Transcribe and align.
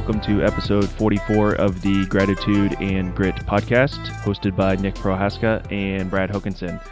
welcome 0.00 0.18
to 0.18 0.42
episode 0.42 0.88
44 0.88 1.56
of 1.56 1.82
the 1.82 2.06
Gratitude 2.06 2.74
and 2.80 3.14
Grit 3.14 3.34
podcast, 3.34 3.98
hosted 4.22 4.56
by 4.56 4.74
Nick 4.76 4.94
Prohaska 4.94 5.70
and 5.70 6.08
Brad 6.08 6.30
Hokinson. 6.30 6.82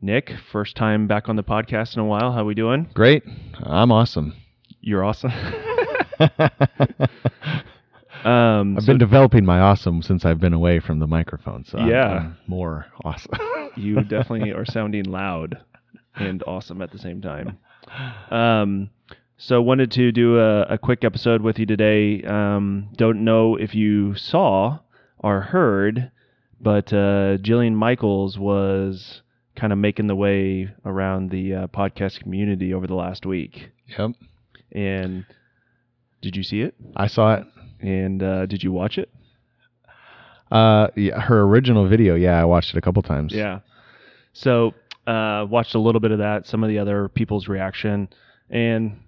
Nick, 0.00 0.32
first 0.50 0.74
time 0.74 1.06
back 1.06 1.28
on 1.28 1.36
the 1.36 1.42
podcast 1.42 1.92
in 1.94 2.00
a 2.00 2.06
while. 2.06 2.32
How 2.32 2.42
we 2.42 2.54
doing? 2.54 2.88
Great. 2.94 3.22
I'm 3.62 3.92
awesome. 3.92 4.34
You're 4.80 5.04
awesome. 5.04 5.30
um, 8.24 8.78
I've 8.78 8.84
so 8.84 8.86
been 8.86 8.98
developing 8.98 9.44
my 9.44 9.60
awesome 9.60 10.00
since 10.00 10.24
I've 10.24 10.40
been 10.40 10.54
away 10.54 10.80
from 10.80 11.00
the 11.00 11.06
microphone, 11.06 11.66
so 11.66 11.78
yeah, 11.80 12.06
I'm, 12.06 12.16
I'm 12.16 12.36
more 12.46 12.86
awesome. 13.04 13.38
you 13.76 14.00
definitely 14.04 14.52
are 14.52 14.64
sounding 14.64 15.04
loud 15.04 15.58
and 16.14 16.42
awesome 16.46 16.80
at 16.80 16.92
the 16.92 16.98
same 16.98 17.20
time. 17.20 17.58
Um, 18.30 18.88
so 19.36 19.60
wanted 19.60 19.90
to 19.92 20.12
do 20.12 20.38
a, 20.38 20.62
a 20.62 20.78
quick 20.78 21.04
episode 21.04 21.42
with 21.42 21.58
you 21.58 21.66
today. 21.66 22.22
Um, 22.22 22.88
don't 22.96 23.24
know 23.24 23.56
if 23.56 23.74
you 23.74 24.14
saw 24.14 24.78
or 25.18 25.40
heard, 25.40 26.10
but 26.60 26.92
uh, 26.92 27.38
Jillian 27.38 27.74
Michaels 27.74 28.38
was 28.38 29.22
kind 29.56 29.72
of 29.72 29.78
making 29.78 30.06
the 30.06 30.16
way 30.16 30.72
around 30.84 31.30
the 31.30 31.54
uh, 31.54 31.66
podcast 31.68 32.20
community 32.20 32.74
over 32.74 32.86
the 32.86 32.94
last 32.94 33.26
week. 33.26 33.70
Yep. 33.98 34.12
And 34.72 35.24
did 36.22 36.36
you 36.36 36.42
see 36.42 36.62
it? 36.62 36.74
I 36.96 37.06
saw 37.06 37.34
it. 37.34 37.46
And 37.80 38.22
uh, 38.22 38.46
did 38.46 38.62
you 38.62 38.72
watch 38.72 38.98
it? 38.98 39.10
Uh, 40.50 40.88
yeah, 40.96 41.20
her 41.20 41.42
original 41.42 41.88
video. 41.88 42.14
Yeah, 42.14 42.40
I 42.40 42.44
watched 42.44 42.70
it 42.70 42.78
a 42.78 42.80
couple 42.80 43.02
times. 43.02 43.32
Yeah. 43.32 43.60
So 44.32 44.74
uh, 45.06 45.46
watched 45.48 45.74
a 45.74 45.78
little 45.78 46.00
bit 46.00 46.12
of 46.12 46.18
that, 46.18 46.46
some 46.46 46.62
of 46.62 46.68
the 46.68 46.78
other 46.78 47.08
people's 47.08 47.48
reaction, 47.48 48.08
and 48.48 49.00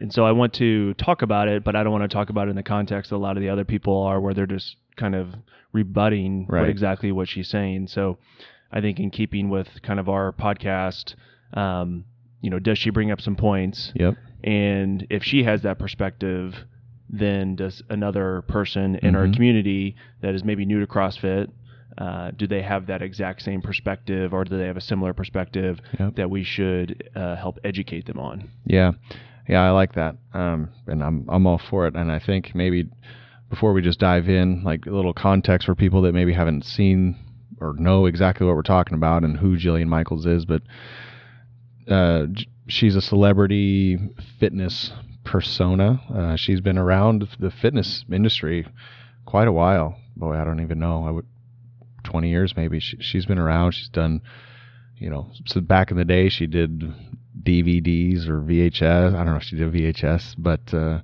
and 0.00 0.12
so 0.12 0.24
I 0.24 0.32
want 0.32 0.54
to 0.54 0.94
talk 0.94 1.22
about 1.22 1.48
it, 1.48 1.64
but 1.64 1.76
I 1.76 1.82
don't 1.82 1.92
want 1.92 2.08
to 2.08 2.14
talk 2.14 2.30
about 2.30 2.48
it 2.48 2.50
in 2.50 2.56
the 2.56 2.62
context 2.62 3.10
that 3.10 3.16
a 3.16 3.18
lot 3.18 3.36
of 3.36 3.42
the 3.42 3.48
other 3.48 3.64
people 3.64 4.02
are, 4.02 4.20
where 4.20 4.34
they're 4.34 4.46
just 4.46 4.76
kind 4.96 5.14
of 5.14 5.34
rebutting 5.72 6.46
right. 6.48 6.60
what 6.60 6.68
exactly 6.68 7.12
what 7.12 7.28
she's 7.28 7.48
saying. 7.48 7.88
So 7.88 8.18
I 8.72 8.80
think 8.80 8.98
in 8.98 9.10
keeping 9.10 9.50
with 9.50 9.68
kind 9.82 10.00
of 10.00 10.08
our 10.08 10.32
podcast, 10.32 11.14
um, 11.54 12.04
you 12.40 12.50
know, 12.50 12.58
does 12.58 12.78
she 12.78 12.90
bring 12.90 13.10
up 13.10 13.20
some 13.20 13.36
points? 13.36 13.92
Yep. 13.94 14.14
And 14.44 15.06
if 15.10 15.22
she 15.22 15.44
has 15.44 15.62
that 15.62 15.78
perspective, 15.78 16.54
then 17.08 17.56
does 17.56 17.82
another 17.88 18.42
person 18.48 18.96
in 18.96 19.14
mm-hmm. 19.14 19.16
our 19.16 19.32
community 19.32 19.96
that 20.22 20.34
is 20.34 20.44
maybe 20.44 20.64
new 20.64 20.80
to 20.80 20.86
CrossFit 20.86 21.50
uh, 21.98 22.30
do 22.36 22.46
they 22.46 22.62
have 22.62 22.86
that 22.86 23.02
exact 23.02 23.42
same 23.42 23.62
perspective 23.62 24.34
or 24.34 24.44
do 24.44 24.58
they 24.58 24.66
have 24.66 24.76
a 24.76 24.82
similar 24.82 25.14
perspective 25.14 25.80
yep. 25.98 26.14
that 26.16 26.28
we 26.28 26.44
should 26.44 27.10
uh, 27.14 27.36
help 27.36 27.58
educate 27.64 28.06
them 28.06 28.18
on 28.18 28.50
yeah 28.66 28.92
yeah 29.48 29.62
i 29.62 29.70
like 29.70 29.94
that. 29.94 30.16
Um, 30.34 30.70
and 30.86 31.02
I'm, 31.02 31.26
I'm 31.28 31.46
all 31.46 31.60
for 31.70 31.86
it. 31.86 31.94
And 31.94 32.10
i 32.10 32.18
think 32.18 32.54
maybe 32.54 32.88
before 33.50 33.72
we 33.72 33.82
just 33.82 34.00
dive 34.00 34.28
in 34.28 34.64
like 34.64 34.86
a 34.86 34.90
little 34.90 35.14
context 35.14 35.66
for 35.66 35.74
people 35.74 36.02
that 36.02 36.12
maybe 36.12 36.32
haven't 36.32 36.64
seen 36.64 37.16
or 37.60 37.74
know 37.74 38.06
exactly 38.06 38.46
what 38.46 38.56
we're 38.56 38.62
talking 38.62 38.94
about 38.94 39.22
and 39.22 39.38
who 39.38 39.56
jillian 39.56 39.86
michaels 39.86 40.26
is 40.26 40.44
but 40.44 40.62
uh, 41.88 42.26
she's 42.66 42.96
a 42.96 43.00
celebrity 43.00 43.98
fitness 44.40 44.92
persona. 45.24 46.00
Uh, 46.12 46.36
she's 46.36 46.60
been 46.60 46.78
around 46.78 47.28
the 47.38 47.50
fitness 47.50 48.04
industry 48.10 48.66
quite 49.26 49.48
a 49.48 49.52
while. 49.52 49.96
Boy 50.16 50.34
i 50.34 50.44
don't 50.44 50.60
even 50.60 50.78
know. 50.78 51.04
I 51.06 51.10
would 51.10 51.26
20 52.04 52.30
years 52.30 52.56
maybe. 52.56 52.80
She, 52.80 52.96
she's 53.00 53.26
been 53.26 53.38
around. 53.38 53.72
She's 53.72 53.88
done, 53.88 54.22
you 54.96 55.10
know, 55.10 55.30
so 55.44 55.60
back 55.60 55.90
in 55.90 55.96
the 55.96 56.04
day 56.04 56.28
she 56.28 56.46
did 56.46 56.82
DVDs 57.42 58.28
or 58.28 58.40
VHS. 58.40 59.14
I 59.14 59.24
don't 59.24 59.26
know 59.26 59.36
if 59.36 59.44
she 59.44 59.56
did 59.56 59.72
VHS, 59.72 60.34
but 60.38 60.72
uh, 60.74 61.00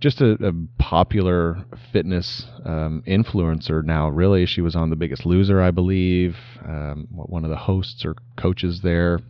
just 0.00 0.20
a, 0.20 0.32
a, 0.44 0.52
popular 0.78 1.64
fitness 1.92 2.46
um, 2.64 3.02
influencer 3.06 3.84
now. 3.84 4.08
Really, 4.08 4.46
she 4.46 4.60
was 4.60 4.74
on 4.74 4.90
The 4.90 4.96
Biggest 4.96 5.24
Loser, 5.24 5.60
I 5.60 5.70
believe. 5.70 6.36
Um, 6.64 7.06
one 7.10 7.44
of 7.44 7.50
the 7.50 7.56
hosts 7.56 8.04
or 8.04 8.16
coaches 8.36 8.80
there. 8.82 9.20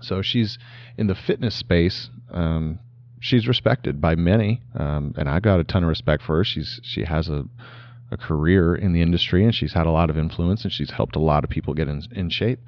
So 0.00 0.22
she's 0.22 0.58
in 0.96 1.06
the 1.06 1.14
fitness 1.14 1.54
space. 1.54 2.08
Um, 2.30 2.78
she's 3.20 3.46
respected 3.46 4.00
by 4.00 4.14
many, 4.14 4.62
um, 4.74 5.14
and 5.18 5.28
I 5.28 5.40
got 5.40 5.60
a 5.60 5.64
ton 5.64 5.82
of 5.82 5.88
respect 5.88 6.22
for 6.22 6.36
her. 6.36 6.44
She's 6.44 6.80
she 6.82 7.04
has 7.04 7.28
a 7.28 7.44
a 8.10 8.16
career 8.16 8.74
in 8.74 8.92
the 8.92 9.02
industry, 9.02 9.44
and 9.44 9.54
she's 9.54 9.72
had 9.72 9.86
a 9.86 9.90
lot 9.90 10.10
of 10.10 10.18
influence, 10.18 10.64
and 10.64 10.72
she's 10.72 10.90
helped 10.90 11.16
a 11.16 11.20
lot 11.20 11.44
of 11.44 11.50
people 11.50 11.74
get 11.74 11.88
in, 11.88 12.02
in 12.12 12.28
shape. 12.28 12.60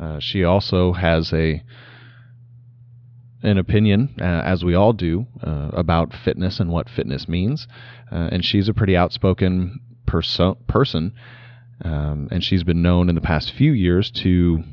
Uh, 0.00 0.18
she 0.18 0.44
also 0.44 0.92
has 0.92 1.32
a 1.32 1.62
an 3.42 3.58
opinion, 3.58 4.14
uh, 4.20 4.24
as 4.24 4.64
we 4.64 4.74
all 4.74 4.92
do, 4.92 5.26
uh, 5.42 5.70
about 5.72 6.12
fitness 6.12 6.60
and 6.60 6.70
what 6.70 6.88
fitness 6.88 7.28
means. 7.28 7.68
Uh, 8.10 8.28
and 8.32 8.44
she's 8.44 8.68
a 8.68 8.74
pretty 8.74 8.96
outspoken 8.96 9.80
perso- 10.06 10.56
person, 10.66 11.12
um, 11.84 12.28
and 12.30 12.42
she's 12.42 12.64
been 12.64 12.82
known 12.82 13.08
in 13.08 13.14
the 13.14 13.20
past 13.20 13.52
few 13.52 13.72
years 13.72 14.10
to 14.10 14.64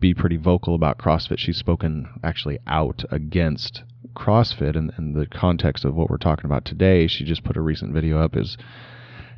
be 0.00 0.12
pretty 0.12 0.36
vocal 0.36 0.74
about 0.74 0.98
CrossFit. 0.98 1.38
She's 1.38 1.56
spoken 1.56 2.08
actually 2.24 2.58
out 2.66 3.04
against 3.10 3.82
CrossFit 4.14 4.74
in, 4.74 4.92
in 4.98 5.12
the 5.12 5.26
context 5.26 5.84
of 5.84 5.94
what 5.94 6.10
we're 6.10 6.16
talking 6.16 6.44
about 6.44 6.64
today. 6.64 7.06
She 7.06 7.24
just 7.24 7.44
put 7.44 7.56
a 7.56 7.60
recent 7.60 7.94
video 7.94 8.18
up 8.18 8.36
is 8.36 8.56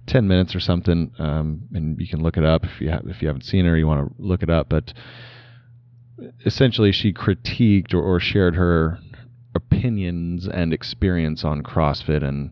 10 0.06 0.26
minutes 0.26 0.54
or 0.54 0.60
something, 0.60 1.12
um, 1.18 1.62
and 1.72 2.00
you 2.00 2.08
can 2.08 2.22
look 2.22 2.36
it 2.36 2.44
up 2.44 2.64
if 2.64 2.80
you 2.80 2.90
have, 2.90 3.04
if 3.06 3.22
you 3.22 3.28
haven't 3.28 3.44
seen 3.44 3.64
her, 3.64 3.76
you 3.76 3.86
want 3.86 4.08
to 4.08 4.22
look 4.22 4.42
it 4.42 4.50
up. 4.50 4.68
But 4.68 4.92
essentially, 6.44 6.92
she 6.92 7.12
critiqued 7.12 7.94
or, 7.94 8.02
or 8.02 8.20
shared 8.20 8.56
her 8.56 8.98
opinions 9.54 10.48
and 10.48 10.72
experience 10.72 11.44
on 11.44 11.62
CrossFit 11.62 12.22
and 12.22 12.50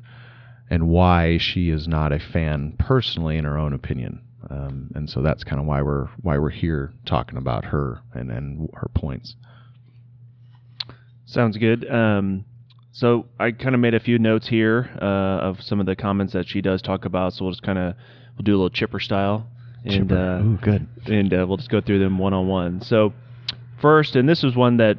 and 0.71 0.89
why 0.89 1.37
she 1.37 1.69
is 1.69 1.87
not 1.87 2.12
a 2.12 2.19
fan 2.19 2.75
personally 2.78 3.37
in 3.37 3.45
her 3.45 3.59
own 3.59 3.75
opinion. 3.75 4.22
Um, 4.49 4.91
and 4.95 5.09
so 5.09 5.21
that's 5.21 5.45
kind 5.45 5.61
of 5.61 5.67
why 5.67 5.83
we're 5.83 6.09
why 6.21 6.39
we're 6.39 6.51
here 6.51 6.93
talking 7.05 7.37
about 7.37 7.67
her 7.67 8.01
and 8.12 8.31
and 8.31 8.69
her 8.75 8.89
points. 8.95 9.37
Sounds 11.27 11.56
good. 11.56 11.89
Um, 11.91 12.45
so 12.93 13.27
I 13.41 13.53
kind 13.53 13.75
of 13.75 13.81
made 13.81 13.95
a 13.95 14.01
few 14.01 14.19
notes 14.19 14.49
here 14.49 14.91
uh, 15.01 15.47
of 15.47 15.62
some 15.62 15.81
of 15.81 15.87
the 15.87 15.97
comments 15.97 16.34
that 16.34 16.47
she 16.47 16.61
does 16.61 16.83
talk 16.83 17.05
about. 17.05 17.33
So 17.33 17.45
we'll 17.45 17.53
just 17.53 17.62
kind 17.62 17.78
of 17.78 17.95
we'll 18.37 18.45
do 18.45 18.53
a 18.53 18.56
little 18.56 18.71
chipper 18.71 19.01
style, 19.01 19.47
and 19.84 20.09
chipper. 20.09 20.17
Uh, 20.17 20.43
Ooh, 20.43 20.59
good. 20.59 20.87
And 21.06 21.33
uh, 21.33 21.47
we'll 21.49 21.56
just 21.56 21.71
go 21.71 21.81
through 21.81 22.01
them 22.01 22.19
one 22.19 22.34
on 22.34 22.49
one. 22.49 22.83
So 22.83 23.15
first, 23.82 24.16
and 24.16 24.26
this 24.26 24.43
is 24.43 24.56
one 24.56 24.78
that, 24.78 24.97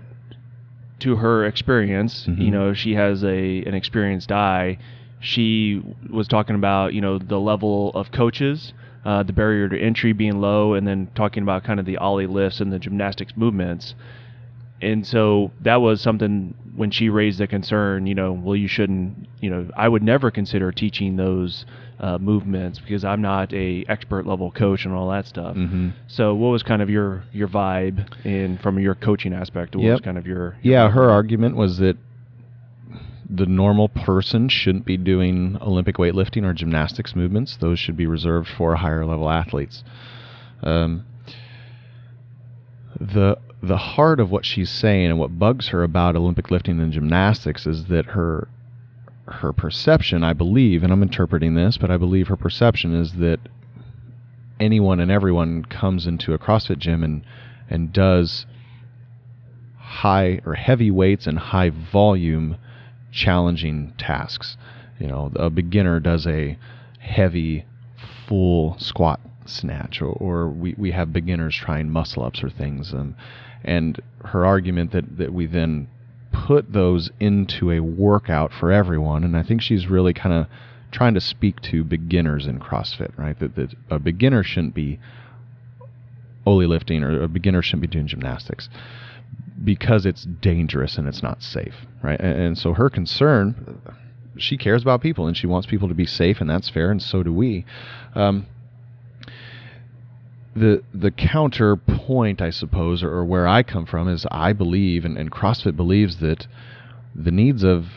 to 0.99 1.16
her 1.16 1.45
experience, 1.45 2.27
mm-hmm. 2.27 2.39
you 2.39 2.51
know, 2.51 2.73
she 2.73 2.94
has 2.94 3.23
a 3.23 3.63
an 3.63 3.73
experienced 3.73 4.31
eye. 4.31 4.77
She 5.19 5.81
was 6.11 6.27
talking 6.27 6.55
about 6.55 6.93
you 6.93 7.01
know 7.01 7.17
the 7.17 7.39
level 7.39 7.91
of 7.95 8.11
coaches. 8.11 8.73
Uh, 9.05 9.22
the 9.22 9.33
barrier 9.33 9.67
to 9.67 9.77
entry 9.77 10.13
being 10.13 10.39
low, 10.39 10.75
and 10.75 10.88
then 10.88 11.09
talking 11.13 11.43
about 11.43 11.66
kind 11.66 11.77
of 11.77 11.85
the 11.85 11.97
Oly 11.97 12.25
lifts 12.25 12.61
and 12.61 12.72
the 12.72 12.79
gymnastics 12.79 13.33
movements 13.35 13.95
and 14.83 15.05
so 15.07 15.51
that 15.61 15.77
was 15.77 16.01
something 16.01 16.53
when 16.75 16.91
she 16.91 17.09
raised 17.09 17.39
the 17.39 17.47
concern, 17.47 18.07
you 18.07 18.16
know, 18.16 18.33
well, 18.33 18.55
you 18.55 18.67
shouldn't, 18.67 19.27
you 19.41 19.49
know, 19.49 19.69
I 19.75 19.88
would 19.88 20.03
never 20.03 20.31
consider 20.31 20.71
teaching 20.71 21.16
those 21.16 21.66
uh, 21.99 22.17
movements 22.17 22.79
because 22.79 23.05
I'm 23.05 23.22
not 23.22 23.53
a 23.53 23.85
expert 23.88 24.25
level 24.25 24.51
coach 24.51 24.85
and 24.85 24.93
all 24.93 25.09
that 25.09 25.27
stuff. 25.27 25.55
Mm-hmm. 25.55 25.89
So, 26.07 26.33
what 26.35 26.49
was 26.49 26.63
kind 26.63 26.81
of 26.81 26.89
your 26.89 27.23
your 27.31 27.47
vibe 27.47 28.25
in 28.25 28.57
from 28.57 28.79
your 28.79 28.95
coaching 28.95 29.33
aspect? 29.33 29.75
What 29.75 29.85
yep. 29.85 29.91
was 29.93 30.01
kind 30.01 30.17
of 30.17 30.25
your, 30.25 30.57
your 30.61 30.73
yeah? 30.73 30.89
Her 30.89 31.09
argument 31.09 31.55
was 31.55 31.77
that 31.77 31.97
the 33.29 33.46
normal 33.46 33.90
person 33.90 34.49
shouldn't 34.49 34.85
be 34.85 34.97
doing 34.97 35.58
Olympic 35.61 35.97
weightlifting 35.97 36.43
or 36.43 36.53
gymnastics 36.53 37.16
movements; 37.16 37.58
those 37.58 37.79
should 37.79 37.97
be 37.97 38.05
reserved 38.05 38.49
for 38.49 38.75
higher 38.75 39.05
level 39.05 39.29
athletes. 39.29 39.84
Um, 40.61 41.05
the 42.99 43.37
the 43.63 43.77
heart 43.77 44.19
of 44.19 44.29
what 44.29 44.45
she's 44.45 44.69
saying 44.69 45.05
and 45.05 45.17
what 45.17 45.39
bugs 45.39 45.69
her 45.69 45.83
about 45.83 46.17
Olympic 46.17 46.51
lifting 46.51 46.81
and 46.81 46.91
gymnastics 46.91 47.65
is 47.65 47.85
that 47.85 48.07
her 48.07 48.49
her 49.25 49.53
perception, 49.53 50.21
I 50.21 50.33
believe, 50.33 50.83
and 50.83 50.91
I'm 50.91 51.01
interpreting 51.01 51.55
this, 51.55 51.77
but 51.77 51.89
I 51.89 51.95
believe 51.95 52.27
her 52.27 52.35
perception 52.35 52.93
is 52.93 53.13
that 53.13 53.39
anyone 54.59 54.99
and 54.99 55.09
everyone 55.09 55.63
comes 55.63 56.05
into 56.05 56.33
a 56.33 56.37
CrossFit 56.37 56.77
gym 56.77 57.03
and 57.03 57.23
and 57.69 57.93
does 57.93 58.45
high 59.77 60.41
or 60.45 60.55
heavy 60.55 60.91
weights 60.91 61.25
and 61.25 61.39
high 61.39 61.69
volume 61.69 62.57
challenging 63.13 63.93
tasks. 63.97 64.57
You 64.99 65.07
know, 65.07 65.31
a 65.37 65.49
beginner 65.49 66.01
does 66.01 66.27
a 66.27 66.57
heavy 66.99 67.65
full 68.27 68.77
squat 68.77 69.21
snatch 69.45 70.01
or, 70.01 70.11
or 70.11 70.49
we, 70.49 70.75
we 70.77 70.91
have 70.91 71.13
beginners 71.13 71.55
trying 71.55 71.89
muscle 71.89 72.23
ups 72.23 72.43
or 72.43 72.49
things 72.49 72.93
um, 72.93 73.15
and 73.63 74.01
her 74.25 74.45
argument 74.45 74.91
that, 74.91 75.17
that 75.17 75.33
we 75.33 75.45
then 75.45 75.87
put 76.31 76.73
those 76.73 77.11
into 77.19 77.71
a 77.71 77.79
workout 77.79 78.51
for 78.51 78.71
everyone 78.71 79.23
and 79.23 79.37
i 79.37 79.43
think 79.43 79.61
she's 79.61 79.87
really 79.87 80.13
kind 80.13 80.33
of 80.33 80.47
trying 80.91 81.13
to 81.13 81.21
speak 81.21 81.61
to 81.61 81.83
beginners 81.83 82.47
in 82.47 82.59
crossfit 82.59 83.11
right 83.17 83.39
that, 83.39 83.55
that 83.55 83.73
a 83.89 83.99
beginner 83.99 84.43
shouldn't 84.43 84.73
be 84.73 84.99
Oly 86.45 86.65
lifting 86.67 87.03
or 87.03 87.23
a 87.23 87.27
beginner 87.29 87.61
shouldn't 87.61 87.83
be 87.83 87.87
doing 87.87 88.07
gymnastics 88.07 88.67
because 89.63 90.05
it's 90.05 90.25
dangerous 90.25 90.97
and 90.97 91.07
it's 91.07 91.23
not 91.23 91.41
safe 91.41 91.75
right 92.01 92.19
and, 92.19 92.39
and 92.39 92.57
so 92.57 92.73
her 92.73 92.89
concern 92.89 93.79
she 94.37 94.57
cares 94.57 94.81
about 94.81 95.01
people 95.01 95.27
and 95.27 95.37
she 95.37 95.47
wants 95.47 95.67
people 95.67 95.87
to 95.87 95.93
be 95.93 96.05
safe, 96.05 96.41
and 96.41 96.49
that's 96.49 96.69
fair, 96.69 96.91
and 96.91 97.01
so 97.01 97.23
do 97.23 97.33
we. 97.33 97.65
Um, 98.15 98.47
the 100.55 100.84
the 100.94 101.11
counterpoint, 101.11 102.41
I 102.41 102.52
suppose, 102.52 103.03
or, 103.03 103.09
or, 103.09 103.26
where 103.26 103.47
I 103.47 103.64
come 103.64 103.85
from 103.85 104.08
is 104.08 104.26
I 104.29 104.53
believe, 104.53 105.05
and, 105.05 105.17
and 105.17 105.32
CrossFit 105.32 105.76
believes 105.76 106.17
that 106.17 106.47
the 107.16 107.32
needs 107.32 107.64
of 107.64 107.88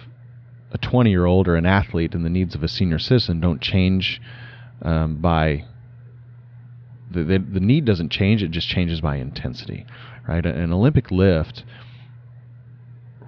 a 0.72 0.78
20 0.78 1.10
year 1.10 1.26
old 1.26 1.48
or 1.48 1.56
an 1.56 1.66
athlete 1.66 2.14
and 2.14 2.24
the 2.24 2.30
needs 2.30 2.54
of 2.54 2.62
a 2.62 2.68
senior 2.68 2.98
citizen 2.98 3.40
don't 3.40 3.60
change 3.60 4.20
um, 4.82 5.16
by 5.16 5.64
the, 7.10 7.22
the, 7.22 7.38
the 7.38 7.60
need 7.60 7.84
doesn't 7.84 8.10
change; 8.10 8.42
it 8.42 8.50
just 8.50 8.68
changes 8.68 9.00
by 9.00 9.16
intensity, 9.16 9.86
right? 10.26 10.44
An 10.44 10.72
Olympic 10.72 11.10
lift 11.10 11.64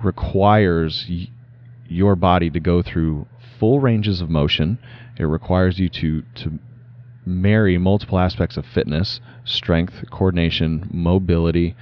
requires 0.03 1.07
y- 1.09 1.29
your 1.87 2.17
body 2.17 2.51
to 2.51 2.61
go 2.61 2.83
through 2.83 3.27
full 3.59 3.81
ranges 3.81 4.21
of 4.21 4.31
motion. 4.31 4.79
It 5.19 5.25
requires 5.25 5.79
you 5.79 5.89
to 5.91 6.23
to 6.37 6.59
marry 7.29 7.79
multiple 7.79 8.19
aspects 8.19 8.57
of 8.57 8.65
fitness, 8.67 9.21
strength, 9.45 10.05
coordination, 10.11 10.89
mobility, 10.93 11.77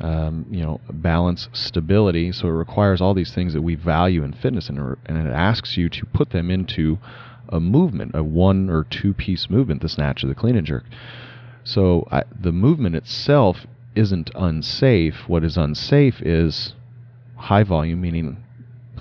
um, 0.00 0.46
you 0.50 0.62
know, 0.62 0.80
balance, 0.92 1.48
stability. 1.52 2.32
So 2.32 2.48
it 2.48 2.52
requires 2.52 3.00
all 3.00 3.14
these 3.14 3.34
things 3.34 3.52
that 3.54 3.62
we 3.62 3.74
value 3.74 4.22
in 4.22 4.32
fitness, 4.32 4.68
and, 4.68 4.78
and 5.06 5.26
it 5.26 5.32
asks 5.32 5.76
you 5.76 5.88
to 5.88 6.06
put 6.06 6.30
them 6.30 6.50
into 6.50 6.98
a 7.48 7.60
movement, 7.60 8.12
a 8.14 8.22
one 8.22 8.70
or 8.70 8.84
two 8.84 9.12
piece 9.12 9.50
movement, 9.50 9.82
the 9.82 9.88
snatch 9.88 10.22
or 10.22 10.28
the 10.28 10.34
clean 10.34 10.56
and 10.56 10.66
jerk. 10.66 10.84
So 11.64 12.06
I, 12.10 12.22
the 12.38 12.52
movement 12.52 12.94
itself 12.96 13.66
isn't 13.94 14.30
unsafe. 14.34 15.28
What 15.28 15.44
is 15.44 15.56
unsafe 15.56 16.22
is 16.22 16.74
high 17.36 17.64
volume, 17.64 18.00
meaning 18.00 18.36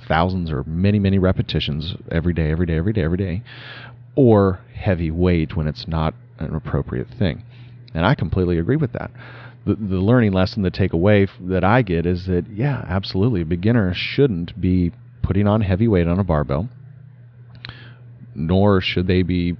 thousands 0.07 0.52
or 0.52 0.63
many, 0.63 1.00
many 1.00 1.19
repetitions 1.19 1.95
every 2.12 2.34
day, 2.34 2.52
every 2.52 2.66
day, 2.66 2.75
every 2.75 2.94
day, 2.94 3.04
every 3.04 3.18
day, 3.18 3.44
or 4.19 4.60
heavy 4.75 5.10
weight 5.10 5.56
when 5.56 5.66
it's 5.66 5.88
not 5.88 6.13
an 6.39 6.54
appropriate 6.54 7.07
thing. 7.18 7.42
And 7.94 8.06
I 8.06 8.16
completely 8.16 8.60
agree 8.60 8.75
with 8.75 8.92
that. 8.92 9.12
The, 9.66 9.75
the 9.75 9.95
learning 9.95 10.33
lesson 10.33 10.62
the 10.62 10.71
takeaway 10.71 11.30
that 11.48 11.63
I 11.63 11.83
get 11.83 12.06
is 12.06 12.25
that, 12.25 12.45
yeah, 12.51 12.83
absolutely, 12.86 13.42
a 13.42 13.45
beginner 13.45 13.94
shouldn't 13.94 14.60
be 14.60 14.92
putting 15.21 15.48
on 15.48 15.62
heavy 15.62 15.88
weight 15.88 16.06
on 16.06 16.19
a 16.19 16.25
barbell, 16.25 16.68
nor 18.36 18.81
should 18.81 19.07
they 19.07 19.21
be 19.21 19.56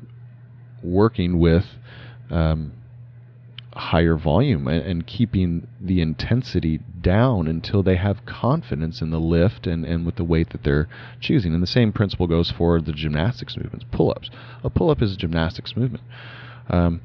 working 0.84 1.40
with 1.40 1.64
um, 2.30 2.74
higher 3.74 4.18
volume 4.18 4.68
and, 4.68 4.86
and, 4.86 5.08
keeping 5.08 5.68
the 5.80 6.02
intensity 6.02 6.82
down 7.02 7.48
until 7.48 7.84
they 7.84 7.96
have 7.96 8.26
confidence 8.26 9.02
in 9.02 9.10
the 9.10 9.20
lift 9.20 9.68
and, 9.68 9.86
and 9.86 10.06
with 10.06 10.16
the 10.16 10.24
weight 10.24 10.50
that 10.52 10.64
they're 10.64 10.88
choosing. 11.20 11.54
And 11.54 11.64
the 11.64 11.68
same 11.68 11.92
principle 11.92 12.28
goes 12.28 12.52
for 12.52 12.82
the 12.82 12.92
gymnastics 12.92 13.58
movements, 13.58 13.86
pull 13.92 14.12
ups. 14.12 14.30
A 14.64 14.70
pull 14.70 14.90
up 14.90 15.02
is 15.02 15.14
a 15.14 15.18
gymnastics 15.18 15.76
movement. 15.76 16.04
Um, 16.70 17.02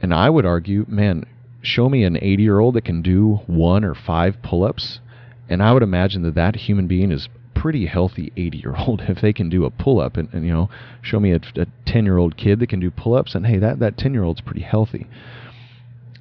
and 0.00 0.12
I 0.12 0.30
would 0.30 0.44
argue, 0.44 0.84
man, 0.88 1.24
show 1.62 1.88
me 1.88 2.04
an 2.04 2.16
80 2.20 2.42
year 2.42 2.58
old 2.58 2.74
that 2.74 2.84
can 2.84 3.02
do 3.02 3.40
one 3.46 3.84
or 3.84 3.94
five 3.94 4.42
pull 4.42 4.64
ups, 4.64 5.00
and 5.48 5.62
I 5.62 5.72
would 5.72 5.82
imagine 5.82 6.22
that 6.22 6.34
that 6.34 6.56
human 6.56 6.86
being 6.86 7.10
is 7.10 7.28
pretty 7.54 7.86
healthy 7.86 8.30
80 8.36 8.58
year 8.58 8.74
old 8.76 9.00
if 9.08 9.20
they 9.22 9.32
can 9.32 9.48
do 9.48 9.64
a 9.64 9.70
pull 9.70 10.00
up 10.00 10.18
and, 10.18 10.28
and, 10.34 10.44
you 10.44 10.52
know 10.52 10.68
show 11.00 11.18
me 11.18 11.32
a 11.32 11.40
10 11.86 12.04
year 12.04 12.18
old 12.18 12.36
kid 12.36 12.58
that 12.58 12.68
can 12.68 12.80
do 12.80 12.90
pull 12.90 13.14
ups 13.14 13.34
and 13.34 13.46
hey 13.46 13.56
that 13.58 13.78
that 13.78 13.96
10 13.96 14.12
year 14.12 14.22
old's 14.22 14.42
pretty 14.42 14.60
healthy 14.60 15.06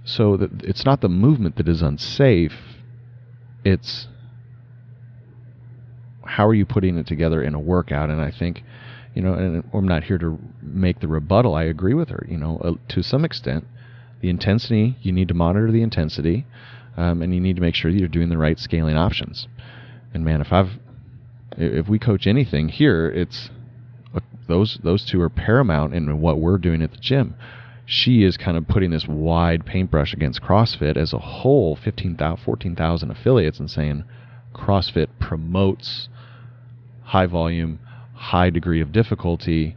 so 0.03 0.37
that 0.37 0.63
it's 0.63 0.85
not 0.85 1.01
the 1.01 1.09
movement 1.09 1.55
that 1.55 1.67
is 1.67 1.81
unsafe 1.81 2.53
it's 3.63 4.07
how 6.25 6.47
are 6.47 6.53
you 6.53 6.65
putting 6.65 6.97
it 6.97 7.07
together 7.07 7.43
in 7.43 7.53
a 7.53 7.59
workout? 7.59 8.09
And 8.09 8.21
i 8.21 8.31
think 8.31 8.63
you 9.13 9.21
know 9.21 9.33
and 9.33 9.63
i'm 9.73 9.87
not 9.87 10.03
here 10.03 10.17
to 10.17 10.39
make 10.61 10.99
the 10.99 11.07
rebuttal. 11.07 11.55
I 11.55 11.63
agree 11.63 11.93
with 11.93 12.09
her 12.09 12.25
you 12.29 12.37
know 12.37 12.59
uh, 12.63 12.73
to 12.89 13.03
some 13.03 13.23
extent 13.25 13.65
the 14.21 14.29
intensity 14.29 14.97
you 15.01 15.11
need 15.11 15.27
to 15.27 15.33
monitor 15.33 15.71
the 15.71 15.81
intensity 15.81 16.45
um, 16.95 17.21
and 17.21 17.33
you 17.33 17.39
need 17.39 17.55
to 17.55 17.61
make 17.61 17.75
sure 17.75 17.91
that 17.91 17.97
you're 17.97 18.07
doing 18.07 18.29
the 18.29 18.37
right 18.37 18.59
scaling 18.59 18.97
options. 18.97 19.47
And 20.13 20.23
man 20.23 20.41
if 20.41 20.51
i've 20.51 20.79
if 21.57 21.87
we 21.87 21.99
coach 21.99 22.27
anything 22.27 22.69
here, 22.69 23.09
it's 23.09 23.49
uh, 24.15 24.19
those 24.47 24.79
those 24.83 25.05
two 25.05 25.21
are 25.21 25.29
paramount 25.29 25.93
in 25.93 26.19
what 26.19 26.39
we're 26.39 26.57
doing 26.57 26.81
at 26.81 26.91
the 26.91 26.97
gym. 26.97 27.35
She 27.85 28.23
is 28.23 28.37
kind 28.37 28.57
of 28.57 28.67
putting 28.67 28.91
this 28.91 29.07
wide 29.07 29.65
paintbrush 29.65 30.13
against 30.13 30.41
CrossFit 30.41 30.95
as 30.95 31.13
a 31.13 31.19
whole, 31.19 31.75
15,000, 31.75 32.43
14,000 32.43 33.11
affiliates, 33.11 33.59
and 33.59 33.69
saying 33.69 34.05
CrossFit 34.53 35.07
promotes 35.19 36.07
high 37.03 37.25
volume, 37.25 37.79
high 38.13 38.49
degree 38.49 38.79
of 38.79 38.91
difficulty, 38.91 39.75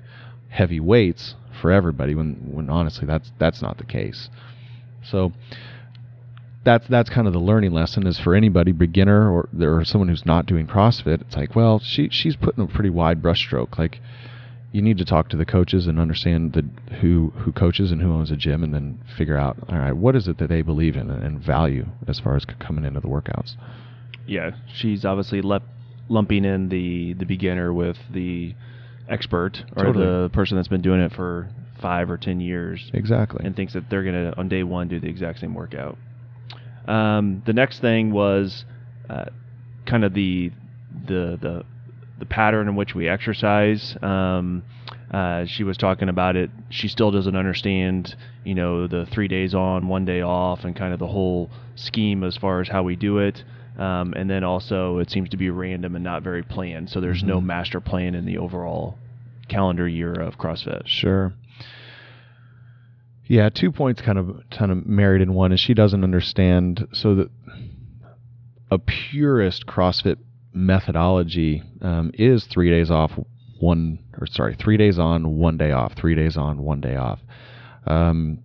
heavy 0.49 0.81
weights 0.81 1.35
for 1.61 1.71
everybody. 1.71 2.15
When 2.15 2.35
when 2.53 2.71
honestly, 2.71 3.07
that's 3.07 3.33
that's 3.39 3.61
not 3.61 3.79
the 3.79 3.85
case. 3.85 4.31
So 5.03 5.33
that's 6.65 6.87
that's 6.89 7.11
kind 7.11 7.27
of 7.27 7.33
the 7.33 7.39
learning 7.39 7.73
lesson 7.73 8.07
is 8.07 8.19
for 8.19 8.35
anybody 8.35 8.73
beginner 8.73 9.31
or 9.31 9.49
or 9.61 9.85
someone 9.85 10.09
who's 10.09 10.27
not 10.27 10.47
doing 10.47 10.67
CrossFit. 10.67 11.23
It's 11.23 11.37
like, 11.37 11.57
well, 11.57 11.79
she 11.79 12.09
she's 12.11 12.37
putting 12.37 12.65
a 12.65 12.67
pretty 12.67 12.91
wide 12.91 13.23
brushstroke. 13.23 13.79
Like, 13.79 14.01
you 14.77 14.83
need 14.83 14.99
to 14.99 15.07
talk 15.07 15.31
to 15.31 15.39
the 15.39 15.47
coaches 15.47 15.87
and 15.87 15.99
understand 15.99 16.53
the 16.53 16.63
who 16.97 17.33
who 17.35 17.51
coaches 17.51 17.91
and 17.91 18.03
who 18.03 18.13
owns 18.13 18.31
a 18.31 18.37
gym, 18.37 18.63
and 18.63 18.75
then 18.75 19.01
figure 19.17 19.39
out, 19.39 19.57
all 19.71 19.79
right, 19.79 19.97
what 19.97 20.15
is 20.15 20.29
it 20.29 20.37
that 20.37 20.51
they 20.51 20.61
believe 20.61 20.97
in 20.97 21.09
and 21.09 21.43
value 21.43 21.87
as 22.07 22.21
far 22.21 22.37
as 22.37 22.45
coming 22.45 22.85
into 22.85 23.01
the 23.01 23.09
workouts. 23.09 23.57
Yeah, 24.27 24.51
she's 24.75 25.07
obviously 25.07 25.41
le- 25.41 25.63
lumping 26.11 26.45
in 26.45 26.69
the 26.69 27.15
the 27.15 27.25
beginner 27.25 27.73
with 27.73 27.97
the 28.13 28.55
expert 29.09 29.65
or 29.77 29.85
totally. 29.85 30.05
the 30.05 30.31
person 30.35 30.57
that's 30.57 30.69
been 30.69 30.83
doing 30.83 31.01
it 31.01 31.11
for 31.15 31.49
five 31.81 32.11
or 32.11 32.19
ten 32.19 32.39
years. 32.41 32.91
Exactly. 32.93 33.47
And 33.47 33.57
thinks 33.57 33.73
that 33.73 33.89
they're 33.89 34.05
gonna 34.05 34.35
on 34.37 34.51
day 34.51 34.63
one 34.63 34.89
do 34.89 35.01
the 35.01 35.09
exact 35.09 35.41
same 35.41 35.55
workout. 35.55 35.97
Um, 36.87 37.43
the 37.47 37.55
next 37.55 37.81
thing 37.81 38.13
was 38.13 38.67
uh, 39.09 39.25
kind 39.87 40.05
of 40.05 40.13
the 40.13 40.53
the 41.07 41.39
the 41.41 41.65
the 42.19 42.27
pattern 42.27 42.69
in 42.69 42.77
which 42.77 42.95
we 42.95 43.09
exercise. 43.09 43.97
Um, 44.03 44.63
uh, 45.11 45.45
she 45.45 45.65
was 45.65 45.77
talking 45.77 46.09
about 46.09 46.37
it. 46.37 46.51
She 46.71 46.89
still 46.89 47.11
doesn't 47.11 47.37
understand, 47.37 48.17
you 48.45 48.55
know, 48.55 48.87
the 48.87 49.07
three 49.07 49.29
days 49.29 49.55
on, 49.55 49.89
one 49.89 50.05
day 50.05 50.23
off, 50.23 50.65
and 50.65 50.75
kind 50.75 50.93
of 50.93 50.99
the 50.99 51.07
whole 51.07 51.51
scheme 51.75 52.25
as 52.25 52.37
far 52.37 52.61
as 52.61 52.69
how 52.69 52.83
we 52.83 52.97
do 52.97 53.19
it. 53.19 53.45
Um, 53.79 54.15
and 54.15 54.29
then 54.29 54.43
also, 54.43 54.99
it 54.99 55.11
seems 55.11 55.29
to 55.31 55.37
be 55.37 55.51
random 55.51 55.95
and 55.95 56.05
not 56.05 56.23
very 56.23 56.43
planned. 56.43 56.91
So 56.91 57.01
there's 57.01 57.19
mm-hmm. 57.19 57.29
no 57.29 57.41
master 57.41 57.81
plan 57.81 58.15
in 58.15 58.25
the 58.25 58.39
overall 58.39 58.99
calendar 59.49 59.87
year 59.87 60.13
of 60.13 60.39
CrossFit. 60.39 60.83
Sure. 60.87 61.35
Yeah, 63.29 63.49
two 63.49 63.73
points 63.73 64.01
kind 64.01 64.19
of 64.19 64.43
kind 64.51 64.71
of 64.71 64.87
married 64.87 65.21
in 65.21 65.35
one 65.35 65.53
is 65.53 65.59
she 65.59 65.75
doesn't 65.75 66.05
understand 66.05 66.87
so 66.93 67.17
that 67.17 67.31
a 68.71 68.79
purist 68.79 69.67
CrossFit 69.67 70.19
methodology 70.57 71.63
um, 71.83 72.11
is 72.15 72.47
three 72.47 72.71
days 72.71 72.91
off, 72.91 73.13
one 73.61 73.99
or 74.19 74.27
sorry, 74.27 74.57
three 74.57 74.77
days 74.77 74.99
on, 74.99 75.37
one 75.37 75.57
day 75.57 75.71
off, 75.71 75.93
three 75.95 76.15
days 76.15 76.37
on, 76.37 76.63
one 76.63 76.81
day 76.81 76.97
off. 76.97 77.21
Um, 77.87 78.41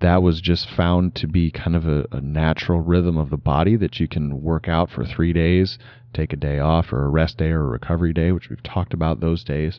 that 0.00 0.22
was 0.22 0.40
just 0.40 0.68
found 0.68 1.14
to 1.14 1.28
be 1.28 1.52
kind 1.52 1.76
of 1.76 1.86
a, 1.86 2.06
a, 2.10 2.20
natural 2.20 2.80
rhythm 2.80 3.16
of 3.16 3.30
the 3.30 3.36
body 3.36 3.76
that 3.76 4.00
you 4.00 4.08
can 4.08 4.42
work 4.42 4.68
out 4.68 4.90
for 4.90 5.04
three 5.04 5.32
days, 5.32 5.78
take 6.12 6.32
a 6.32 6.36
day 6.36 6.58
off, 6.58 6.92
or 6.92 7.04
a 7.04 7.08
rest 7.08 7.38
day 7.38 7.50
or 7.50 7.60
a 7.60 7.68
recovery 7.68 8.12
day, 8.12 8.32
which 8.32 8.48
we've 8.50 8.62
talked 8.64 8.92
about 8.92 9.20
those 9.20 9.44
days. 9.44 9.78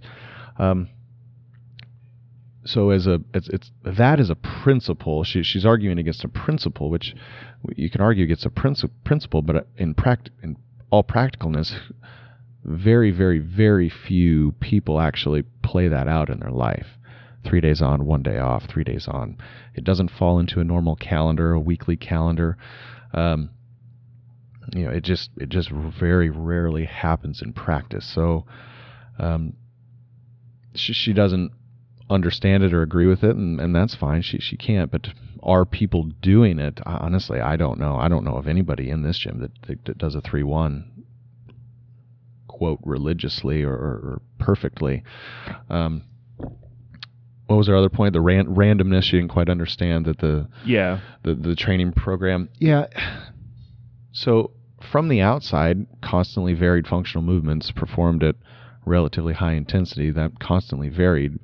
Um, 0.58 0.88
so 2.66 2.92
as 2.92 3.08
a 3.08 3.20
it's, 3.34 3.50
it's 3.50 3.72
that 3.84 4.22
is 4.22 4.30
a 4.30 4.36
principle. 4.36 5.26
She, 5.26 5.44
she's 5.44 5.66
arguing 5.66 6.00
against 6.00 6.24
a 6.24 6.30
principle, 6.30 6.90
which 6.90 7.14
you 7.76 7.90
can 7.90 8.00
argue 8.00 8.24
against 8.24 8.46
a 8.46 8.50
princi- 8.50 8.90
principle, 9.04 9.42
but 9.42 9.68
in 9.76 9.94
practice 9.94 10.34
in 10.42 10.56
all 10.94 11.04
practicalness, 11.04 11.74
very 12.64 13.10
very 13.10 13.40
very 13.40 13.90
few 13.90 14.52
people 14.60 15.02
actually 15.02 15.42
play 15.64 15.88
that 15.88 16.08
out 16.08 16.30
in 16.30 16.40
their 16.40 16.52
life. 16.52 16.86
Three 17.44 17.62
days 17.62 17.82
on, 17.82 18.06
one 18.06 18.22
day 18.22 18.38
off. 18.38 18.66
Three 18.70 18.84
days 18.84 19.08
on. 19.08 19.38
It 19.74 19.84
doesn't 19.84 20.12
fall 20.12 20.38
into 20.38 20.60
a 20.60 20.64
normal 20.64 20.96
calendar, 20.96 21.52
a 21.52 21.60
weekly 21.60 21.98
calendar. 21.98 22.58
Um, 23.12 23.50
you 24.72 24.86
know, 24.86 24.92
it 24.92 25.04
just 25.04 25.32
it 25.38 25.50
just 25.50 25.72
very 25.72 26.30
rarely 26.30 26.86
happens 26.86 27.42
in 27.42 27.54
practice. 27.54 28.06
So 28.14 28.46
um, 29.18 29.54
she, 30.76 30.94
she 30.94 31.12
doesn't 31.12 31.52
understand 32.14 32.64
it 32.64 32.74
or 32.74 32.82
agree 32.82 33.08
with 33.08 33.24
it, 33.24 33.36
and, 33.36 33.60
and 33.60 33.76
that's 33.76 33.96
fine. 33.96 34.22
She 34.22 34.40
she 34.40 34.58
can't. 34.58 34.92
But 34.92 35.10
are 35.42 35.66
people 35.66 36.04
doing 36.22 36.60
it? 36.60 36.80
Honestly, 36.86 37.40
I 37.40 37.56
don't 37.56 37.80
know. 37.80 37.96
I 37.98 38.08
don't 38.08 38.24
know 38.24 38.36
of 38.36 38.48
anybody 38.48 38.90
in 38.90 39.04
this 39.04 39.18
gym 39.18 39.40
that, 39.40 39.84
that 39.86 39.98
does 39.98 40.16
a 40.16 40.22
three 40.22 40.44
one 40.44 40.92
quote 42.48 42.80
religiously 42.84 43.64
or, 43.64 43.74
or 43.74 44.22
perfectly. 44.38 45.04
Um, 45.70 46.04
what 47.48 47.58
was 47.58 47.68
our 47.68 47.76
other 47.76 47.90
point? 47.90 48.14
The 48.14 48.22
ran- 48.22 48.56
randomness. 48.56 49.12
You 49.12 49.20
didn't 49.20 49.32
quite 49.32 49.50
understand 49.50 50.06
that 50.06 50.20
the 50.20 50.48
yeah 50.66 51.00
the 51.24 51.36
the 51.36 51.56
training 51.56 51.94
program. 51.94 52.50
Yeah. 52.60 52.88
So 54.12 54.52
from 54.92 55.08
the 55.08 55.22
outside, 55.22 55.88
constantly 56.02 56.54
varied 56.54 56.88
functional 56.88 57.24
movements 57.24 57.72
performed 57.72 58.24
at 58.24 58.36
relatively 58.86 59.34
high 59.34 59.54
intensity 59.54 60.12
that 60.12 60.40
constantly 60.40 60.90
varied 60.90 61.40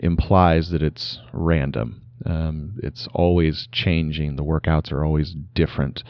implies 0.00 0.70
that 0.70 0.82
it's 0.82 1.20
random. 1.32 2.02
Um, 2.24 2.78
it's 2.82 3.08
always 3.14 3.68
changing. 3.70 4.36
The 4.36 4.44
workouts 4.44 4.92
are 4.92 5.04
always 5.04 5.34
different. 5.54 6.02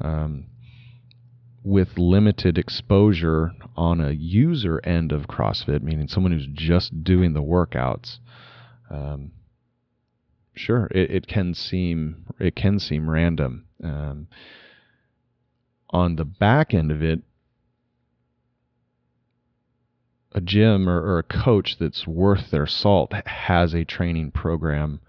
Um, 0.00 0.46
with 1.62 1.98
limited 1.98 2.56
exposure 2.56 3.52
on 3.76 4.00
a 4.00 4.10
user 4.10 4.80
end 4.84 5.12
of 5.12 5.26
CrossFit, 5.26 5.82
meaning 5.82 6.08
someone 6.08 6.32
who's 6.32 6.48
just 6.52 7.04
doing 7.04 7.34
the 7.34 7.42
workouts, 7.42 8.18
um, 8.90 9.32
sure, 10.54 10.86
it, 10.86 11.10
it, 11.10 11.26
can 11.26 11.52
seem 11.54 12.24
it 12.38 12.56
can 12.56 12.78
seem 12.78 13.10
random. 13.10 13.66
Um, 13.82 14.28
on 15.90 16.16
the 16.16 16.24
back 16.24 16.74
end 16.74 16.90
of 16.90 17.02
it, 17.02 17.22
a 20.38 20.40
gym 20.40 20.88
or, 20.88 21.02
or, 21.02 21.18
a 21.18 21.22
coach 21.24 21.76
that's 21.80 22.06
worth 22.06 22.52
their 22.52 22.66
salt 22.66 23.12
has 23.26 23.74
a 23.74 23.84
training 23.84 24.30
program 24.30 25.00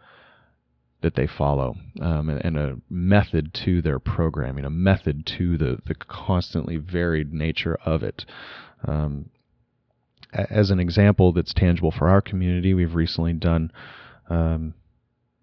that 1.01 1.13
they 1.13 1.27
follow 1.27 1.75
um, 2.01 2.29
and, 2.29 2.43
and, 2.43 2.57
a 2.57 2.75
method 2.89 3.53
to 3.53 3.79
their 3.79 3.99
programming, 3.99 4.65
a 4.65 4.69
method 4.71 5.27
to 5.27 5.55
the, 5.55 5.77
the 5.85 5.93
constantly 5.93 6.77
varied 6.77 7.31
nature 7.31 7.77
of 7.85 8.01
it. 8.01 8.25
Um, 8.85 9.29
as 10.33 10.71
an 10.71 10.79
example 10.79 11.31
that's 11.31 11.53
tangible 11.53 11.91
for 11.91 12.09
our 12.09 12.21
community, 12.21 12.73
we've 12.73 12.95
recently 12.95 13.33
done, 13.33 13.71
um, 14.31 14.73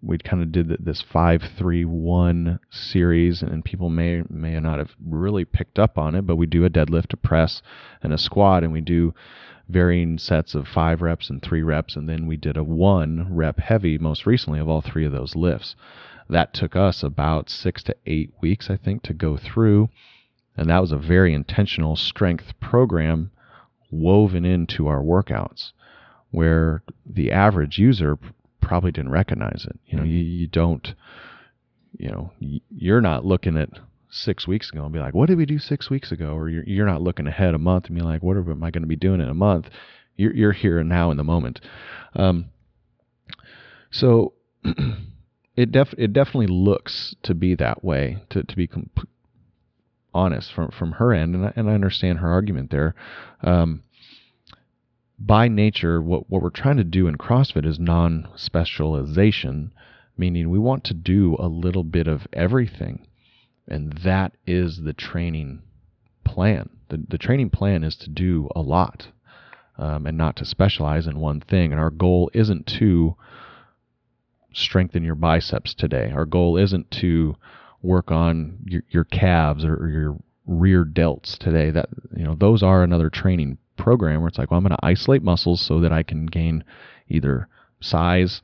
we 0.01 0.17
kind 0.17 0.43
of 0.43 0.51
did 0.51 0.85
this 0.85 1.01
531 1.01 2.59
series, 2.69 3.41
and 3.41 3.63
people 3.63 3.89
may, 3.89 4.21
may 4.29 4.59
not 4.59 4.79
have 4.79 4.91
really 5.03 5.45
picked 5.45 5.79
up 5.79 5.97
on 5.97 6.13
it, 6.13 6.27
but 6.27 6.35
we 6.35 6.45
do 6.45 6.65
a 6.65 6.69
deadlift, 6.69 7.13
a 7.13 7.17
press, 7.17 7.61
and 8.03 8.13
a 8.13 8.17
squat, 8.17 8.63
and 8.63 8.73
we 8.73 8.81
do 8.81 9.13
varying 9.69 10.17
sets 10.17 10.55
of 10.55 10.67
five 10.67 11.01
reps 11.01 11.29
and 11.29 11.41
three 11.41 11.61
reps, 11.61 11.95
and 11.95 12.07
then 12.07 12.25
we 12.25 12.37
did 12.37 12.57
a 12.57 12.63
one 12.63 13.27
rep 13.33 13.59
heavy 13.59 13.97
most 13.97 14.25
recently 14.25 14.59
of 14.59 14.69
all 14.69 14.81
three 14.81 15.05
of 15.05 15.11
those 15.11 15.35
lifts. 15.35 15.75
That 16.29 16.53
took 16.53 16.75
us 16.75 17.03
about 17.03 17.49
six 17.49 17.83
to 17.83 17.95
eight 18.05 18.33
weeks, 18.41 18.69
I 18.69 18.77
think, 18.77 19.03
to 19.03 19.13
go 19.13 19.37
through. 19.37 19.89
And 20.57 20.69
that 20.69 20.81
was 20.81 20.91
a 20.91 20.97
very 20.97 21.33
intentional 21.33 21.95
strength 21.95 22.59
program 22.59 23.31
woven 23.91 24.43
into 24.43 24.87
our 24.87 25.01
workouts 25.01 25.71
where 26.31 26.83
the 27.05 27.31
average 27.31 27.77
user 27.77 28.17
probably 28.59 28.91
didn't 28.91 29.11
recognize 29.11 29.65
it. 29.69 29.79
You 29.87 29.97
know, 29.97 30.03
you, 30.03 30.17
you 30.17 30.47
don't, 30.47 30.93
you 31.97 32.09
know, 32.09 32.31
you're 32.39 33.01
not 33.01 33.25
looking 33.25 33.57
at 33.57 33.69
six 34.09 34.47
weeks 34.47 34.71
ago 34.71 34.83
and 34.83 34.93
be 34.93 34.99
like, 34.99 35.13
what 35.13 35.27
did 35.27 35.37
we 35.37 35.45
do 35.45 35.59
six 35.59 35.89
weeks 35.89 36.11
ago? 36.11 36.33
Or 36.33 36.49
you're, 36.49 36.63
you're 36.63 36.85
not 36.85 37.01
looking 37.01 37.27
ahead 37.27 37.53
a 37.53 37.59
month 37.59 37.85
and 37.85 37.95
be 37.95 38.01
like, 38.01 38.23
what 38.23 38.37
am 38.37 38.63
I 38.63 38.71
going 38.71 38.83
to 38.83 38.87
be 38.87 38.95
doing 38.95 39.21
in 39.21 39.29
a 39.29 39.33
month? 39.33 39.67
You're, 40.15 40.33
you're 40.33 40.51
here 40.53 40.79
and 40.79 40.89
now 40.89 41.11
in 41.11 41.17
the 41.17 41.23
moment. 41.23 41.59
Um, 42.15 42.45
so 43.91 44.33
it 45.55 45.71
def 45.71 45.93
it 45.97 46.13
definitely 46.13 46.47
looks 46.47 47.15
to 47.23 47.33
be 47.33 47.55
that 47.55 47.83
way. 47.83 48.23
To 48.29 48.43
to 48.43 48.55
be 48.55 48.67
comp- 48.67 49.07
honest 50.13 50.53
from 50.53 50.69
from 50.69 50.93
her 50.93 51.13
end, 51.13 51.35
and 51.35 51.45
I, 51.47 51.53
and 51.55 51.69
I 51.69 51.73
understand 51.73 52.19
her 52.19 52.29
argument 52.29 52.71
there. 52.71 52.95
Um, 53.41 53.83
by 55.19 55.47
nature, 55.47 56.01
what 56.01 56.29
what 56.29 56.41
we're 56.41 56.49
trying 56.49 56.77
to 56.77 56.83
do 56.83 57.07
in 57.07 57.17
CrossFit 57.17 57.65
is 57.65 57.79
non 57.79 58.27
specialization, 58.35 59.73
meaning 60.17 60.49
we 60.49 60.59
want 60.59 60.83
to 60.85 60.93
do 60.93 61.35
a 61.39 61.47
little 61.47 61.83
bit 61.83 62.07
of 62.07 62.27
everything. 62.33 63.06
And 63.67 63.93
that 64.03 64.33
is 64.45 64.81
the 64.83 64.93
training 64.93 65.61
plan. 66.23 66.69
The, 66.89 67.03
the 67.07 67.17
training 67.17 67.49
plan 67.49 67.83
is 67.83 67.95
to 67.97 68.09
do 68.09 68.49
a 68.55 68.61
lot 68.61 69.07
um, 69.77 70.05
and 70.05 70.17
not 70.17 70.35
to 70.37 70.45
specialize 70.45 71.07
in 71.07 71.19
one 71.19 71.41
thing. 71.41 71.71
And 71.71 71.79
our 71.79 71.89
goal 71.89 72.31
isn't 72.33 72.65
to 72.79 73.15
strengthen 74.53 75.03
your 75.03 75.15
biceps 75.15 75.73
today. 75.73 76.11
Our 76.13 76.25
goal 76.25 76.57
isn't 76.57 76.89
to 77.01 77.35
work 77.81 78.11
on 78.11 78.57
your, 78.65 78.83
your 78.89 79.03
calves 79.03 79.63
or, 79.63 79.75
or 79.75 79.89
your 79.89 80.17
rear 80.45 80.83
delts 80.85 81.37
today. 81.37 81.69
That 81.69 81.89
you 82.15 82.23
know 82.23 82.35
those 82.35 82.63
are 82.63 82.83
another 82.83 83.09
training 83.09 83.57
program 83.77 84.21
where 84.21 84.29
it's 84.29 84.37
like, 84.37 84.49
well, 84.49 84.57
I'm 84.57 84.63
going 84.63 84.75
to 84.75 84.85
isolate 84.85 85.21
muscles 85.21 85.61
so 85.61 85.79
that 85.81 85.91
I 85.91 86.03
can 86.03 86.25
gain 86.25 86.63
either 87.07 87.47
size 87.79 88.41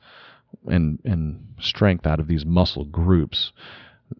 and 0.66 1.00
and 1.04 1.54
strength 1.60 2.06
out 2.06 2.20
of 2.20 2.28
these 2.28 2.44
muscle 2.44 2.84
groups. 2.84 3.52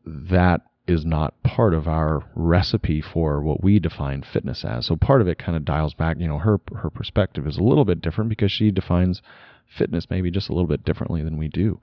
That 0.04 0.62
is 0.87 1.05
not 1.05 1.43
part 1.43 1.73
of 1.73 1.88
our 1.88 2.25
recipe 2.35 3.00
for 3.00 3.41
what 3.43 3.62
we 3.62 3.79
define 3.79 4.23
fitness 4.23 4.64
as. 4.64 4.87
So 4.87 4.97
part 4.97 5.23
of 5.23 5.29
it 5.29 5.38
kind 5.38 5.57
of 5.57 5.64
dials 5.64 5.95
back, 5.95 6.19
you 6.19 6.29
know, 6.29 6.38
her 6.38 6.61
her 6.76 6.91
perspective 6.91 7.47
is 7.47 7.57
a 7.57 7.62
little 7.62 7.85
bit 7.85 8.03
different 8.03 8.29
because 8.29 8.53
she 8.53 8.71
defines 8.71 9.23
fitness 9.67 10.09
maybe 10.11 10.31
just 10.31 10.49
a 10.49 10.53
little 10.53 10.69
bit 10.69 10.85
differently 10.85 11.23
than 11.23 11.38
we 11.38 11.49
do, 11.49 11.81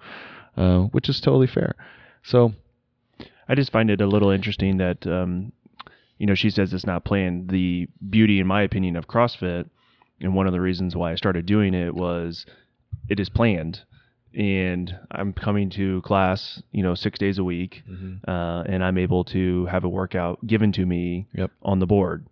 uh, 0.56 0.82
which 0.82 1.10
is 1.10 1.20
totally 1.20 1.48
fair. 1.48 1.76
So 2.24 2.54
I 3.50 3.56
just 3.56 3.72
find 3.72 3.90
it 3.90 4.02
a 4.02 4.08
little 4.08 4.30
interesting 4.30 4.78
that 4.78 5.08
um, 5.08 5.52
you 6.20 6.28
know 6.28 6.36
she 6.36 6.52
says 6.52 6.72
it's 6.72 6.86
not 6.86 7.04
planned. 7.04 7.50
The 7.50 7.88
beauty, 8.08 8.40
in 8.40 8.46
my 8.46 8.62
opinion, 8.62 8.96
of 8.96 9.08
CrossFit, 9.08 9.68
and 10.20 10.36
one 10.36 10.46
of 10.46 10.54
the 10.54 10.62
reasons 10.62 10.96
why 10.96 11.12
I 11.12 11.16
started 11.16 11.48
doing 11.48 11.74
it 11.74 11.96
was 11.96 12.46
it 13.10 13.20
is 13.20 13.30
planned 13.30 13.82
and 14.34 14.96
I'm 15.12 15.34
coming 15.34 15.70
to 15.72 16.02
class, 16.02 16.62
you 16.72 16.84
know, 16.84 16.96
six 16.96 17.20
days 17.20 17.38
a 17.38 17.44
week, 17.44 17.84
mm-hmm. 17.90 18.30
uh, 18.30 18.64
and 18.64 18.84
I'm 18.84 18.98
able 18.98 19.24
to 19.26 19.66
have 19.66 19.84
a 19.84 19.90
workout 19.90 20.46
given 20.46 20.72
to 20.74 20.86
me 20.86 21.28
yep. 21.34 21.52
on 21.62 21.80
the 21.80 21.86
board. 21.86 22.26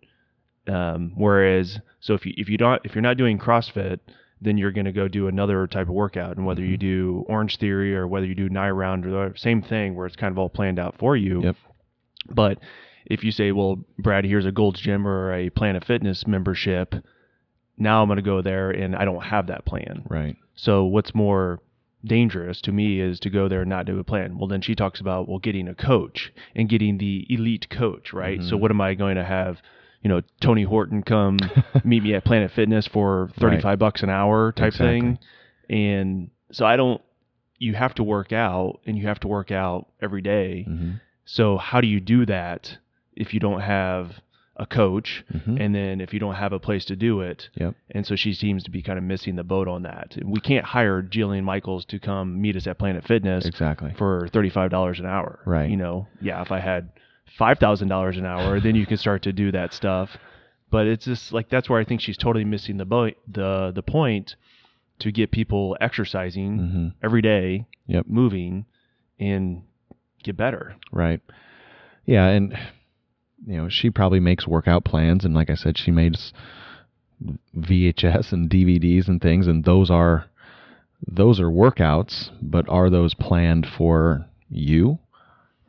Um, 0.67 1.13
whereas, 1.15 1.79
so 1.99 2.13
if 2.13 2.25
you 2.25 2.33
if 2.37 2.47
you 2.47 2.57
don't 2.57 2.81
if 2.85 2.95
you're 2.95 3.01
not 3.01 3.17
doing 3.17 3.39
CrossFit, 3.39 3.99
then 4.41 4.57
you're 4.57 4.71
going 4.71 4.85
to 4.85 4.91
go 4.91 5.07
do 5.07 5.27
another 5.27 5.67
type 5.67 5.87
of 5.87 5.93
workout, 5.93 6.37
and 6.37 6.45
whether 6.45 6.61
mm-hmm. 6.61 6.71
you 6.71 6.77
do 6.77 7.25
Orange 7.27 7.57
Theory 7.57 7.95
or 7.95 8.07
whether 8.07 8.25
you 8.25 8.35
do 8.35 8.49
Nine 8.49 8.73
Round 8.73 9.05
or 9.05 9.29
the 9.29 9.37
same 9.37 9.61
thing, 9.61 9.95
where 9.95 10.07
it's 10.07 10.15
kind 10.15 10.31
of 10.31 10.37
all 10.37 10.49
planned 10.49 10.79
out 10.79 10.95
for 10.99 11.17
you. 11.17 11.43
Yep. 11.43 11.55
But 12.29 12.59
if 13.05 13.23
you 13.23 13.31
say, 13.31 13.51
well, 13.51 13.79
Brad, 13.97 14.23
here's 14.23 14.45
a 14.45 14.51
Gold's 14.51 14.79
Gym 14.79 15.07
or 15.07 15.33
a 15.33 15.49
Planet 15.49 15.83
Fitness 15.83 16.27
membership, 16.27 16.93
now 17.77 18.01
I'm 18.01 18.07
going 18.07 18.17
to 18.17 18.21
go 18.21 18.41
there 18.41 18.69
and 18.69 18.95
I 18.95 19.05
don't 19.05 19.23
have 19.23 19.47
that 19.47 19.65
plan. 19.65 20.03
Right. 20.07 20.35
So 20.55 20.85
what's 20.85 21.15
more 21.15 21.59
dangerous 22.03 22.61
to 22.61 22.71
me 22.71 22.99
is 22.99 23.19
to 23.21 23.29
go 23.29 23.47
there 23.47 23.61
and 23.61 23.69
not 23.69 23.85
do 23.85 23.99
a 23.99 24.03
plan. 24.03 24.37
Well, 24.37 24.47
then 24.47 24.61
she 24.61 24.75
talks 24.75 24.99
about 24.99 25.27
well 25.27 25.39
getting 25.39 25.67
a 25.67 25.75
coach 25.75 26.31
and 26.55 26.69
getting 26.69 26.97
the 26.97 27.25
elite 27.29 27.69
coach, 27.69 28.13
right? 28.13 28.39
Mm-hmm. 28.39 28.49
So 28.49 28.57
what 28.57 28.71
am 28.71 28.81
I 28.81 28.93
going 28.93 29.15
to 29.15 29.25
have? 29.25 29.57
You 30.01 30.09
know, 30.09 30.21
Tony 30.41 30.63
Horton 30.63 31.03
come 31.03 31.39
meet 31.83 32.03
me 32.03 32.13
at 32.13 32.23
Planet 32.23 32.51
Fitness 32.55 32.87
for 32.87 33.29
thirty-five 33.39 33.65
right. 33.65 33.79
bucks 33.79 34.01
an 34.01 34.09
hour 34.09 34.53
type 34.53 34.67
exactly. 34.67 34.99
thing, 35.01 35.19
and 35.69 36.29
so 36.51 36.65
I 36.65 36.77
don't. 36.77 37.01
You 37.57 37.73
have 37.73 37.93
to 37.95 38.03
work 38.03 38.31
out, 38.31 38.79
and 38.85 38.97
you 38.97 39.07
have 39.07 39.19
to 39.21 39.27
work 39.27 39.51
out 39.51 39.87
every 40.01 40.21
day. 40.21 40.65
Mm-hmm. 40.67 40.91
So 41.25 41.57
how 41.57 41.81
do 41.81 41.87
you 41.87 41.99
do 41.99 42.25
that 42.27 42.77
if 43.13 43.33
you 43.33 43.41
don't 43.41 43.59
have 43.59 44.13
a 44.59 44.65
coach, 44.65 45.23
mm-hmm. 45.33 45.57
and 45.57 45.73
then 45.73 46.01
if 46.01 46.13
you 46.13 46.19
don't 46.19 46.35
have 46.35 46.51
a 46.51 46.59
place 46.59 46.85
to 46.85 46.95
do 46.95 47.21
it, 47.21 47.49
yep. 47.55 47.73
and 47.91 48.05
so 48.05 48.15
she 48.15 48.33
seems 48.33 48.63
to 48.65 48.71
be 48.71 48.81
kind 48.81 48.97
of 48.97 49.03
missing 49.03 49.35
the 49.35 49.43
boat 49.43 49.67
on 49.67 49.83
that. 49.83 50.17
We 50.23 50.41
can't 50.41 50.65
hire 50.65 51.01
Jillian 51.01 51.43
Michaels 51.43 51.85
to 51.85 51.99
come 51.99 52.41
meet 52.41 52.55
us 52.57 52.67
at 52.67 52.77
Planet 52.77 53.05
Fitness 53.07 53.45
exactly 53.45 53.93
for 53.97 54.27
thirty 54.33 54.49
five 54.49 54.69
dollars 54.69 54.99
an 54.99 55.05
hour. 55.05 55.39
Right. 55.45 55.69
You 55.69 55.77
know, 55.77 56.07
yeah, 56.21 56.41
if 56.41 56.51
I 56.51 56.59
had 56.59 56.89
five 57.37 57.57
thousand 57.57 57.87
dollars 57.87 58.17
an 58.17 58.25
hour, 58.25 58.59
then 58.59 58.75
you 58.75 58.85
can 58.85 58.97
start 58.97 59.23
to 59.23 59.33
do 59.33 59.51
that 59.53 59.73
stuff. 59.73 60.17
But 60.69 60.85
it's 60.85 61.05
just 61.05 61.31
like 61.31 61.49
that's 61.49 61.69
where 61.69 61.79
I 61.79 61.85
think 61.85 62.01
she's 62.01 62.17
totally 62.17 62.45
missing 62.45 62.77
the 62.77 62.85
boat, 62.85 63.15
the 63.27 63.71
the 63.73 63.81
point 63.81 64.35
to 64.99 65.11
get 65.11 65.31
people 65.31 65.77
exercising 65.79 66.59
mm-hmm. 66.59 66.87
every 67.01 67.21
day, 67.21 67.65
yep. 67.87 68.05
moving, 68.07 68.65
and 69.17 69.63
get 70.21 70.35
better. 70.35 70.75
Right. 70.91 71.21
Yeah, 72.05 72.27
and 72.27 72.57
you 73.45 73.57
know, 73.57 73.69
she 73.69 73.89
probably 73.89 74.19
makes 74.19 74.47
workout 74.47 74.83
plans, 74.83 75.25
and 75.25 75.33
like 75.33 75.49
I 75.49 75.55
said, 75.55 75.77
she 75.77 75.91
makes 75.91 76.33
VHS 77.57 78.31
and 78.31 78.49
DVDs 78.49 79.07
and 79.07 79.21
things, 79.21 79.47
and 79.47 79.63
those 79.63 79.89
are 79.89 80.25
those 81.05 81.39
are 81.39 81.49
workouts, 81.49 82.29
but 82.41 82.67
are 82.67 82.89
those 82.89 83.13
planned 83.13 83.65
for 83.65 84.25
you 84.49 84.99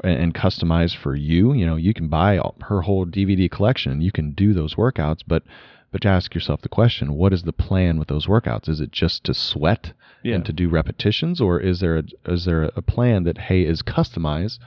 and, 0.02 0.34
customized 0.34 0.96
for 0.96 1.14
you? 1.14 1.52
You 1.52 1.66
know, 1.66 1.76
you 1.76 1.94
can 1.94 2.08
buy 2.08 2.40
her 2.62 2.82
whole 2.82 3.06
DVD 3.06 3.50
collection, 3.50 4.00
you 4.00 4.10
can 4.10 4.32
do 4.32 4.52
those 4.52 4.74
workouts, 4.74 5.20
but 5.26 5.44
but 5.92 6.06
ask 6.06 6.34
yourself 6.34 6.62
the 6.62 6.68
question: 6.68 7.14
What 7.14 7.32
is 7.32 7.42
the 7.42 7.52
plan 7.52 7.98
with 7.98 8.08
those 8.08 8.26
workouts? 8.26 8.68
Is 8.68 8.80
it 8.80 8.92
just 8.92 9.24
to 9.24 9.34
sweat 9.34 9.92
yeah. 10.22 10.36
and 10.36 10.44
to 10.44 10.52
do 10.52 10.68
repetitions, 10.68 11.40
or 11.40 11.58
is 11.58 11.80
there 11.80 11.98
a, 11.98 12.04
is 12.26 12.44
there 12.44 12.64
a 12.76 12.82
plan 12.82 13.24
that 13.24 13.38
hey 13.38 13.62
is 13.62 13.82
customized? 13.82 14.58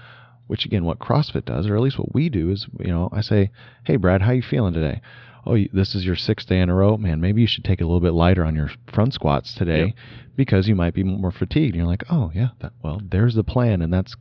Which 0.48 0.66
again, 0.66 0.86
what 0.86 1.00
CrossFit 1.00 1.46
does, 1.46 1.68
or 1.68 1.76
at 1.76 1.82
least 1.82 2.00
what 2.00 2.14
we 2.14 2.30
do, 2.30 2.50
is 2.50 2.68
you 2.80 2.88
know, 2.88 3.10
I 3.12 3.22
say, 3.22 3.52
"Hey, 3.86 3.96
Brad, 3.96 4.22
how 4.22 4.32
you 4.32 4.42
feeling 4.42 4.74
today?" 4.74 5.02
Oh, 5.46 5.58
this 5.74 5.94
is 5.94 6.06
your 6.06 6.16
sixth 6.16 6.48
day 6.48 6.62
in 6.62 6.70
a 6.70 6.76
row, 6.76 6.96
man. 6.96 7.20
Maybe 7.20 7.42
you 7.42 7.48
should 7.48 7.66
take 7.66 7.82
it 7.82 7.84
a 7.84 7.88
little 7.88 8.00
bit 8.00 8.14
lighter 8.14 8.46
on 8.46 8.56
your 8.56 8.72
front 8.94 9.14
squats 9.14 9.54
today, 9.54 9.86
yep. 9.88 9.96
because 10.38 10.70
you 10.70 10.76
might 10.76 10.94
be 10.94 11.04
more 11.04 11.32
fatigued. 11.32 11.74
And 11.74 11.82
you're 11.82 11.88
like, 11.88 12.06
"Oh, 12.10 12.32
yeah, 12.34 12.50
that, 12.60 12.74
well, 12.84 13.02
there's 13.04 13.36
the 13.36 13.44
plan, 13.44 13.82
and 13.82 13.94
that's 13.94 14.16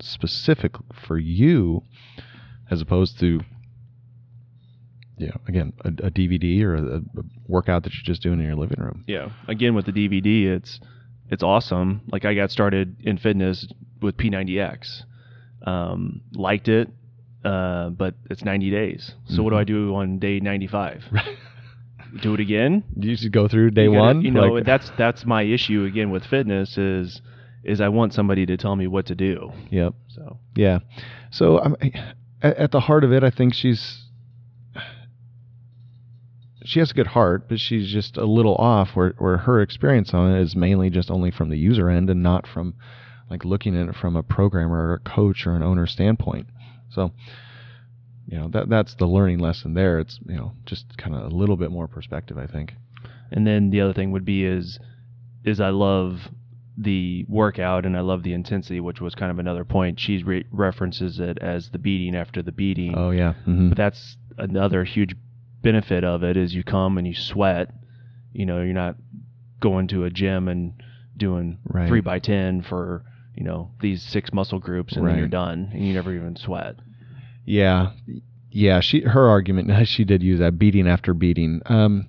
specific 0.00 0.74
for 1.06 1.18
you." 1.18 1.84
as 2.70 2.80
opposed 2.80 3.18
to 3.18 3.40
you 5.18 5.26
know, 5.26 5.40
again, 5.48 5.72
a, 5.84 5.88
a 5.88 6.10
DVD 6.10 6.62
or 6.62 6.76
a, 6.76 6.96
a, 6.96 7.22
workout 7.46 7.82
that 7.82 7.92
you're 7.92 8.02
just 8.02 8.22
doing 8.22 8.40
in 8.40 8.46
your 8.46 8.56
living 8.56 8.80
room. 8.80 9.04
Yeah. 9.06 9.28
Again, 9.48 9.74
with 9.74 9.84
the 9.84 9.92
DVD, 9.92 10.46
it's 10.46 10.80
it's 11.28 11.42
awesome. 11.42 12.00
Like 12.10 12.24
I 12.24 12.34
got 12.34 12.50
started 12.50 12.96
in 13.00 13.18
fitness 13.18 13.70
with 14.00 14.16
P90X, 14.16 15.02
um, 15.66 16.22
liked 16.34 16.68
it, 16.68 16.88
uh, 17.44 17.90
but 17.90 18.14
it's 18.28 18.44
90 18.44 18.70
days. 18.70 19.12
So 19.26 19.34
mm-hmm. 19.34 19.42
what 19.44 19.50
do 19.50 19.56
I 19.56 19.64
do 19.64 19.94
on 19.94 20.18
day 20.18 20.40
95? 20.40 21.04
do 22.22 22.34
it 22.34 22.40
again? 22.40 22.84
You 22.96 23.16
should 23.16 23.32
go 23.32 23.48
through 23.48 23.70
day 23.70 23.84
you 23.84 23.92
gotta, 23.92 24.00
one. 24.00 24.22
You 24.22 24.30
know, 24.30 24.54
like... 24.54 24.64
that's 24.64 24.90
that's 24.98 25.24
my 25.24 25.42
issue 25.42 25.84
again 25.84 26.10
with 26.10 26.24
fitness 26.24 26.76
is 26.76 27.20
is 27.62 27.80
I 27.80 27.88
want 27.88 28.14
somebody 28.14 28.46
to 28.46 28.56
tell 28.56 28.74
me 28.74 28.86
what 28.86 29.06
to 29.06 29.14
do. 29.14 29.52
Yep. 29.70 29.94
So 30.08 30.38
yeah. 30.56 30.80
So 31.30 31.58
I'm, 31.58 31.76
at, 32.42 32.56
at 32.56 32.70
the 32.72 32.80
heart 32.80 33.04
of 33.04 33.12
it, 33.12 33.22
I 33.22 33.30
think 33.30 33.54
she's 33.54 34.04
she 36.64 36.78
has 36.78 36.90
a 36.90 36.94
good 36.94 37.08
heart, 37.08 37.48
but 37.48 37.58
she's 37.58 37.90
just 37.90 38.16
a 38.16 38.24
little 38.24 38.54
off 38.56 38.90
where, 38.94 39.14
where 39.18 39.38
her 39.38 39.60
experience 39.60 40.12
on 40.12 40.34
it 40.34 40.42
is 40.42 40.54
mainly 40.54 40.90
just 40.90 41.10
only 41.10 41.30
from 41.30 41.48
the 41.48 41.56
user 41.56 41.88
end 41.88 42.10
and 42.10 42.22
not 42.22 42.46
from 42.46 42.74
like 43.30 43.44
looking 43.44 43.80
at 43.80 43.88
it 43.88 43.94
from 43.94 44.16
a 44.16 44.22
programmer 44.22 44.88
or 44.88 44.94
a 44.94 44.98
coach 44.98 45.46
or 45.46 45.54
an 45.54 45.62
owner 45.62 45.86
standpoint. 45.86 46.48
So, 46.90 47.12
you 48.26 48.38
know, 48.38 48.48
that 48.48 48.68
that's 48.68 48.94
the 48.94 49.06
learning 49.06 49.38
lesson 49.38 49.74
there. 49.74 50.00
It's, 50.00 50.18
you 50.26 50.36
know, 50.36 50.52
just 50.66 50.98
kind 50.98 51.14
of 51.14 51.32
a 51.32 51.34
little 51.34 51.56
bit 51.56 51.70
more 51.70 51.86
perspective, 51.86 52.36
I 52.36 52.46
think. 52.46 52.74
And 53.30 53.46
then 53.46 53.70
the 53.70 53.80
other 53.80 53.92
thing 53.92 54.10
would 54.10 54.24
be 54.24 54.44
is 54.44 54.78
is 55.44 55.60
I 55.60 55.70
love 55.70 56.20
the 56.76 57.24
workout 57.28 57.86
and 57.86 57.96
I 57.96 58.00
love 58.00 58.22
the 58.22 58.32
intensity, 58.32 58.80
which 58.80 59.00
was 59.00 59.14
kind 59.14 59.30
of 59.30 59.38
another 59.38 59.64
point. 59.64 60.00
She 60.00 60.22
re- 60.22 60.46
references 60.50 61.20
it 61.20 61.38
as 61.38 61.70
the 61.70 61.78
beating 61.78 62.16
after 62.16 62.42
the 62.42 62.52
beating. 62.52 62.94
Oh 62.96 63.10
yeah. 63.10 63.34
Mm-hmm. 63.46 63.68
But 63.70 63.78
that's 63.78 64.16
another 64.38 64.84
huge 64.84 65.14
benefit 65.62 66.04
of 66.04 66.24
it 66.24 66.36
is 66.36 66.54
you 66.54 66.64
come 66.64 66.98
and 66.98 67.06
you 67.06 67.14
sweat. 67.14 67.70
You 68.32 68.46
know, 68.46 68.62
you're 68.62 68.74
not 68.74 68.96
going 69.60 69.88
to 69.88 70.04
a 70.04 70.10
gym 70.10 70.48
and 70.48 70.82
doing 71.16 71.58
right. 71.64 71.88
three 71.88 72.00
by 72.00 72.18
ten 72.18 72.62
for 72.62 73.04
you 73.34 73.44
know 73.44 73.70
these 73.80 74.02
six 74.02 74.32
muscle 74.32 74.58
groups 74.58 74.94
and 74.94 75.04
right. 75.04 75.12
then 75.12 75.18
you're 75.18 75.28
done 75.28 75.70
and 75.72 75.86
you 75.86 75.94
never 75.94 76.14
even 76.14 76.36
sweat. 76.36 76.76
Yeah, 77.44 77.92
yeah. 78.50 78.80
She 78.80 79.00
her 79.00 79.28
argument 79.28 79.70
she 79.88 80.04
did 80.04 80.22
use 80.22 80.40
that 80.40 80.58
beating 80.58 80.88
after 80.88 81.14
beating. 81.14 81.62
Um, 81.66 82.08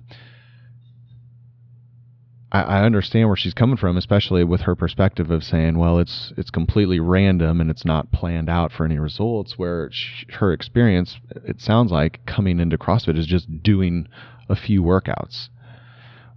I, 2.52 2.62
I 2.62 2.82
understand 2.84 3.28
where 3.28 3.36
she's 3.36 3.54
coming 3.54 3.76
from, 3.76 3.96
especially 3.96 4.44
with 4.44 4.62
her 4.62 4.76
perspective 4.76 5.30
of 5.30 5.42
saying, 5.42 5.78
well, 5.78 5.98
it's 5.98 6.32
it's 6.36 6.50
completely 6.50 7.00
random 7.00 7.60
and 7.60 7.70
it's 7.70 7.84
not 7.84 8.12
planned 8.12 8.50
out 8.50 8.72
for 8.72 8.84
any 8.84 8.98
results. 8.98 9.58
Where 9.58 9.90
she, 9.90 10.26
her 10.34 10.52
experience, 10.52 11.18
it 11.30 11.60
sounds 11.60 11.90
like 11.90 12.24
coming 12.26 12.60
into 12.60 12.78
CrossFit 12.78 13.18
is 13.18 13.26
just 13.26 13.62
doing 13.62 14.06
a 14.48 14.54
few 14.54 14.82
workouts. 14.82 15.48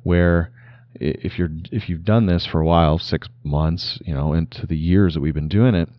Where 0.03 0.51
if 0.99 1.37
you're 1.37 1.49
if 1.71 1.89
you've 1.89 2.05
done 2.05 2.25
this 2.25 2.45
for 2.45 2.59
a 2.59 2.65
while, 2.65 2.97
six 2.97 3.27
months, 3.43 3.99
you 4.05 4.13
know, 4.13 4.33
into 4.33 4.65
the 4.65 4.77
years 4.77 5.13
that 5.13 5.21
we've 5.21 5.33
been 5.33 5.47
doing 5.47 5.75
it, 5.75 5.89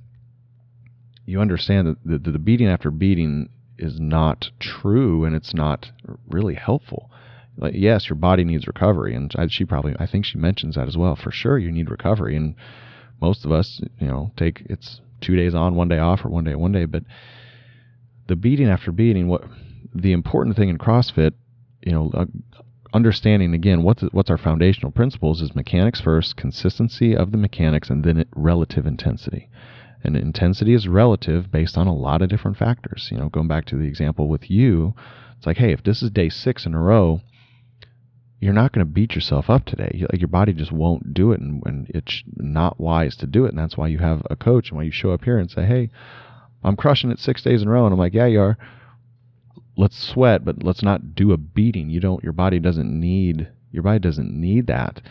you 1.25 1.41
understand 1.41 1.87
that 1.87 2.23
the, 2.25 2.31
the 2.31 2.39
beating 2.39 2.69
after 2.69 2.91
beating 2.91 3.49
is 3.79 4.01
not 4.01 4.51
true 4.59 5.25
and 5.25 5.37
it's 5.37 5.53
not 5.53 5.91
really 6.29 6.55
helpful 6.55 7.11
like 7.59 7.75
yes, 7.75 8.09
your 8.09 8.17
body 8.17 8.45
needs 8.45 8.67
recovery, 8.67 9.15
and 9.15 9.35
she 9.49 9.65
probably 9.65 9.95
I 9.99 10.07
think 10.07 10.25
she 10.25 10.39
mentions 10.39 10.75
that 10.75 10.89
as 10.89 10.97
well. 10.97 11.17
For 11.17 11.31
sure, 11.31 11.59
you 11.59 11.73
need 11.73 11.91
recovery, 11.91 12.37
and 12.37 12.55
most 13.21 13.45
of 13.45 13.53
us, 13.53 13.81
you 13.99 14.07
know, 14.07 14.31
take 14.37 14.63
it's 14.69 15.01
two 15.21 15.37
days 15.37 15.55
on, 15.55 15.75
one 15.75 15.89
day 15.89 15.99
off, 15.99 16.25
or 16.25 16.29
one 16.29 16.45
day 16.45 16.55
one 16.55 16.73
day. 16.73 16.85
But 16.85 17.05
the 18.27 18.37
beating 18.37 18.69
after 18.69 18.93
beating, 18.93 19.29
what 19.29 19.45
the 19.95 20.13
important 20.13 20.57
thing 20.57 20.69
in 20.69 20.77
CrossFit, 20.77 21.33
you 21.83 21.93
know, 21.93 22.11
uh, 22.13 22.27
understanding 22.97 23.55
again 23.55 23.83
what's 23.83 24.03
what's 24.13 24.31
our 24.31 24.39
foundational 24.39 24.91
principles 24.91 25.43
is 25.43 25.55
mechanics 25.55 26.01
first, 26.01 26.37
consistency 26.37 27.15
of 27.17 27.31
the 27.31 27.39
mechanics, 27.39 27.91
and 27.91 28.05
then 28.05 28.25
relative 28.35 28.87
intensity. 28.87 29.49
And 30.03 30.17
intensity 30.17 30.73
is 30.75 30.89
relative 30.89 31.51
based 31.51 31.77
on 31.77 31.87
a 31.87 31.95
lot 31.95 32.23
of 32.23 32.29
different 32.29 32.57
factors. 32.57 33.09
You 33.11 33.19
know, 33.19 33.29
going 33.29 33.49
back 33.49 33.65
to 33.67 33.77
the 33.77 33.87
example 33.87 34.29
with 34.29 34.51
you, 34.51 34.95
it's 35.37 35.47
like, 35.47 35.59
hey, 35.59 35.73
if 35.73 35.83
this 35.83 36.03
is 36.03 36.11
day 36.11 36.29
six 36.29 36.67
in 36.67 36.75
a 36.75 36.81
row 36.81 37.21
you're 38.41 38.53
not 38.53 38.73
going 38.73 38.87
to 38.87 38.93
beat 38.93 39.15
yourself 39.15 39.49
up 39.49 39.65
today. 39.65 40.05
Like 40.13 40.21
your 40.21 40.29
body 40.29 40.53
just 40.53 40.73
won't 40.73 41.15
do 41.15 41.33
it, 41.33 41.41
and, 41.41 41.63
and 41.65 41.91
it's 41.91 42.23
not 42.37 42.79
wise 42.79 43.17
to 43.17 43.27
do 43.27 43.47
it. 43.47 43.51
And 43.51 43.59
that's 43.59 43.77
why 43.77 43.89
you 43.89 43.99
have 43.99 44.23
a 44.29 44.37
coach, 44.37 44.69
and 44.69 44.77
why 44.77 44.85
you 44.85 44.91
show 44.91 45.13
up 45.13 45.25
here 45.25 45.39
and 45.39 45.51
say, 45.51 45.65
"Hey, 45.65 45.91
I'm 46.63 46.77
crushing 46.77 47.11
it 47.11 47.19
six 47.19 47.43
days 47.43 47.63
in 47.63 47.69
a 47.69 47.71
row," 47.71 47.87
and 47.87 47.93
I'm 47.93 47.99
like, 47.99 48.15
"Yeah, 48.15 48.27
you 48.27 48.41
are." 48.41 48.59
Let's 49.77 49.97
sweat, 49.97 50.45
but 50.45 50.63
let's 50.63 50.83
not 50.83 51.15
do 51.15 51.33
a 51.33 51.37
beating. 51.37 51.91
You 51.91 52.01
don't. 52.01 52.23
Your 52.23 52.33
body 52.33 52.59
doesn't 52.59 52.89
need. 52.89 53.49
Your 53.73 53.83
body 53.83 53.99
doesn't 53.99 54.33
need 54.33 54.67
that. 54.69 55.03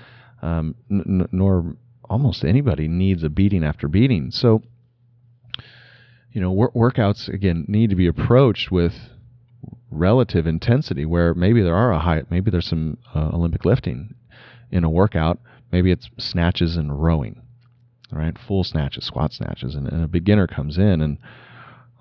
Um, 0.41 0.75
n- 0.89 1.27
nor 1.31 1.75
almost 2.09 2.43
anybody 2.43 2.87
needs 2.87 3.23
a 3.23 3.29
beating 3.29 3.63
after 3.63 3.87
beating. 3.87 4.31
So, 4.31 4.63
you 6.31 6.41
know, 6.41 6.51
wor- 6.51 6.71
workouts 6.71 7.27
again 7.27 7.65
need 7.67 7.89
to 7.91 7.95
be 7.95 8.07
approached 8.07 8.71
with 8.71 8.93
relative 9.95 10.45
intensity 10.47 11.05
where 11.05 11.33
maybe 11.33 11.61
there 11.61 11.75
are 11.75 11.91
a 11.91 11.99
high 11.99 12.23
maybe 12.29 12.51
there's 12.51 12.67
some 12.67 12.97
uh, 13.15 13.29
olympic 13.33 13.65
lifting 13.65 14.13
in 14.71 14.83
a 14.83 14.89
workout 14.89 15.39
maybe 15.71 15.91
it's 15.91 16.09
snatches 16.17 16.75
and 16.75 17.01
rowing 17.01 17.41
right 18.11 18.37
full 18.37 18.63
snatches 18.63 19.05
squat 19.05 19.31
snatches 19.31 19.75
and, 19.75 19.87
and 19.87 20.03
a 20.03 20.07
beginner 20.07 20.47
comes 20.47 20.77
in 20.77 21.01
and 21.01 21.17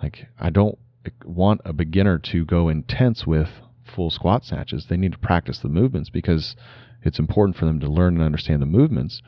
like 0.03 0.27
i 0.41 0.51
don't 0.51 0.79
want 1.25 1.61
a 1.65 1.73
beginner 1.73 2.19
to 2.19 2.45
go 2.45 2.69
intense 2.69 3.27
with 3.27 3.49
full 3.85 4.11
squat 4.11 4.45
snatches 4.45 4.87
they 4.89 4.97
need 4.97 5.13
to 5.13 5.19
practice 5.19 5.59
the 5.59 5.69
movements 5.69 6.11
because 6.11 6.57
it's 7.03 7.19
important 7.19 7.57
for 7.57 7.67
them 7.67 7.81
to 7.81 7.87
learn 7.87 8.15
and 8.15 8.25
understand 8.25 8.63
the 8.63 8.67
movements 8.67 9.21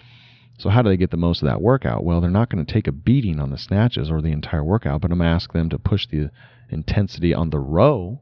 so 0.59 0.71
how 0.71 0.81
do 0.81 0.89
they 0.89 0.97
get 0.97 1.11
the 1.11 1.17
most 1.17 1.43
of 1.43 1.49
that 1.49 1.61
workout 1.61 2.03
well 2.03 2.21
they're 2.21 2.31
not 2.31 2.49
going 2.49 2.65
to 2.65 2.73
take 2.73 2.87
a 2.87 2.93
beating 2.93 3.39
on 3.39 3.51
the 3.51 3.59
snatches 3.59 4.11
or 4.11 4.23
the 4.23 4.33
entire 4.33 4.65
workout 4.65 5.01
but 5.01 5.11
i'm 5.11 5.19
going 5.19 5.29
to 5.29 5.35
ask 5.35 5.53
them 5.53 5.69
to 5.69 5.79
push 5.79 6.07
the 6.07 6.31
intensity 6.71 7.35
on 7.35 7.51
the 7.51 7.59
row 7.59 8.21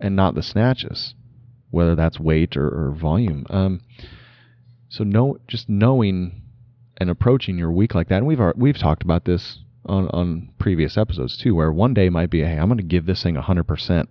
and 0.00 0.14
not 0.14 0.34
the 0.34 0.42
snatches, 0.42 1.14
whether 1.70 1.94
that's 1.94 2.20
weight 2.20 2.56
or, 2.56 2.68
or 2.68 2.92
volume. 2.92 3.46
Um, 3.50 3.80
so 4.88 5.04
no, 5.04 5.38
just 5.48 5.68
knowing 5.68 6.42
and 6.98 7.10
approaching 7.10 7.58
your 7.58 7.72
week 7.72 7.94
like 7.94 8.08
that, 8.08 8.18
and 8.18 8.26
we've 8.26 8.40
we've 8.56 8.78
talked 8.78 9.02
about 9.02 9.24
this 9.24 9.58
on 9.86 10.08
on 10.08 10.50
previous 10.58 10.96
episodes 10.96 11.36
too, 11.36 11.54
where 11.54 11.72
one 11.72 11.94
day 11.94 12.08
might 12.08 12.30
be, 12.30 12.42
hey, 12.42 12.56
I'm 12.56 12.68
going 12.68 12.78
to 12.78 12.84
give 12.84 13.06
this 13.06 13.22
thing 13.22 13.36
100%. 13.36 14.08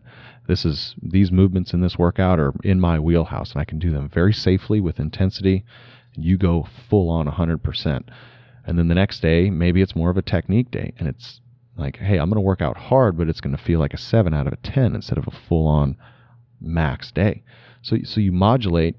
This 0.48 0.66
is 0.66 0.96
these 1.02 1.32
movements 1.32 1.74
in 1.74 1.82
this 1.82 1.98
workout 1.98 2.40
are 2.40 2.54
in 2.64 2.80
my 2.80 3.00
wheelhouse, 3.00 3.52
and 3.52 3.62
I 3.62 3.66
can 3.66 3.80
do 3.80 3.92
them 3.92 4.10
very 4.10 4.34
safely 4.34 4.80
with 4.80 5.00
intensity. 5.00 5.66
You 6.14 6.38
go 6.38 6.68
full 6.90 7.10
on 7.10 7.28
100%. 7.28 8.04
And 8.68 8.80
then 8.80 8.88
the 8.88 8.96
next 8.96 9.22
day, 9.22 9.50
maybe 9.50 9.82
it's 9.82 9.96
more 9.96 10.10
of 10.10 10.18
a 10.18 10.22
technique 10.22 10.72
day, 10.72 10.94
and 10.98 11.08
it's 11.08 11.42
like, 11.78 11.98
hey, 11.98 12.18
I'm 12.18 12.30
going 12.30 12.36
to 12.36 12.42
work 12.42 12.62
out 12.62 12.78
hard, 12.78 13.18
but 13.18 13.28
it's 13.28 13.42
going 13.42 13.56
to 13.56 13.64
feel 13.64 13.80
like 13.80 13.94
a 13.94 13.98
7 13.98 14.34
out 14.34 14.48
of 14.48 14.54
a 14.54 14.58
10 14.58 14.96
instead 14.96 15.18
of 15.18 15.28
a 15.28 15.32
full 15.48 15.68
on 15.68 15.98
max 16.62 17.12
day. 17.12 17.44
So, 17.82 17.98
so 18.04 18.20
you 18.20 18.32
modulate 18.32 18.96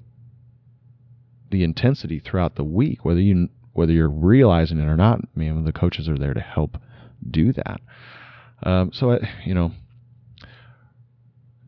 the 1.49 1.63
intensity 1.63 2.19
throughout 2.19 2.55
the 2.55 2.63
week, 2.63 3.03
whether 3.03 3.19
you 3.19 3.49
whether 3.77 3.93
you're 3.93 4.09
realizing 4.09 4.79
it 4.79 4.87
or 4.87 4.97
not. 4.97 5.19
I 5.19 5.39
mean, 5.39 5.63
the 5.63 5.71
coaches 5.71 6.09
are 6.09 6.17
there 6.17 6.33
to 6.33 6.41
help 6.41 6.77
do 7.29 7.53
that. 7.53 7.79
Um, 8.63 8.91
so, 8.91 9.11
I, 9.11 9.19
you 9.45 9.53
know, 9.53 9.71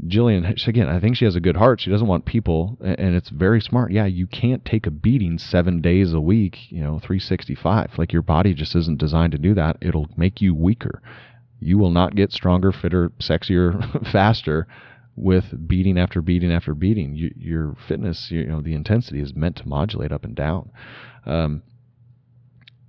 Jillian, 0.08 0.67
again, 0.67 0.89
I 0.89 1.00
think 1.00 1.17
she 1.17 1.26
has 1.26 1.36
a 1.36 1.39
good 1.39 1.58
heart. 1.58 1.82
She 1.82 1.91
doesn't 1.91 2.08
want 2.08 2.26
people, 2.26 2.80
and 2.82 3.15
it's 3.15 3.30
very 3.30 3.62
smart. 3.62 3.91
Yeah, 3.91 4.08
you 4.08 4.26
can't 4.26 4.65
take 4.65 4.88
a 4.88 4.91
beating 4.91 5.38
seven 5.38 5.82
days 5.82 6.12
a 6.12 6.19
week, 6.19 6.72
you 6.72 6.82
know, 6.82 6.98
365. 6.98 7.91
Like 8.00 8.12
your 8.12 8.24
body 8.24 8.56
just 8.56 8.76
isn't 8.76 8.98
designed 8.98 9.34
to 9.34 9.38
do 9.38 9.54
that. 9.54 9.78
It'll 9.80 10.10
make 10.17 10.41
you 10.41 10.56
weaker. 10.56 11.04
You 11.60 11.78
will 11.78 11.91
not 11.91 12.15
get 12.15 12.32
stronger, 12.32 12.72
fitter, 12.72 13.12
sexier, 13.19 14.12
faster 14.12 14.65
with 15.15 15.67
beating 15.67 16.00
after 16.00 16.24
beating 16.24 16.52
after 16.52 16.74
beating. 16.74 17.13
You, 17.13 17.32
your 17.38 17.76
fitness, 17.88 18.32
you 18.32 18.48
know, 18.48 18.62
the 18.62 18.74
intensity 18.74 19.22
is 19.22 19.36
meant 19.36 19.58
to 19.58 19.67
modulate 19.67 20.12
up 20.12 20.24
and 20.24 20.36
down. 20.36 20.72
Um, 21.28 21.62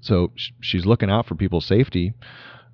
so 0.00 0.32
sh- 0.34 0.50
she's 0.60 0.86
looking 0.86 1.10
out 1.10 1.26
for 1.26 1.34
people's 1.34 1.66
safety, 1.66 2.14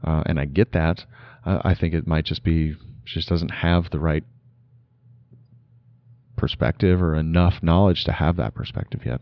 uh, 0.05 0.23
and 0.27 0.39
I 0.39 0.45
get 0.45 0.73
that. 0.73 1.05
Uh, 1.45 1.61
I 1.65 1.75
think 1.75 1.95
it 1.95 2.07
might 2.07 2.25
just 2.25 2.45
be 2.45 2.75
she 3.05 3.21
just 3.21 3.29
doesn't 3.29 3.51
have 3.51 3.91
the 3.91 4.01
right 4.01 4.25
perspective 6.37 7.01
or 7.01 7.15
enough 7.15 7.63
knowledge 7.63 8.05
to 8.05 8.13
have 8.13 8.37
that 8.37 8.55
perspective 8.55 9.01
yet. 9.05 9.21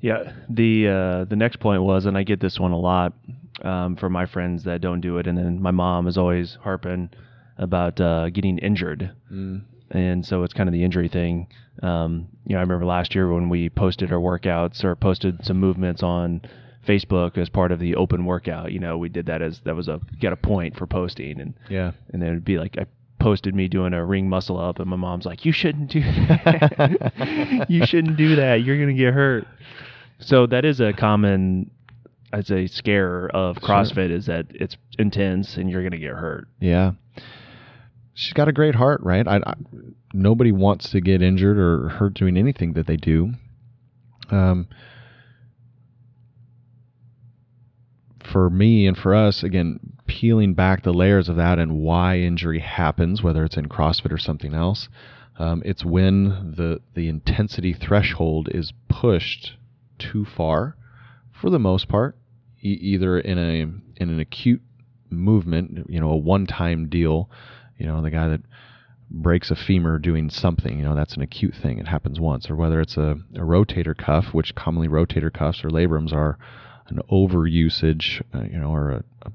Yeah, 0.00 0.32
the 0.48 0.88
uh, 0.88 1.24
the 1.24 1.36
next 1.36 1.60
point 1.60 1.82
was, 1.82 2.06
and 2.06 2.16
I 2.16 2.22
get 2.22 2.40
this 2.40 2.58
one 2.58 2.72
a 2.72 2.78
lot 2.78 3.12
um, 3.62 3.96
from 3.96 4.12
my 4.12 4.26
friends 4.26 4.64
that 4.64 4.80
don't 4.80 5.00
do 5.00 5.18
it, 5.18 5.26
and 5.26 5.36
then 5.36 5.60
my 5.60 5.72
mom 5.72 6.06
is 6.08 6.16
always 6.16 6.56
harping 6.62 7.10
about 7.58 8.00
uh, 8.00 8.30
getting 8.30 8.56
injured, 8.58 9.12
mm. 9.30 9.62
And 9.90 10.24
so 10.24 10.42
it's 10.44 10.52
kind 10.54 10.68
of 10.68 10.72
the 10.72 10.84
injury 10.84 11.08
thing. 11.08 11.48
Um, 11.82 12.28
you 12.46 12.54
know, 12.54 12.58
I 12.58 12.62
remember 12.62 12.84
last 12.84 13.14
year 13.14 13.32
when 13.32 13.48
we 13.48 13.68
posted 13.70 14.12
our 14.12 14.18
workouts 14.18 14.84
or 14.84 14.94
posted 14.96 15.44
some 15.44 15.58
movements 15.58 16.02
on 16.02 16.42
Facebook 16.86 17.36
as 17.38 17.48
part 17.48 17.72
of 17.72 17.78
the 17.78 17.94
open 17.96 18.24
workout. 18.24 18.72
You 18.72 18.78
know, 18.80 18.98
we 18.98 19.08
did 19.08 19.26
that 19.26 19.42
as 19.42 19.60
that 19.64 19.74
was 19.76 19.88
a 19.88 20.00
got 20.20 20.32
a 20.32 20.36
point 20.36 20.76
for 20.76 20.86
posting, 20.86 21.40
and 21.40 21.54
Yeah. 21.68 21.92
and 22.12 22.20
then 22.22 22.30
it'd 22.30 22.44
be 22.44 22.58
like 22.58 22.76
I 22.78 22.86
posted 23.18 23.54
me 23.54 23.68
doing 23.68 23.92
a 23.92 24.04
ring 24.04 24.28
muscle 24.28 24.58
up, 24.58 24.78
and 24.80 24.88
my 24.88 24.96
mom's 24.96 25.26
like, 25.26 25.44
"You 25.44 25.52
shouldn't 25.52 25.90
do 25.90 26.00
that. 26.00 27.66
you 27.68 27.84
shouldn't 27.86 28.16
do 28.16 28.36
that. 28.36 28.62
You're 28.62 28.78
gonna 28.78 28.94
get 28.94 29.12
hurt." 29.14 29.46
So 30.18 30.46
that 30.46 30.64
is 30.64 30.80
a 30.80 30.92
common, 30.92 31.70
I'd 32.32 32.46
say, 32.46 32.66
scare 32.66 33.28
of 33.30 33.58
Sure. 33.58 33.68
CrossFit 33.68 34.10
is 34.10 34.26
that 34.26 34.46
it's 34.50 34.76
intense 34.98 35.56
and 35.56 35.70
you're 35.70 35.82
gonna 35.82 35.98
get 35.98 36.12
hurt. 36.12 36.48
Yeah. 36.60 36.92
She's 38.14 38.32
got 38.32 38.48
a 38.48 38.52
great 38.52 38.74
heart, 38.74 39.00
right? 39.02 39.26
I, 39.26 39.36
I, 39.36 39.54
nobody 40.12 40.52
wants 40.52 40.90
to 40.90 41.00
get 41.00 41.22
injured 41.22 41.58
or 41.58 41.88
hurt 41.88 42.14
doing 42.14 42.36
anything 42.36 42.74
that 42.74 42.86
they 42.86 42.96
do. 42.96 43.32
Um, 44.30 44.68
for 48.30 48.50
me 48.50 48.86
and 48.86 48.96
for 48.96 49.14
us, 49.14 49.42
again, 49.42 49.80
peeling 50.06 50.54
back 50.54 50.82
the 50.82 50.92
layers 50.92 51.28
of 51.28 51.36
that 51.36 51.58
and 51.58 51.78
why 51.78 52.18
injury 52.18 52.60
happens, 52.60 53.22
whether 53.22 53.44
it's 53.44 53.56
in 53.56 53.68
CrossFit 53.68 54.12
or 54.12 54.18
something 54.18 54.54
else, 54.54 54.88
um, 55.38 55.62
it's 55.64 55.84
when 55.84 56.54
the 56.56 56.80
the 56.94 57.08
intensity 57.08 57.72
threshold 57.72 58.48
is 58.52 58.72
pushed 58.88 59.54
too 59.98 60.24
far, 60.24 60.76
for 61.32 61.48
the 61.48 61.58
most 61.58 61.88
part, 61.88 62.16
e- 62.60 62.78
either 62.80 63.18
in 63.18 63.38
a 63.38 63.60
in 64.02 64.10
an 64.10 64.20
acute 64.20 64.62
movement, 65.08 65.86
you 65.88 66.00
know, 66.00 66.10
a 66.10 66.16
one-time 66.16 66.88
deal, 66.88 67.30
you 67.80 67.86
know, 67.86 68.02
the 68.02 68.10
guy 68.10 68.28
that 68.28 68.42
breaks 69.10 69.50
a 69.50 69.56
femur 69.56 69.98
doing 69.98 70.30
something, 70.30 70.78
you 70.78 70.84
know, 70.84 70.94
that's 70.94 71.16
an 71.16 71.22
acute 71.22 71.54
thing. 71.60 71.78
It 71.78 71.88
happens 71.88 72.20
once. 72.20 72.48
Or 72.50 72.56
whether 72.56 72.80
it's 72.80 72.96
a, 72.96 73.16
a 73.34 73.40
rotator 73.40 73.96
cuff, 73.96 74.26
which 74.32 74.54
commonly 74.54 74.86
rotator 74.86 75.32
cuffs 75.32 75.64
or 75.64 75.70
labrums 75.70 76.12
are 76.12 76.38
an 76.88 77.00
overusage, 77.10 78.22
uh, 78.34 78.42
you 78.42 78.58
know, 78.58 78.70
or 78.70 78.90
a, 78.90 79.04
a 79.22 79.32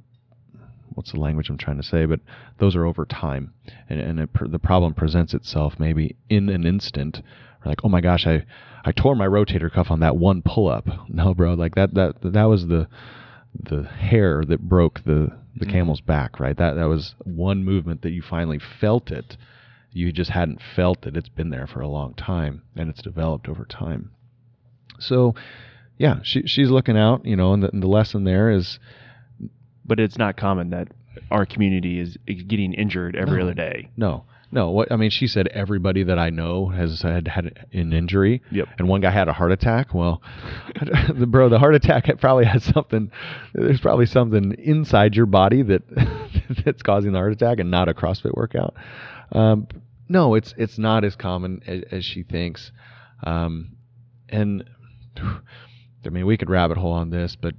what's 0.94 1.12
the 1.12 1.20
language 1.20 1.50
I'm 1.50 1.58
trying 1.58 1.78
to 1.78 1.84
say, 1.84 2.06
but 2.06 2.22
those 2.60 2.76
are 2.76 2.86
over 2.86 3.06
time, 3.06 3.54
and 3.90 4.00
and 4.00 4.20
it, 4.20 4.30
the 4.52 4.60
problem 4.60 4.94
presents 4.94 5.34
itself 5.34 5.74
maybe 5.78 6.16
in 6.30 6.50
an 6.50 6.66
instant. 6.66 7.22
Like, 7.66 7.80
oh 7.84 7.90
my 7.90 8.02
gosh, 8.02 8.26
I 8.26 8.46
I 8.86 8.92
tore 8.92 9.16
my 9.16 9.28
rotator 9.28 9.72
cuff 9.72 9.92
on 9.92 10.00
that 10.00 10.16
one 10.16 10.42
pull 10.42 10.70
up. 10.70 10.88
No, 11.10 11.34
bro, 11.34 11.54
like 11.54 11.76
that 11.76 11.94
that 11.96 12.16
that 12.22 12.46
was 12.46 12.68
the 12.68 12.88
the 13.64 13.84
hair 13.84 14.44
that 14.46 14.62
broke 14.68 15.04
the 15.06 15.32
the 15.58 15.66
Mhm. 15.66 15.72
camel's 15.72 16.02
back, 16.02 16.40
right? 16.40 16.58
That 16.58 16.74
that 16.76 16.90
was 16.90 17.16
one 17.24 17.64
movement 17.64 18.02
that 18.02 18.12
you 18.12 18.22
finally 18.22 18.60
felt 18.60 19.10
it. 19.12 19.38
You 19.94 20.12
just 20.12 20.32
hadn't 20.32 20.62
felt 20.62 21.08
it. 21.08 21.16
It's 21.16 21.30
been 21.30 21.50
there 21.50 21.66
for 21.68 21.80
a 21.80 21.88
long 21.88 22.14
time, 22.16 22.64
and 22.76 22.90
it's 22.90 23.02
developed 23.02 23.48
over 23.48 23.64
time. 23.64 24.12
So, 25.00 25.34
yeah, 25.98 26.20
she 26.24 26.46
she's 26.46 26.70
looking 26.70 26.98
out, 26.98 27.26
you 27.26 27.36
know, 27.38 27.54
and 27.54 27.64
the, 27.64 27.72
and 27.72 27.82
the 27.82 27.88
lesson 27.88 28.24
there 28.26 28.50
is 28.50 28.80
But 29.86 30.00
it's 30.00 30.18
not 30.18 30.36
common 30.36 30.72
that 30.72 30.90
our 31.32 31.46
community 31.46 32.00
is 32.00 32.18
getting 32.28 32.74
injured 32.74 33.16
every 33.16 33.38
No. 33.38 33.44
other 33.46 33.54
day. 33.54 33.90
no, 33.96 34.26
no. 34.56 34.72
What 34.72 34.92
I 34.92 34.96
mean, 34.96 35.10
she 35.12 35.28
said 35.28 35.48
everybody 35.50 36.04
that 36.04 36.18
I 36.18 36.30
know 36.32 36.68
has 36.70 37.02
had 37.02 37.28
had 37.28 37.66
an 37.74 37.94
injury, 37.94 38.42
Yep. 38.52 38.68
and 38.80 38.88
one 38.88 39.02
guy 39.02 39.12
had 39.12 39.28
a 39.28 39.34
heart 39.34 39.52
attack. 39.52 39.94
Well, 39.94 40.22
the 41.14 41.28
bro, 41.28 41.50
the 41.50 41.60
heart 41.60 41.76
attack 41.76 42.10
probably 42.20 42.46
has 42.46 42.64
something. 42.64 43.12
There's 43.54 43.82
probably 43.82 44.06
something 44.08 44.54
inside 44.58 45.16
your 45.16 45.26
body 45.28 45.62
that 45.64 45.84
that's 46.66 46.82
causing 46.82 47.12
the 47.12 47.20
heart 47.20 47.34
attack, 47.34 47.60
and 47.60 47.70
not 47.70 47.90
a 47.90 47.94
CrossFit 47.94 48.34
workout. 48.34 48.74
Um, 49.32 49.68
no, 50.08 50.34
it's 50.36 50.54
it's 50.58 50.78
not 50.78 51.04
as 51.04 51.16
common 51.16 51.62
as, 51.68 51.84
as 51.92 52.06
she 52.06 52.24
thinks, 52.24 52.72
um, 53.24 53.76
and 54.30 54.64
I 55.18 56.10
mean 56.10 56.26
we 56.26 56.38
could 56.38 56.50
rabbit 56.50 56.78
hole 56.78 56.94
on 56.94 57.10
this, 57.10 57.36
but 57.36 57.54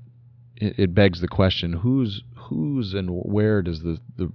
it, 0.56 0.78
it 0.78 0.94
begs 0.94 1.20
the 1.20 1.28
question: 1.28 1.72
who's 1.72 2.22
who's 2.48 2.94
and 2.94 3.10
where 3.10 3.62
does 3.62 3.82
the 3.82 3.98
the 4.16 4.30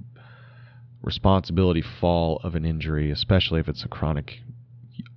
responsibility 1.02 1.82
fall 1.82 2.40
of 2.44 2.56
an 2.56 2.66
injury, 2.66 3.12
especially 3.12 3.60
if 3.60 3.68
it's 3.68 3.84
a 3.84 3.88
chronic 3.88 4.40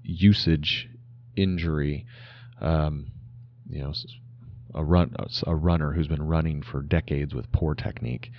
usage 0.02 0.88
injury. 1.36 2.06
Um, 2.60 3.12
you 3.68 3.82
know, 3.82 3.92
a 4.74 4.84
run 4.84 5.14
a 5.46 5.54
runner 5.54 5.92
who's 5.92 6.08
been 6.08 6.26
running 6.26 6.62
for 6.62 6.82
decades 6.82 7.34
with 7.34 7.50
poor 7.52 7.74
technique, 7.74 8.30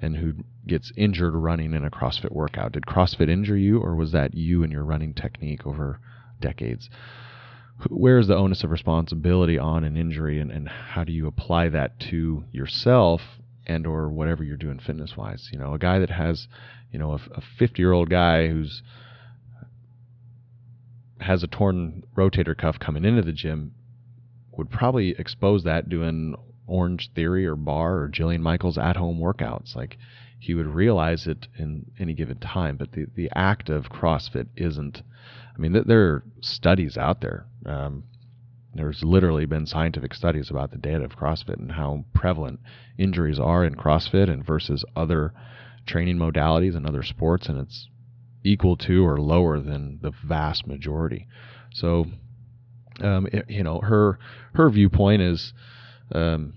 and 0.00 0.16
who 0.16 0.34
gets 0.66 0.92
injured 0.96 1.34
running 1.34 1.74
in 1.74 1.84
a 1.84 1.90
CrossFit 1.90 2.32
workout. 2.32 2.72
Did 2.72 2.86
CrossFit 2.86 3.28
injure 3.28 3.56
you, 3.56 3.80
or 3.80 3.94
was 3.94 4.12
that 4.12 4.34
you 4.34 4.62
and 4.62 4.72
your 4.72 4.84
running 4.84 5.14
technique 5.14 5.66
over 5.66 6.00
decades? 6.40 6.88
Where 7.88 8.18
is 8.18 8.28
the 8.28 8.36
onus 8.36 8.62
of 8.62 8.70
responsibility 8.70 9.58
on 9.58 9.84
an 9.84 9.96
injury, 9.96 10.38
and, 10.38 10.50
and 10.50 10.68
how 10.68 11.04
do 11.04 11.12
you 11.12 11.26
apply 11.26 11.70
that 11.70 11.98
to 12.10 12.44
yourself 12.52 13.20
and 13.70 13.86
or 13.86 14.08
whatever 14.08 14.44
you're 14.44 14.56
doing 14.56 14.78
fitness 14.78 15.16
wise? 15.16 15.48
You 15.52 15.58
know, 15.58 15.74
a 15.74 15.78
guy 15.78 15.98
that 15.98 16.10
has 16.10 16.48
you 16.92 16.98
know, 16.98 17.12
a 17.12 17.40
50 17.58 17.80
year 17.80 17.92
old 17.92 18.10
guy 18.10 18.48
who's 18.48 18.82
has 21.20 21.42
a 21.42 21.46
torn 21.46 22.02
rotator 22.16 22.56
cuff 22.56 22.78
coming 22.78 23.04
into 23.04 23.22
the 23.22 23.32
gym 23.32 23.72
would 24.52 24.70
probably 24.70 25.10
expose 25.10 25.64
that 25.64 25.88
doing 25.88 26.34
Orange 26.66 27.10
Theory 27.14 27.46
or 27.46 27.56
Barre 27.56 28.04
or 28.04 28.08
Jillian 28.08 28.40
Michaels 28.40 28.78
at 28.78 28.96
home 28.96 29.20
workouts. 29.20 29.76
Like 29.76 29.98
he 30.38 30.54
would 30.54 30.66
realize 30.66 31.26
it 31.26 31.46
in 31.58 31.86
any 31.98 32.14
given 32.14 32.38
time, 32.38 32.76
but 32.76 32.92
the, 32.92 33.06
the 33.14 33.30
act 33.34 33.68
of 33.68 33.90
CrossFit 33.90 34.48
isn't. 34.56 35.02
I 35.54 35.60
mean, 35.60 35.72
th- 35.74 35.84
there 35.86 36.02
are 36.08 36.24
studies 36.40 36.96
out 36.96 37.20
there. 37.20 37.46
Um, 37.66 38.04
there's 38.74 39.02
literally 39.02 39.46
been 39.46 39.66
scientific 39.66 40.14
studies 40.14 40.50
about 40.50 40.70
the 40.70 40.78
data 40.78 41.04
of 41.04 41.16
CrossFit 41.16 41.58
and 41.58 41.72
how 41.72 42.04
prevalent 42.14 42.60
injuries 42.98 43.38
are 43.40 43.64
in 43.64 43.74
CrossFit 43.74 44.30
and 44.30 44.44
versus 44.46 44.84
other 44.94 45.32
training 45.86 46.18
modalities 46.18 46.76
and 46.76 46.86
other 46.86 47.02
sports, 47.02 47.48
and 47.48 47.58
it's 47.58 47.88
equal 48.44 48.76
to 48.76 49.04
or 49.04 49.18
lower 49.20 49.58
than 49.60 49.98
the 50.02 50.12
vast 50.24 50.66
majority. 50.66 51.26
So, 51.74 52.06
um, 53.00 53.26
it- 53.32 53.50
you 53.50 53.62
know, 53.64 53.80
her 53.80 54.18
her 54.54 54.70
viewpoint 54.70 55.22
is, 55.22 55.52
um, 56.14 56.52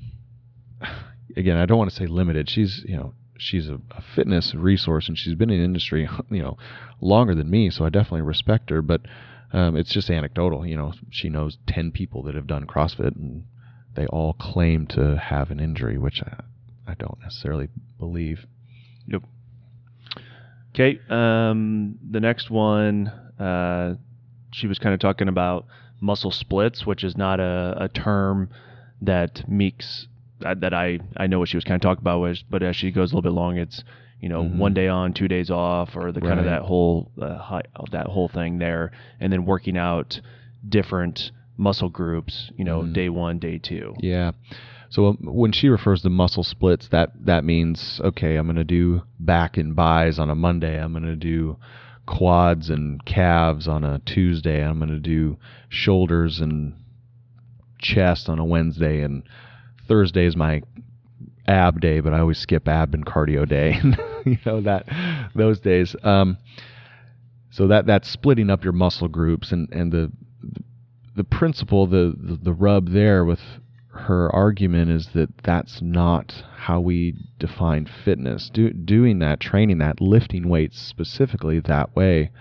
again, 1.35 1.57
I 1.57 1.65
don't 1.65 1.77
want 1.77 1.89
to 1.89 1.95
say 1.95 2.05
limited. 2.05 2.49
She's 2.49 2.83
you 2.87 2.95
know 2.95 3.13
she's 3.37 3.69
a, 3.69 3.79
a 3.91 4.01
fitness 4.15 4.53
resource 4.53 5.07
and 5.07 5.17
she's 5.17 5.33
been 5.35 5.49
in 5.49 5.57
the 5.59 5.65
industry 5.65 6.07
you 6.29 6.41
know 6.43 6.57
longer 7.01 7.33
than 7.35 7.49
me, 7.49 7.69
so 7.69 7.85
I 7.85 7.89
definitely 7.89 8.21
respect 8.21 8.69
her. 8.69 8.81
But 8.81 9.01
um, 9.53 9.75
it's 9.77 9.91
just 9.91 10.09
anecdotal. 10.09 10.65
You 10.65 10.75
know, 10.75 10.93
she 11.09 11.29
knows 11.29 11.57
ten 11.67 11.91
people 11.91 12.23
that 12.23 12.35
have 12.35 12.47
done 12.47 12.65
CrossFit 12.65 13.15
and 13.15 13.45
they 13.95 14.07
all 14.07 14.33
claim 14.33 14.87
to 14.87 15.17
have 15.17 15.51
an 15.51 15.59
injury, 15.59 15.97
which 15.97 16.21
I, 16.23 16.41
I 16.87 16.95
don't 16.95 17.19
necessarily 17.21 17.69
believe. 17.99 18.45
Yep. 19.07 19.23
Okay. 20.73 20.99
Um, 21.09 21.99
the 22.09 22.19
next 22.19 22.49
one, 22.49 23.07
uh, 23.39 23.95
she 24.51 24.67
was 24.67 24.79
kind 24.79 24.93
of 24.93 24.99
talking 24.99 25.27
about 25.27 25.65
muscle 26.01 26.31
splits, 26.31 26.85
which 26.85 27.03
is 27.03 27.15
not 27.15 27.39
a, 27.39 27.77
a 27.79 27.87
term 27.89 28.49
that 29.01 29.47
Meeks 29.47 30.07
that, 30.39 30.61
that 30.61 30.73
I 30.73 30.99
I 31.17 31.27
know 31.27 31.39
what 31.39 31.49
she 31.49 31.57
was 31.57 31.63
kind 31.63 31.75
of 31.75 31.81
talking 31.81 32.01
about 32.01 32.19
was, 32.19 32.43
but 32.49 32.63
as 32.63 32.75
she 32.75 32.91
goes 32.91 33.11
a 33.11 33.15
little 33.15 33.29
bit 33.29 33.35
long, 33.35 33.57
it's 33.57 33.83
you 34.23 34.29
know 34.29 34.43
Mhm. 34.43 34.55
one 34.55 34.73
day 34.73 34.87
on, 34.87 35.13
two 35.13 35.27
days 35.27 35.49
off, 35.51 35.97
or 35.97 36.11
the 36.13 36.21
kind 36.21 36.39
of 36.39 36.45
that 36.45 36.61
whole 36.61 37.11
uh, 37.21 37.61
that 37.91 38.07
whole 38.07 38.29
thing 38.29 38.57
there, 38.57 38.91
and 39.19 39.31
then 39.33 39.43
working 39.45 39.77
out 39.77 40.19
different 40.67 41.31
muscle 41.57 41.89
groups. 41.89 42.49
You 42.57 42.63
know, 42.63 42.81
Mhm. 42.83 42.93
day 42.93 43.09
one, 43.09 43.37
day 43.37 43.57
two. 43.57 43.93
Yeah. 43.99 44.31
So 44.89 45.07
um, 45.07 45.17
when 45.21 45.51
she 45.51 45.67
refers 45.67 46.01
to 46.03 46.09
muscle 46.09 46.43
splits, 46.43 46.87
that 46.87 47.11
that 47.25 47.43
means 47.43 47.99
okay, 48.03 48.37
I'm 48.37 48.45
going 48.47 48.55
to 48.55 48.63
do 48.63 49.01
back 49.19 49.57
and 49.57 49.75
buys 49.75 50.17
on 50.19 50.29
a 50.29 50.35
Monday. 50.35 50.81
I'm 50.81 50.93
going 50.93 51.03
to 51.03 51.15
do 51.17 51.57
quads 52.05 52.69
and 52.69 53.03
calves 53.05 53.67
on 53.67 53.83
a 53.83 53.99
Tuesday. 54.05 54.63
I'm 54.63 54.77
going 54.79 54.89
to 54.89 54.99
do 54.99 55.37
shoulders 55.67 56.39
and 56.39 56.73
chest 57.79 58.29
on 58.29 58.39
a 58.39 58.45
Wednesday, 58.45 59.01
and 59.01 59.23
Thursday 59.87 60.25
is 60.25 60.35
my 60.37 60.61
ab 61.47 61.81
day, 61.81 61.99
but 61.99 62.13
I 62.13 62.19
always 62.19 62.37
skip 62.37 62.67
ab 62.67 62.93
and 62.93 63.05
cardio 63.05 63.47
day. 63.47 63.79
you 64.25 64.37
know 64.45 64.61
that 64.61 64.87
those 65.35 65.59
days. 65.59 65.95
Um, 66.03 66.37
so 67.51 67.67
that 67.67 67.85
that's 67.85 68.09
splitting 68.09 68.49
up 68.49 68.63
your 68.63 68.73
muscle 68.73 69.07
groups, 69.07 69.51
and 69.51 69.71
and 69.71 69.91
the 69.91 70.11
the 71.15 71.23
principle, 71.23 71.87
the, 71.87 72.15
the 72.17 72.35
the 72.35 72.53
rub 72.53 72.89
there 72.89 73.23
with 73.25 73.41
her 73.93 74.33
argument 74.33 74.89
is 74.89 75.09
that 75.13 75.29
that's 75.43 75.81
not 75.81 76.43
how 76.55 76.79
we 76.79 77.13
define 77.37 77.87
fitness. 78.03 78.49
Do, 78.51 78.71
doing 78.71 79.19
that, 79.19 79.39
training 79.39 79.77
that, 79.79 80.01
lifting 80.01 80.49
weights 80.49 80.79
specifically 80.79 81.59
that 81.59 81.95
way 81.95 82.31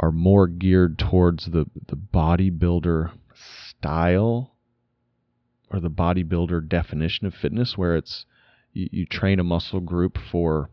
are 0.00 0.12
more 0.12 0.46
geared 0.46 0.98
towards 0.98 1.46
the, 1.46 1.66
the 1.88 1.96
bodybuilder 1.96 3.10
style 3.34 4.55
or 5.70 5.80
the 5.80 5.90
bodybuilder 5.90 6.68
definition 6.68 7.26
of 7.26 7.34
fitness, 7.34 7.76
where 7.76 7.96
it's 7.96 8.26
you, 8.72 8.88
you 8.92 9.06
train 9.06 9.40
a 9.40 9.44
muscle 9.44 9.80
group 9.80 10.18
for 10.30 10.70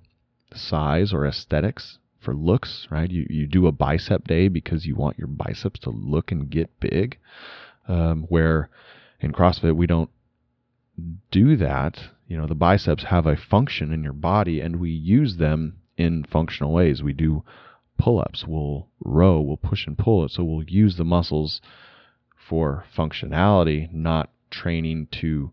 size 0.53 1.13
or 1.13 1.25
aesthetics, 1.25 1.97
for 2.19 2.33
looks, 2.33 2.87
right? 2.89 3.09
You, 3.09 3.25
you 3.29 3.47
do 3.47 3.67
a 3.67 3.71
bicep 3.71 4.27
day 4.27 4.47
because 4.47 4.85
you 4.85 4.95
want 4.95 5.17
your 5.17 5.27
biceps 5.27 5.79
to 5.81 5.89
look 5.89 6.31
and 6.31 6.49
get 6.49 6.79
big 6.79 7.17
um, 7.87 8.23
where 8.29 8.69
in 9.19 9.31
CrossFit, 9.31 9.75
we 9.75 9.87
don't 9.87 10.09
do 11.31 11.55
that. 11.57 11.99
You 12.27 12.37
know, 12.37 12.47
the 12.47 12.55
biceps 12.55 13.05
have 13.05 13.25
a 13.25 13.35
function 13.35 13.91
in 13.91 14.03
your 14.03 14.13
body, 14.13 14.59
and 14.59 14.77
we 14.77 14.89
use 14.89 15.37
them 15.37 15.77
in 15.97 16.25
functional 16.25 16.73
ways. 16.73 17.01
We 17.01 17.13
do 17.13 17.43
pull 17.97 18.19
ups, 18.19 18.45
we'll 18.47 18.87
row, 18.99 19.39
we'll 19.39 19.57
push 19.57 19.87
and 19.87 19.97
pull 19.97 20.25
it. 20.25 20.31
So 20.31 20.43
we'll 20.43 20.63
use 20.63 20.97
the 20.97 21.05
muscles 21.05 21.61
for 22.35 22.85
functionality, 22.95 23.91
not 23.93 24.29
training 24.53 25.07
to 25.11 25.51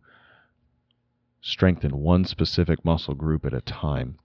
strengthen 1.40 1.98
one 1.98 2.24
specific 2.24 2.84
muscle 2.84 3.14
group 3.14 3.44
at 3.44 3.54
a 3.54 3.60
time. 3.62 4.18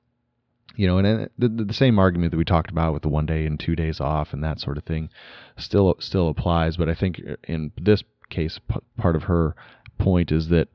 You 0.75 0.87
know, 0.87 0.97
and 0.97 1.29
the, 1.37 1.47
the 1.47 1.73
same 1.73 1.97
argument 1.97 2.31
that 2.31 2.37
we 2.37 2.43
talked 2.43 2.69
about 2.69 2.93
with 2.93 3.01
the 3.01 3.09
one 3.09 3.25
day 3.25 3.45
and 3.45 3.57
two 3.57 3.75
days 3.75 4.01
off 4.01 4.33
and 4.33 4.43
that 4.43 4.59
sort 4.59 4.77
of 4.77 4.83
thing 4.83 5.09
still 5.57 5.95
still 5.99 6.27
applies. 6.27 6.75
But 6.75 6.89
I 6.89 6.93
think 6.93 7.21
in 7.47 7.71
this 7.81 8.03
case, 8.29 8.59
part 8.97 9.15
of 9.15 9.23
her 9.23 9.55
point 9.97 10.33
is 10.33 10.49
that 10.49 10.67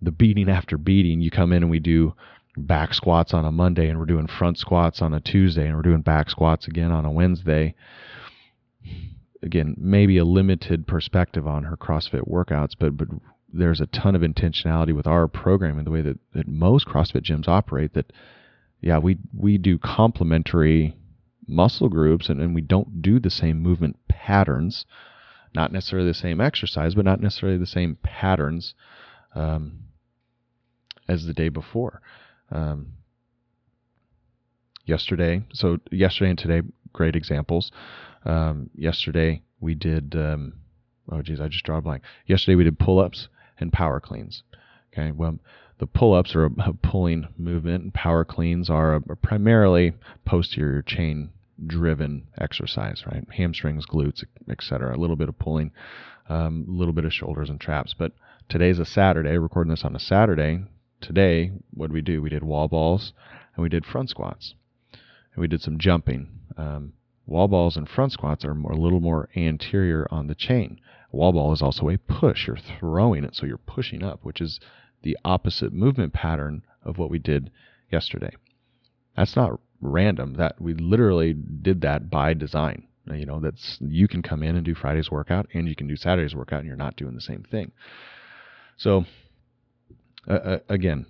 the 0.00 0.12
beating 0.12 0.48
after 0.48 0.78
beating, 0.78 1.20
you 1.20 1.30
come 1.30 1.52
in 1.52 1.64
and 1.64 1.70
we 1.70 1.80
do 1.80 2.14
back 2.56 2.94
squats 2.94 3.34
on 3.34 3.44
a 3.44 3.52
Monday 3.52 3.88
and 3.88 3.98
we're 3.98 4.04
doing 4.04 4.26
front 4.26 4.58
squats 4.58 5.02
on 5.02 5.14
a 5.14 5.20
Tuesday 5.20 5.66
and 5.66 5.74
we're 5.74 5.82
doing 5.82 6.02
back 6.02 6.30
squats 6.30 6.68
again 6.68 6.92
on 6.92 7.04
a 7.04 7.10
Wednesday. 7.10 7.74
Again, 9.42 9.74
maybe 9.76 10.18
a 10.18 10.24
limited 10.24 10.86
perspective 10.86 11.46
on 11.46 11.64
her 11.64 11.76
CrossFit 11.76 12.28
workouts, 12.28 12.72
but 12.78 12.96
but 12.96 13.08
there's 13.52 13.80
a 13.80 13.86
ton 13.86 14.14
of 14.14 14.22
intentionality 14.22 14.94
with 14.94 15.06
our 15.06 15.28
program 15.28 15.76
and 15.76 15.86
the 15.86 15.90
way 15.90 16.00
that, 16.00 16.18
that 16.34 16.48
most 16.48 16.86
CrossFit 16.86 17.22
gyms 17.22 17.48
operate 17.48 17.92
that 17.94 18.12
yeah, 18.80 18.98
we 18.98 19.18
we 19.36 19.58
do 19.58 19.78
complementary 19.78 20.96
muscle 21.46 21.88
groups 21.88 22.28
and, 22.28 22.40
and 22.40 22.54
we 22.54 22.60
don't 22.60 23.02
do 23.02 23.18
the 23.18 23.30
same 23.30 23.60
movement 23.60 23.96
patterns. 24.08 24.84
Not 25.54 25.72
necessarily 25.72 26.08
the 26.08 26.14
same 26.14 26.40
exercise, 26.40 26.94
but 26.94 27.04
not 27.04 27.20
necessarily 27.20 27.58
the 27.58 27.66
same 27.66 27.96
patterns 28.02 28.74
um, 29.34 29.84
as 31.08 31.26
the 31.26 31.34
day 31.34 31.48
before. 31.48 32.00
Um, 32.50 32.94
yesterday, 34.84 35.44
so 35.52 35.78
yesterday 35.90 36.30
and 36.30 36.38
today, 36.38 36.62
great 36.92 37.16
examples. 37.16 37.70
Um, 38.24 38.70
yesterday 38.74 39.42
we 39.60 39.74
did. 39.74 40.14
Um, 40.14 40.54
oh 41.10 41.22
geez, 41.22 41.40
I 41.40 41.48
just 41.48 41.64
draw 41.64 41.78
a 41.78 41.80
blank. 41.80 42.02
Yesterday 42.26 42.54
we 42.54 42.64
did 42.64 42.78
pull-ups 42.78 43.28
and 43.58 43.72
power 43.72 44.00
cleans. 44.00 44.42
Okay, 44.92 45.10
well, 45.10 45.38
the 45.78 45.86
pull-ups 45.86 46.34
are 46.36 46.44
a, 46.44 46.50
a 46.66 46.72
pulling 46.74 47.28
movement, 47.36 47.84
and 47.84 47.94
power 47.94 48.24
cleans 48.24 48.70
are 48.70 48.94
a, 48.94 49.00
primarily 49.16 49.94
posterior 50.24 50.82
chain 50.82 51.30
driven 51.66 52.24
exercise, 52.38 53.04
right? 53.06 53.26
Hamstrings, 53.36 53.86
glutes, 53.86 54.24
etc. 54.48 54.96
A 54.96 54.98
little 54.98 55.16
bit 55.16 55.28
of 55.28 55.38
pulling, 55.38 55.72
um, 56.28 56.66
a 56.68 56.72
little 56.72 56.92
bit 56.92 57.04
of 57.04 57.12
shoulders 57.12 57.50
and 57.50 57.60
traps. 57.60 57.94
But 57.98 58.12
today's 58.48 58.78
a 58.78 58.84
Saturday. 58.84 59.38
Recording 59.38 59.70
this 59.70 59.84
on 59.84 59.96
a 59.96 60.00
Saturday. 60.00 60.64
Today, 61.00 61.50
what 61.74 61.88
did 61.88 61.94
we 61.94 62.00
do? 62.00 62.22
We 62.22 62.30
did 62.30 62.44
wall 62.44 62.68
balls 62.68 63.12
and 63.54 63.62
we 63.62 63.68
did 63.68 63.84
front 63.84 64.10
squats, 64.10 64.54
and 64.92 65.40
we 65.40 65.48
did 65.48 65.62
some 65.62 65.78
jumping. 65.78 66.28
Um, 66.56 66.92
wall 67.32 67.48
balls 67.48 67.76
and 67.76 67.88
front 67.88 68.12
squats 68.12 68.44
are 68.44 68.54
more, 68.54 68.72
a 68.72 68.76
little 68.76 69.00
more 69.00 69.28
anterior 69.34 70.06
on 70.10 70.26
the 70.26 70.34
chain. 70.34 70.78
Wall 71.10 71.32
ball 71.32 71.52
is 71.52 71.62
also 71.62 71.88
a 71.88 71.98
push. 71.98 72.46
You're 72.46 72.58
throwing 72.78 73.24
it, 73.24 73.34
so 73.34 73.46
you're 73.46 73.56
pushing 73.56 74.02
up, 74.02 74.20
which 74.22 74.40
is 74.40 74.60
the 75.02 75.16
opposite 75.24 75.72
movement 75.72 76.12
pattern 76.12 76.62
of 76.84 76.98
what 76.98 77.10
we 77.10 77.18
did 77.18 77.50
yesterday. 77.90 78.32
That's 79.16 79.34
not 79.34 79.58
random. 79.80 80.34
That 80.34 80.60
we 80.60 80.74
literally 80.74 81.32
did 81.32 81.80
that 81.80 82.10
by 82.10 82.34
design. 82.34 82.86
You 83.12 83.26
know, 83.26 83.40
that's 83.40 83.78
you 83.80 84.06
can 84.06 84.22
come 84.22 84.42
in 84.42 84.54
and 84.54 84.64
do 84.64 84.74
Friday's 84.74 85.10
workout 85.10 85.48
and 85.54 85.68
you 85.68 85.74
can 85.74 85.88
do 85.88 85.96
Saturday's 85.96 86.36
workout 86.36 86.60
and 86.60 86.68
you're 86.68 86.76
not 86.76 86.96
doing 86.96 87.14
the 87.14 87.20
same 87.20 87.44
thing. 87.50 87.72
So 88.76 89.04
uh, 90.28 90.58
again, 90.68 91.06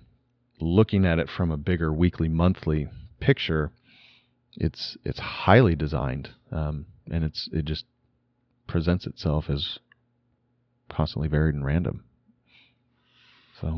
looking 0.59 1.05
at 1.05 1.19
it 1.19 1.29
from 1.29 1.51
a 1.51 1.57
bigger 1.57 1.93
weekly, 1.93 2.29
monthly 2.29 2.87
picture, 3.19 3.71
it's 4.57 4.97
it's 5.03 5.19
highly 5.19 5.75
designed, 5.75 6.29
um, 6.51 6.85
and 7.09 7.23
it's 7.23 7.49
it 7.51 7.65
just 7.65 7.85
presents 8.67 9.05
itself 9.05 9.49
as 9.49 9.79
constantly 10.89 11.27
varied 11.27 11.55
and 11.55 11.65
random. 11.65 12.03
So 13.59 13.77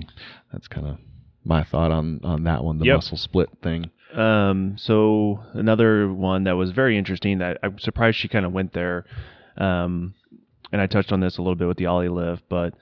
that's 0.51 0.67
kind 0.67 0.87
of 0.87 0.97
my 1.43 1.63
thought 1.63 1.91
on 1.91 2.19
on 2.23 2.43
that 2.43 2.63
one, 2.63 2.79
the 2.79 2.85
yep. 2.85 2.97
muscle 2.97 3.17
split 3.17 3.49
thing. 3.61 3.91
Um, 4.13 4.75
so 4.77 5.43
another 5.53 6.11
one 6.11 6.45
that 6.45 6.55
was 6.55 6.71
very 6.71 6.97
interesting 6.97 7.39
that 7.39 7.57
I'm 7.63 7.79
surprised 7.79 8.17
she 8.17 8.27
kind 8.27 8.45
of 8.45 8.53
went 8.53 8.73
there. 8.73 9.05
Um, 9.57 10.13
and 10.71 10.81
I 10.81 10.87
touched 10.87 11.11
on 11.11 11.19
this 11.19 11.37
a 11.37 11.41
little 11.41 11.55
bit 11.55 11.67
with 11.67 11.77
the 11.77 11.87
Oly 11.87 12.09
lift, 12.09 12.43
but 12.49 12.73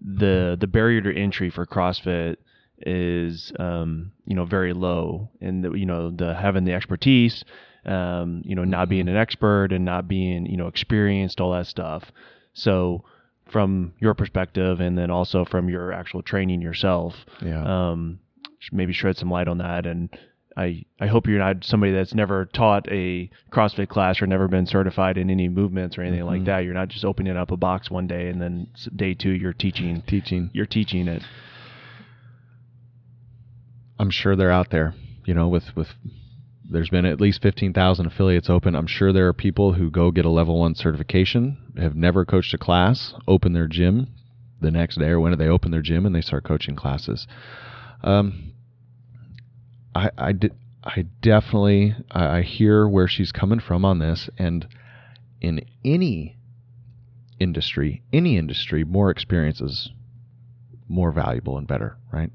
the 0.00 0.56
the 0.58 0.66
barrier 0.66 1.00
to 1.00 1.14
entry 1.14 1.50
for 1.50 1.66
CrossFit 1.66 2.36
is 2.82 3.52
um, 3.58 4.12
you 4.26 4.34
know 4.34 4.44
very 4.44 4.72
low, 4.72 5.30
and 5.40 5.64
the, 5.64 5.72
you 5.72 5.86
know 5.86 6.10
the 6.10 6.34
having 6.34 6.64
the 6.64 6.72
expertise, 6.72 7.44
um, 7.84 8.42
you 8.44 8.54
know 8.54 8.64
not 8.64 8.88
being 8.88 9.08
an 9.08 9.16
expert 9.16 9.72
and 9.72 9.84
not 9.84 10.08
being 10.08 10.46
you 10.46 10.56
know 10.56 10.66
experienced, 10.66 11.40
all 11.40 11.52
that 11.52 11.66
stuff. 11.66 12.04
So 12.54 13.04
from 13.50 13.94
your 13.98 14.14
perspective 14.14 14.80
and 14.80 14.96
then 14.98 15.10
also 15.10 15.44
from 15.44 15.68
your 15.68 15.92
actual 15.92 16.22
training 16.22 16.60
yourself. 16.60 17.14
Yeah. 17.42 17.62
Um, 17.64 18.20
maybe 18.72 18.92
shed 18.92 19.16
some 19.16 19.30
light 19.30 19.48
on 19.48 19.58
that 19.58 19.86
and 19.86 20.10
I, 20.58 20.84
I 21.00 21.06
hope 21.06 21.28
you're 21.28 21.38
not 21.38 21.62
somebody 21.62 21.92
that's 21.92 22.14
never 22.14 22.46
taught 22.46 22.90
a 22.90 23.30
CrossFit 23.52 23.88
class 23.88 24.20
or 24.20 24.26
never 24.26 24.48
been 24.48 24.66
certified 24.66 25.16
in 25.16 25.30
any 25.30 25.48
movements 25.48 25.96
or 25.96 26.02
anything 26.02 26.20
mm-hmm. 26.20 26.28
like 26.28 26.44
that. 26.46 26.64
You're 26.64 26.74
not 26.74 26.88
just 26.88 27.04
opening 27.04 27.36
up 27.36 27.52
a 27.52 27.56
box 27.56 27.92
one 27.92 28.08
day 28.08 28.28
and 28.28 28.42
then 28.42 28.66
day 28.94 29.14
two 29.14 29.30
you're 29.30 29.52
teaching. 29.52 30.02
Teaching. 30.08 30.50
You're 30.52 30.66
teaching 30.66 31.06
it. 31.06 31.22
I'm 33.98 34.10
sure 34.10 34.36
they're 34.36 34.50
out 34.50 34.70
there. 34.70 34.94
You 35.24 35.34
know, 35.34 35.48
with 35.48 35.74
with 35.76 35.88
there's 36.70 36.90
been 36.90 37.06
at 37.06 37.20
least 37.20 37.40
15,000 37.40 38.06
affiliates 38.06 38.50
open. 38.50 38.74
I'm 38.74 38.86
sure 38.86 39.12
there 39.12 39.28
are 39.28 39.32
people 39.32 39.72
who 39.72 39.90
go 39.90 40.10
get 40.10 40.26
a 40.26 40.30
level 40.30 40.58
one 40.58 40.74
certification, 40.74 41.56
have 41.78 41.96
never 41.96 42.26
coached 42.26 42.52
a 42.52 42.58
class, 42.58 43.14
open 43.26 43.54
their 43.54 43.66
gym 43.66 44.08
the 44.60 44.70
next 44.70 44.98
day 44.98 45.08
or 45.08 45.20
when 45.20 45.36
they 45.38 45.48
open 45.48 45.70
their 45.70 45.80
gym 45.80 46.04
and 46.04 46.14
they 46.14 46.20
start 46.20 46.44
coaching 46.44 46.76
classes. 46.76 47.26
Um, 48.02 48.52
I, 49.94 50.10
I, 50.18 50.32
di- 50.32 50.50
I 50.84 51.06
definitely 51.22 51.94
I, 52.10 52.38
I 52.38 52.42
hear 52.42 52.86
where 52.86 53.08
she's 53.08 53.32
coming 53.32 53.60
from 53.60 53.84
on 53.84 53.98
this, 53.98 54.28
and 54.38 54.66
in 55.40 55.60
any 55.84 56.38
industry, 57.40 58.02
any 58.12 58.36
industry, 58.36 58.84
more 58.84 59.10
experience 59.10 59.60
is 59.60 59.90
more 60.88 61.12
valuable 61.12 61.56
and 61.56 61.66
better, 61.66 61.96
right? 62.12 62.30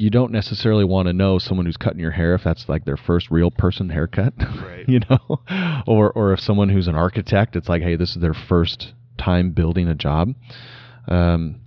You 0.00 0.08
don't 0.08 0.32
necessarily 0.32 0.84
want 0.84 1.08
to 1.08 1.12
know 1.12 1.38
someone 1.38 1.66
who's 1.66 1.76
cutting 1.76 2.00
your 2.00 2.10
hair 2.10 2.34
if 2.34 2.42
that's 2.42 2.68
like 2.68 2.86
their 2.86 2.96
first 2.96 3.30
real 3.30 3.50
person 3.50 3.90
haircut, 3.90 4.32
right. 4.62 4.88
you 4.88 5.00
know, 5.10 5.40
or 5.86 6.10
or 6.12 6.32
if 6.32 6.40
someone 6.40 6.70
who's 6.70 6.88
an 6.88 6.96
architect, 6.96 7.54
it's 7.54 7.68
like, 7.68 7.82
hey, 7.82 7.96
this 7.96 8.10
is 8.10 8.22
their 8.22 8.34
first 8.34 8.94
time 9.18 9.50
building 9.50 9.88
a 9.88 9.94
job. 9.94 10.34
Um, 11.06 11.60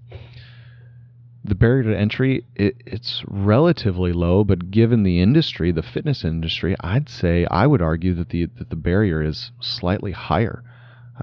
the 1.46 1.56
barrier 1.56 1.84
to 1.84 1.98
entry 1.98 2.46
it, 2.56 2.76
it's 2.86 3.24
relatively 3.28 4.14
low, 4.14 4.44
but 4.44 4.72
given 4.72 5.04
the 5.04 5.22
industry, 5.22 5.72
the 5.72 5.84
fitness 5.84 6.24
industry, 6.24 6.76
I'd 6.80 7.10
say 7.10 7.46
I 7.52 7.68
would 7.68 7.82
argue 7.82 8.16
that 8.16 8.30
the 8.30 8.48
that 8.58 8.70
the 8.72 8.76
barrier 8.76 9.22
is 9.22 9.52
slightly 9.62 10.12
higher. 10.12 10.64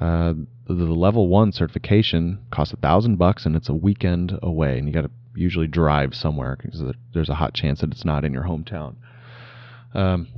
Uh, 0.00 0.34
the, 0.68 0.74
the 0.74 0.94
level 0.94 1.26
one 1.26 1.50
certification 1.50 2.38
costs 2.52 2.72
a 2.72 2.76
thousand 2.76 3.16
bucks 3.16 3.44
and 3.44 3.56
it's 3.56 3.68
a 3.68 3.74
weekend 3.74 4.38
away, 4.42 4.78
and 4.78 4.86
you 4.86 4.94
got 4.94 5.02
to 5.02 5.10
usually 5.34 5.66
drive 5.66 6.14
somewhere 6.14 6.56
because 6.56 6.82
there's 7.14 7.28
a 7.28 7.34
hot 7.34 7.54
chance 7.54 7.80
that 7.80 7.90
it's 7.90 8.04
not 8.04 8.24
in 8.24 8.32
your 8.32 8.44
hometown. 8.44 8.96
Um, 9.94 10.28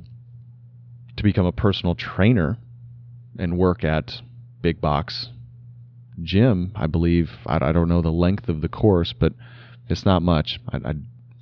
to 1.17 1.23
become 1.23 1.47
a 1.47 1.53
personal 1.53 1.95
trainer 1.95 2.59
and 3.39 3.59
work 3.59 3.85
at 3.85 4.21
big 4.61 4.81
box 4.81 5.29
gym, 6.23 6.73
I 6.75 6.87
believe 6.87 7.31
I, 7.47 7.57
I 7.57 7.73
don't 7.73 7.89
know 7.89 8.03
the 8.03 8.11
length 8.11 8.49
of 8.49 8.61
the 8.61 8.69
course, 8.69 9.13
but 9.13 9.33
it's 9.89 10.05
not 10.05 10.23
much. 10.23 10.61
I, 10.69 10.77
I, 10.77 10.95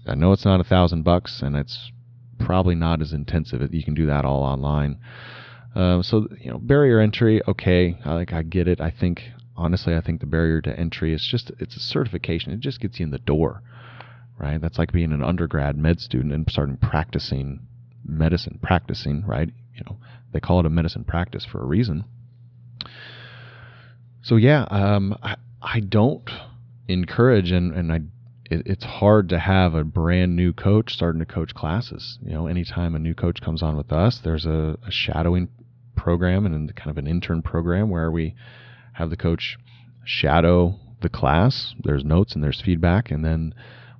I 0.07 0.15
know 0.15 0.33
it's 0.33 0.45
not 0.45 0.61
a 0.61 0.65
thousand 0.65 1.03
bucks, 1.03 1.41
and 1.43 1.57
it's 1.57 1.93
probably 2.39 2.75
not 2.75 3.03
as 3.03 3.13
intensive. 3.13 3.73
You 3.73 3.85
can 3.85 3.95
do 3.95 4.07
that 4.07 4.25
all 4.25 4.43
online. 4.43 4.99
Uh, 5.75 6.03
so 6.03 6.27
you 6.41 6.51
know, 6.51 6.59
barrier 6.59 6.99
entry, 6.99 7.41
okay, 7.47 7.99
I 8.05 8.15
like 8.15 8.33
I 8.33 8.43
get 8.43 8.67
it. 8.67 8.81
I 8.81 8.91
think 8.91 9.23
honestly, 9.61 9.95
I 9.95 10.01
think 10.01 10.21
the 10.21 10.27
barrier 10.27 10.61
to 10.63 10.79
entry 10.79 11.13
is 11.13 11.27
just 11.31 11.53
it's 11.59 11.77
a 11.77 11.81
certification. 11.81 12.53
It 12.53 12.61
just 12.61 12.81
gets 12.81 12.99
you 12.99 13.05
in 13.05 13.11
the 13.11 13.19
door, 13.19 13.63
right? 14.39 14.61
That's 14.61 14.79
like 14.79 14.91
being 14.91 15.13
an 15.13 15.23
undergrad 15.23 15.77
med 15.77 16.01
student 16.01 16.33
and 16.33 16.51
starting 16.51 16.79
practicing 16.79 17.61
medicine, 18.05 18.59
practicing, 18.63 19.25
right? 19.27 19.51
You 19.75 19.83
know, 19.87 19.99
they 20.33 20.41
call 20.41 20.61
it 20.61 20.67
a 20.67 20.71
medicine 20.71 21.05
practice 21.05 21.45
for 21.45 21.63
a 21.63 21.67
reason. 21.67 22.05
So 24.23 24.37
yeah, 24.37 24.63
um, 24.71 25.17
I 25.23 25.37
I 25.61 25.81
don't 25.81 26.29
encourage 26.89 27.51
and 27.51 27.75
and 27.75 27.93
I 27.93 28.01
it, 28.51 28.63
it's 28.67 28.85
hard 28.85 29.29
to 29.29 29.39
have 29.39 29.75
a 29.75 29.85
brand 29.85 30.37
new 30.37 30.55
coach 30.55 30.95
starting 30.95 31.21
to 31.21 31.27
coach 31.27 31.55
classes. 31.55 32.19
You 32.23 32.33
know, 32.33 32.47
anytime 32.47 32.95
a 32.95 32.99
new 32.99 33.15
coach 33.15 33.43
comes 33.43 33.63
on 33.63 33.77
with 33.77 33.93
us, 33.93 34.21
there's 34.25 34.47
a, 34.47 34.79
a 34.87 34.91
shadowing 34.91 35.49
program 35.97 36.47
and 36.47 36.75
kind 36.75 36.91
of 36.91 36.97
an 36.97 37.07
intern 37.07 37.43
program 37.43 37.91
where 37.91 38.11
we 38.11 38.35
have 39.01 39.11
the 39.11 39.17
coach 39.17 39.59
shadow 40.05 40.79
the 41.01 41.09
class. 41.09 41.75
There's 41.83 42.05
notes 42.05 42.35
and 42.35 42.45
there's 42.45 42.61
feedback, 42.61 43.11
and 43.11 43.25
then 43.25 43.55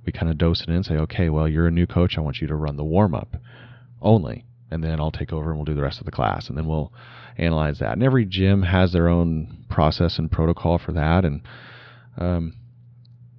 we 0.05 0.11
kind 0.11 0.29
of 0.29 0.37
dose 0.37 0.61
it 0.61 0.69
in 0.69 0.75
and 0.75 0.85
say, 0.85 0.95
okay, 0.95 1.29
well, 1.29 1.47
you're 1.47 1.67
a 1.67 1.71
new 1.71 1.87
coach. 1.87 2.17
I 2.17 2.21
want 2.21 2.41
you 2.41 2.47
to 2.47 2.55
run 2.55 2.77
the 2.77 2.83
warm 2.83 3.13
up 3.13 3.35
only. 4.01 4.45
And 4.71 4.83
then 4.83 4.99
I'll 4.99 5.11
take 5.11 5.33
over 5.33 5.49
and 5.49 5.57
we'll 5.57 5.65
do 5.65 5.75
the 5.75 5.81
rest 5.81 5.99
of 5.99 6.05
the 6.05 6.11
class. 6.11 6.47
And 6.47 6.57
then 6.57 6.65
we'll 6.65 6.93
analyze 7.37 7.79
that. 7.79 7.93
And 7.93 8.03
every 8.03 8.25
gym 8.25 8.63
has 8.63 8.93
their 8.93 9.09
own 9.09 9.65
process 9.69 10.17
and 10.17 10.31
protocol 10.31 10.79
for 10.79 10.93
that. 10.93 11.25
And 11.25 11.41
um, 12.17 12.55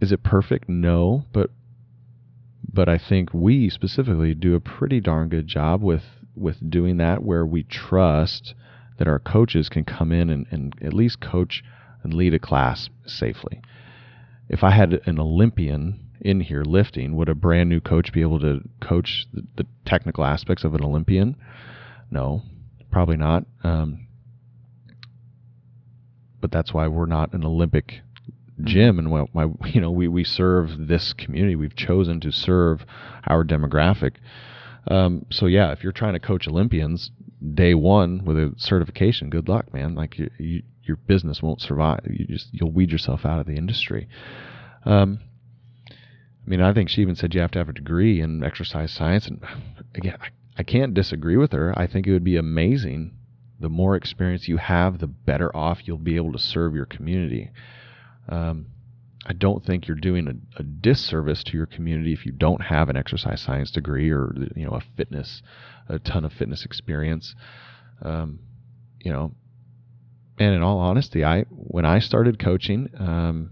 is 0.01 0.13
it 0.13 0.23
perfect? 0.23 0.69
No. 0.69 1.25
But 1.33 1.51
but 2.73 2.89
I 2.89 2.99
think 2.99 3.35
we 3.35 3.71
specifically 3.71 4.35
do 4.35 4.55
a 4.55 4.61
pretty 4.61 5.01
darn 5.01 5.29
good 5.31 5.47
job 5.47 5.83
with 5.83 6.05
with 6.37 6.71
doing 6.71 6.99
that 6.99 7.23
where 7.23 7.45
we 7.45 7.65
trust 7.65 8.55
that 9.03 9.09
our 9.09 9.19
coaches 9.19 9.69
can 9.69 9.85
come 9.85 10.13
in 10.13 10.31
and, 10.31 10.47
and 10.53 10.77
at 10.81 10.95
least 10.95 11.21
coach 11.21 11.65
and 12.05 12.15
lead 12.15 12.33
a 12.33 12.39
class 12.39 12.89
safely. 13.05 13.61
If 14.49 14.63
I 14.63 14.71
had 14.71 15.01
an 15.07 15.19
Olympian 15.19 15.99
in 16.21 16.39
here 16.39 16.63
lifting, 16.63 17.17
would 17.17 17.29
a 17.29 17.35
brand 17.35 17.69
new 17.69 17.81
coach 17.81 18.13
be 18.13 18.21
able 18.21 18.39
to 18.39 18.61
coach 18.81 19.27
the, 19.33 19.43
the 19.57 19.67
technical 19.85 20.23
aspects 20.23 20.63
of 20.63 20.77
an 20.77 20.85
Olympian? 20.85 21.35
No, 22.13 22.43
probably 22.93 23.17
not. 23.17 23.45
Um, 23.65 24.07
but 26.41 26.53
that's 26.53 26.73
why 26.73 26.87
we're 26.87 27.07
not 27.07 27.35
an 27.35 27.45
Olympic 27.45 28.03
gym, 28.63 29.01
and 29.01 29.11
why, 29.11 29.23
why 29.33 29.49
you 29.65 29.81
know 29.81 29.91
we 29.91 30.07
we 30.07 30.23
serve 30.23 30.87
this 30.87 31.13
community. 31.13 31.57
We've 31.57 31.75
chosen 31.75 32.21
to 32.21 32.31
serve 32.31 32.87
our 33.27 33.43
demographic. 33.43 34.13
Um, 34.87 35.27
so 35.29 35.47
yeah, 35.47 35.73
if 35.73 35.83
you're 35.83 35.91
trying 35.91 36.13
to 36.13 36.21
coach 36.21 36.47
Olympians 36.47 37.11
day 37.55 37.75
one 37.75 38.25
with 38.25 38.37
a 38.37 38.55
certification, 38.57 39.31
good 39.31 39.49
luck, 39.49 39.73
man. 39.73 39.95
Like 39.95 40.19
you, 40.19 40.31
you, 40.39 40.63
your 40.83 40.97
business 40.97 41.43
won't 41.43 41.61
survive. 41.61 42.01
You 42.09 42.27
just 42.27 42.49
you'll 42.53 42.71
weed 42.73 42.91
yourself 42.91 43.25
out 43.25 43.41
of 43.41 43.47
the 43.47 43.57
industry. 43.57 44.09
Um, 44.85 45.21
I 45.91 46.51
mean, 46.51 46.61
I 46.61 46.73
think 46.73 46.89
she 46.89 47.03
even 47.03 47.15
said 47.15 47.35
you 47.35 47.41
have 47.41 47.53
to 47.53 47.59
have 47.59 47.69
a 47.69 47.73
degree 47.75 48.21
in 48.21 48.43
exercise 48.43 48.93
science, 48.93 49.27
and 49.27 49.43
again, 49.95 50.17
I, 50.21 50.29
I 50.59 50.63
can't 50.63 50.95
disagree 50.95 51.37
with 51.37 51.53
her. 51.53 51.73
I 51.79 51.87
think 51.87 52.07
it 52.07 52.13
would 52.13 52.25
be 52.25 52.37
amazing. 52.37 53.13
The 53.61 53.69
more 53.69 53.95
experience 53.95 54.49
you 54.49 54.57
have, 54.57 54.99
the 54.99 55.07
better 55.07 55.55
off 55.57 55.87
you'll 55.87 55.99
be 55.99 56.17
able 56.17 56.33
to 56.33 56.39
serve 56.39 56.75
your 56.75 56.87
community. 56.87 57.51
Um, 58.29 58.67
I 59.25 59.33
don't 59.33 59.65
think 59.65 59.87
you're 59.87 59.97
doing 59.97 60.27
a, 60.27 60.61
a, 60.61 60.63
disservice 60.65 61.45
to 61.45 61.57
your 61.57 61.67
community 61.67 62.13
if 62.13 62.27
you 62.27 62.33
don't 62.33 62.61
have 62.61 62.89
an 62.89 62.97
exercise 62.97 63.41
science 63.41 63.71
degree 63.71 64.11
or 64.11 64.35
you 64.57 64.65
know 64.65 64.73
a 64.73 64.83
fitness, 64.97 65.43
a 65.89 65.99
ton 66.01 66.25
of 66.25 66.33
fitness 66.33 66.65
experience. 66.65 67.35
Um, 68.03 68.41
you 69.01 69.13
know, 69.13 69.33
and 70.39 70.55
in 70.55 70.63
all 70.63 70.79
honesty, 70.79 71.25
I 71.25 71.43
when 71.51 71.85
I 71.85 72.01
started 72.01 72.41
coaching, 72.41 72.91
um, 72.99 73.51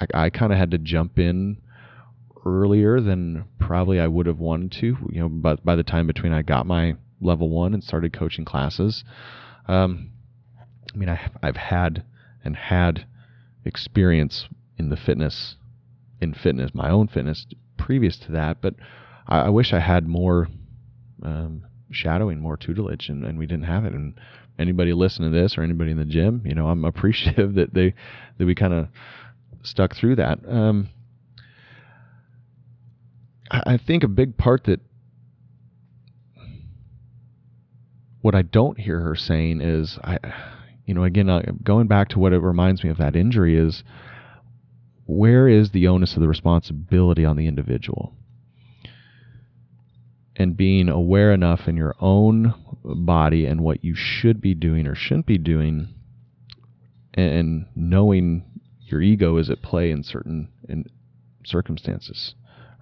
I, 0.00 0.24
I 0.24 0.30
kind 0.30 0.52
of 0.52 0.58
had 0.58 0.72
to 0.72 0.78
jump 0.78 1.18
in 1.18 1.58
earlier 2.44 3.00
than 3.00 3.44
probably 3.60 4.00
I 4.00 4.08
would 4.08 4.26
have 4.26 4.40
wanted 4.40 4.72
to. 4.80 4.96
You 5.10 5.20
know, 5.20 5.28
but 5.28 5.64
by 5.64 5.76
the 5.76 5.84
time 5.84 6.08
between 6.08 6.32
I 6.32 6.42
got 6.42 6.66
my 6.66 6.96
level 7.20 7.48
one 7.48 7.74
and 7.74 7.84
started 7.84 8.12
coaching 8.12 8.44
classes, 8.44 9.04
um, 9.68 10.10
I 10.92 10.96
mean 10.96 11.08
I, 11.08 11.30
I've 11.44 11.56
had 11.56 12.04
and 12.44 12.56
had 12.56 13.06
experience 13.64 14.48
in 14.78 14.90
the 14.90 14.96
fitness, 14.96 15.56
in 16.20 16.34
fitness, 16.34 16.72
my 16.74 16.90
own 16.90 17.08
fitness 17.08 17.46
previous 17.76 18.16
to 18.18 18.32
that, 18.32 18.60
but 18.60 18.74
I, 19.26 19.40
I 19.40 19.48
wish 19.48 19.72
I 19.72 19.80
had 19.80 20.06
more 20.06 20.48
um, 21.22 21.64
shadowing, 21.90 22.40
more 22.40 22.56
tutelage, 22.56 23.08
and, 23.08 23.24
and 23.24 23.38
we 23.38 23.46
didn't 23.46 23.64
have 23.64 23.84
it. 23.84 23.92
And 23.92 24.14
anybody 24.58 24.92
listening 24.92 25.32
to 25.32 25.38
this 25.38 25.56
or 25.56 25.62
anybody 25.62 25.90
in 25.90 25.98
the 25.98 26.04
gym, 26.04 26.42
you 26.44 26.54
know, 26.54 26.68
I'm 26.68 26.84
appreciative 26.84 27.54
that 27.54 27.74
they 27.74 27.94
that 28.38 28.46
we 28.46 28.54
kind 28.54 28.74
of 28.74 28.88
stuck 29.62 29.94
through 29.94 30.16
that. 30.16 30.38
Um, 30.48 30.88
I 33.50 33.76
think 33.76 34.02
a 34.02 34.08
big 34.08 34.36
part 34.36 34.64
that 34.64 34.80
what 38.20 38.34
I 38.34 38.42
don't 38.42 38.78
hear 38.78 39.00
her 39.00 39.14
saying 39.14 39.60
is, 39.60 39.98
I, 40.02 40.18
you 40.86 40.94
know, 40.94 41.04
again, 41.04 41.60
going 41.62 41.86
back 41.86 42.08
to 42.10 42.18
what 42.18 42.32
it 42.32 42.38
reminds 42.38 42.82
me 42.82 42.90
of 42.90 42.96
that 42.96 43.14
injury 43.14 43.56
is, 43.56 43.84
where 45.06 45.48
is 45.48 45.70
the 45.70 45.86
onus 45.88 46.14
of 46.14 46.20
the 46.20 46.28
responsibility 46.28 47.24
on 47.24 47.36
the 47.36 47.46
individual? 47.46 48.14
And 50.36 50.56
being 50.56 50.88
aware 50.88 51.32
enough 51.32 51.68
in 51.68 51.76
your 51.76 51.94
own 52.00 52.54
body 52.84 53.46
and 53.46 53.60
what 53.60 53.84
you 53.84 53.94
should 53.94 54.40
be 54.40 54.54
doing 54.54 54.86
or 54.86 54.94
shouldn't 54.94 55.26
be 55.26 55.38
doing, 55.38 55.88
and 57.14 57.66
knowing 57.76 58.44
your 58.80 59.00
ego 59.00 59.36
is 59.36 59.48
at 59.48 59.62
play 59.62 59.90
in 59.90 60.02
certain 60.02 60.48
in 60.68 60.86
circumstances 61.44 62.34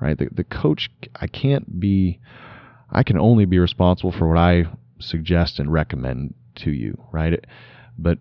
right? 0.03 0.19
The, 0.19 0.29
the 0.33 0.45
coach, 0.45 0.91
I 1.15 1.29
can't 1.29 1.81
be, 1.81 2.21
I 2.91 3.05
can 3.05 3.17
only 3.17 3.45
be 3.45 3.59
responsible 3.59 4.13
for 4.13 4.29
what 4.29 4.39
I 4.39 4.65
suggest 4.99 5.61
and 5.61 5.73
recommend 5.73 6.35
to 6.57 6.73
you, 6.73 7.01
right? 7.13 7.45
But, 7.97 8.19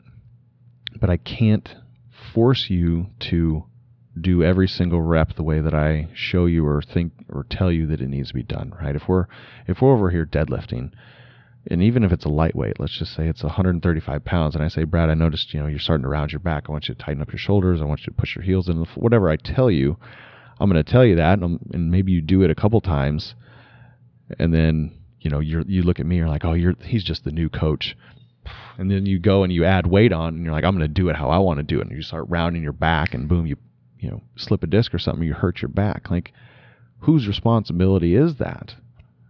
but 0.99 1.09
I 1.09 1.17
can't 1.17 1.67
force 2.33 2.69
you 2.69 3.07
to 3.31 3.65
do 4.19 4.43
every 4.43 4.67
single 4.67 5.01
rep 5.01 5.35
the 5.35 5.43
way 5.43 5.61
that 5.61 5.73
I 5.73 6.09
show 6.13 6.45
you 6.45 6.65
or 6.67 6.81
think 6.81 7.13
or 7.29 7.45
tell 7.49 7.71
you 7.71 7.87
that 7.87 8.01
it 8.01 8.09
needs 8.09 8.29
to 8.29 8.33
be 8.33 8.43
done, 8.43 8.73
right? 8.81 8.95
If 8.95 9.07
we're, 9.07 9.27
if 9.67 9.81
we're 9.81 9.93
over 9.93 10.09
here 10.09 10.25
deadlifting, 10.25 10.91
and 11.67 11.81
even 11.81 12.03
if 12.03 12.11
it's 12.11 12.25
a 12.25 12.29
lightweight, 12.29 12.79
let's 12.79 12.97
just 12.97 13.13
say 13.13 13.27
it's 13.27 13.43
135 13.43 14.25
pounds, 14.25 14.55
and 14.55 14.63
I 14.63 14.67
say, 14.67 14.83
Brad, 14.83 15.09
I 15.09 15.13
noticed, 15.13 15.53
you 15.53 15.59
know, 15.59 15.67
you're 15.67 15.79
starting 15.79 16.03
to 16.03 16.09
round 16.09 16.31
your 16.31 16.39
back. 16.39 16.65
I 16.67 16.71
want 16.71 16.87
you 16.87 16.95
to 16.95 17.01
tighten 17.01 17.21
up 17.21 17.31
your 17.31 17.37
shoulders. 17.37 17.81
I 17.81 17.85
want 17.85 18.01
you 18.01 18.07
to 18.07 18.19
push 18.19 18.35
your 18.35 18.43
heels 18.43 18.67
in. 18.67 18.83
Whatever 18.95 19.29
I 19.29 19.35
tell 19.35 19.69
you, 19.69 19.97
I'm 20.59 20.69
going 20.69 20.83
to 20.83 20.91
tell 20.91 21.05
you 21.05 21.15
that, 21.15 21.39
and, 21.39 21.59
and, 21.73 21.91
maybe 21.91 22.11
you 22.11 22.21
do 22.21 22.41
it 22.43 22.51
a 22.51 22.55
couple 22.55 22.81
times, 22.81 23.35
and 24.37 24.53
then 24.53 24.91
you 25.19 25.29
know 25.31 25.39
you 25.39 25.63
you 25.67 25.81
look 25.81 25.99
at 25.99 26.05
me, 26.05 26.17
you're 26.17 26.27
like, 26.27 26.45
oh, 26.45 26.53
you're 26.53 26.75
he's 26.81 27.03
just 27.03 27.23
the 27.23 27.31
new 27.31 27.49
coach, 27.49 27.97
and 28.77 28.91
then 28.91 29.05
you 29.05 29.17
go 29.17 29.43
and 29.43 29.51
you 29.51 29.65
add 29.65 29.87
weight 29.87 30.13
on, 30.13 30.35
and 30.35 30.43
you're 30.43 30.53
like, 30.53 30.63
I'm 30.63 30.75
going 30.75 30.87
to 30.87 30.93
do 30.93 31.09
it 31.09 31.15
how 31.15 31.29
I 31.29 31.39
want 31.39 31.57
to 31.57 31.63
do 31.63 31.79
it, 31.79 31.87
and 31.87 31.95
you 31.95 32.03
start 32.03 32.25
rounding 32.29 32.61
your 32.61 32.73
back, 32.73 33.15
and 33.15 33.27
boom, 33.27 33.47
you 33.47 33.57
you 34.01 34.09
know 34.09 34.21
slip 34.35 34.63
a 34.63 34.67
disc 34.67 34.93
or 34.93 34.99
something, 34.99 35.23
you 35.23 35.33
hurt 35.33 35.61
your 35.61 35.69
back. 35.69 36.11
Like, 36.11 36.33
whose 36.99 37.27
responsibility 37.27 38.15
is 38.15 38.35
that? 38.35 38.75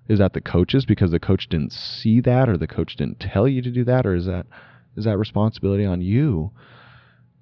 Is 0.07 0.19
that 0.19 0.33
the 0.33 0.41
coach's 0.41 0.85
because 0.85 1.11
the 1.11 1.19
coach 1.19 1.47
didn't 1.47 1.73
see 1.73 2.19
that, 2.21 2.49
or 2.49 2.57
the 2.57 2.67
coach 2.67 2.95
didn't 2.95 3.19
tell 3.19 3.47
you 3.47 3.61
to 3.61 3.69
do 3.69 3.83
that, 3.83 4.05
or 4.05 4.15
is 4.15 4.25
that 4.25 4.47
is 4.95 5.05
that 5.05 5.17
responsibility 5.17 5.85
on 5.85 6.01
you 6.01 6.51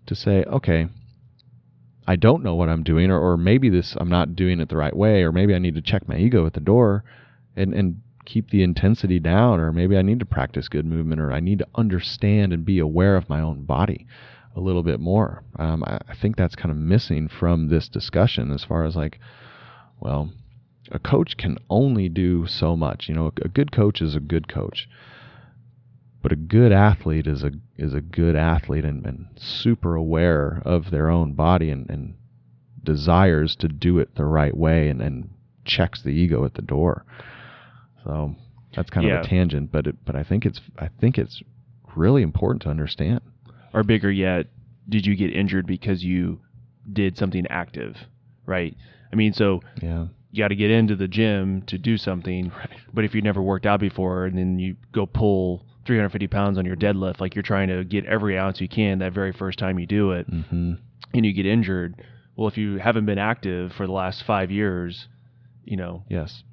to 0.07 0.15
say, 0.15 0.43
okay, 0.43 0.87
I 2.07 2.15
don't 2.15 2.43
know 2.43 2.55
what 2.55 2.69
I'm 2.69 2.83
doing, 2.83 3.11
or, 3.11 3.19
or 3.19 3.37
maybe 3.37 3.69
this 3.69 3.95
I'm 3.99 4.09
not 4.09 4.35
doing 4.35 4.59
it 4.59 4.69
the 4.69 4.77
right 4.77 4.95
way, 4.95 5.21
or 5.23 5.31
maybe 5.31 5.53
I 5.53 5.59
need 5.59 5.75
to 5.75 5.81
check 5.81 6.07
my 6.07 6.17
ego 6.17 6.45
at 6.45 6.53
the 6.53 6.59
door 6.59 7.03
and, 7.55 7.73
and 7.73 8.01
keep 8.25 8.49
the 8.49 8.63
intensity 8.63 9.19
down, 9.19 9.59
or 9.59 9.71
maybe 9.71 9.97
I 9.97 10.01
need 10.01 10.19
to 10.19 10.25
practice 10.25 10.67
good 10.67 10.85
movement, 10.85 11.21
or 11.21 11.31
I 11.31 11.39
need 11.39 11.59
to 11.59 11.67
understand 11.75 12.53
and 12.53 12.65
be 12.65 12.79
aware 12.79 13.15
of 13.15 13.29
my 13.29 13.39
own 13.39 13.65
body 13.65 14.07
a 14.59 14.65
little 14.65 14.83
bit 14.83 14.99
more. 14.99 15.43
Um, 15.57 15.83
I, 15.85 15.99
I 16.07 16.15
think 16.15 16.35
that's 16.35 16.55
kind 16.55 16.71
of 16.71 16.77
missing 16.77 17.27
from 17.27 17.69
this 17.69 17.87
discussion 17.87 18.51
as 18.51 18.63
far 18.63 18.85
as 18.85 18.95
like, 18.95 19.19
well, 19.99 20.31
a 20.91 20.99
coach 20.99 21.37
can 21.37 21.57
only 21.69 22.09
do 22.09 22.47
so 22.47 22.75
much. 22.75 23.07
You 23.07 23.15
know, 23.15 23.27
a, 23.27 23.45
a 23.45 23.49
good 23.49 23.71
coach 23.71 24.01
is 24.01 24.15
a 24.15 24.19
good 24.19 24.47
coach 24.47 24.87
but 26.21 26.31
a 26.31 26.35
good 26.35 26.71
athlete 26.71 27.27
is 27.27 27.43
a 27.43 27.51
is 27.77 27.93
a 27.93 28.01
good 28.01 28.35
athlete 28.35 28.83
and, 28.83 29.05
and 29.05 29.27
super 29.37 29.95
aware 29.95 30.61
of 30.65 30.91
their 30.91 31.09
own 31.09 31.33
body 31.33 31.69
and, 31.69 31.89
and 31.89 32.15
desires 32.83 33.55
to 33.55 33.67
do 33.67 33.99
it 33.99 34.15
the 34.15 34.25
right 34.25 34.55
way 34.55 34.89
and, 34.89 35.01
and 35.01 35.29
checks 35.65 36.01
the 36.01 36.09
ego 36.09 36.43
at 36.45 36.55
the 36.55 36.61
door. 36.61 37.05
So 38.03 38.35
that's 38.75 38.89
kind 38.89 39.07
yeah. 39.07 39.19
of 39.19 39.25
a 39.25 39.29
tangent, 39.29 39.71
but 39.71 39.87
it, 39.87 39.95
but 40.05 40.15
I 40.15 40.23
think 40.23 40.45
it's 40.45 40.59
I 40.77 40.89
think 40.99 41.17
it's 41.17 41.41
really 41.95 42.21
important 42.21 42.61
to 42.63 42.69
understand. 42.69 43.21
Or 43.73 43.83
bigger 43.83 44.11
yet, 44.11 44.47
did 44.89 45.05
you 45.05 45.15
get 45.15 45.33
injured 45.33 45.67
because 45.67 46.03
you 46.03 46.39
did 46.91 47.17
something 47.17 47.45
active, 47.49 47.95
right? 48.45 48.75
I 49.11 49.15
mean, 49.15 49.33
so 49.33 49.61
yeah. 49.81 50.07
you 50.31 50.43
got 50.43 50.49
to 50.49 50.55
get 50.55 50.71
into 50.71 50.95
the 50.95 51.07
gym 51.07 51.61
to 51.63 51.77
do 51.77 51.97
something, 51.97 52.49
right. 52.57 52.69
but 52.93 53.05
if 53.05 53.13
you 53.13 53.21
never 53.21 53.41
worked 53.41 53.65
out 53.65 53.79
before 53.79 54.25
and 54.25 54.37
then 54.37 54.59
you 54.59 54.75
go 54.91 55.05
pull 55.05 55.65
350 55.85 56.27
pounds 56.27 56.57
on 56.57 56.65
your 56.65 56.75
deadlift, 56.75 57.19
like 57.19 57.35
you're 57.35 57.43
trying 57.43 57.67
to 57.69 57.83
get 57.83 58.05
every 58.05 58.37
ounce 58.37 58.61
you 58.61 58.67
can 58.67 58.99
that 58.99 59.13
very 59.13 59.31
first 59.31 59.59
time 59.59 59.79
you 59.79 59.85
do 59.85 60.11
it, 60.11 60.29
mm-hmm. 60.29 60.73
and 61.13 61.25
you 61.25 61.33
get 61.33 61.45
injured. 61.45 62.03
Well, 62.35 62.47
if 62.47 62.57
you 62.57 62.77
haven't 62.77 63.05
been 63.05 63.17
active 63.17 63.73
for 63.73 63.85
the 63.85 63.93
last 63.93 64.23
five 64.23 64.51
years, 64.51 65.07
you 65.65 65.77
know. 65.77 66.03
Yes. 66.09 66.43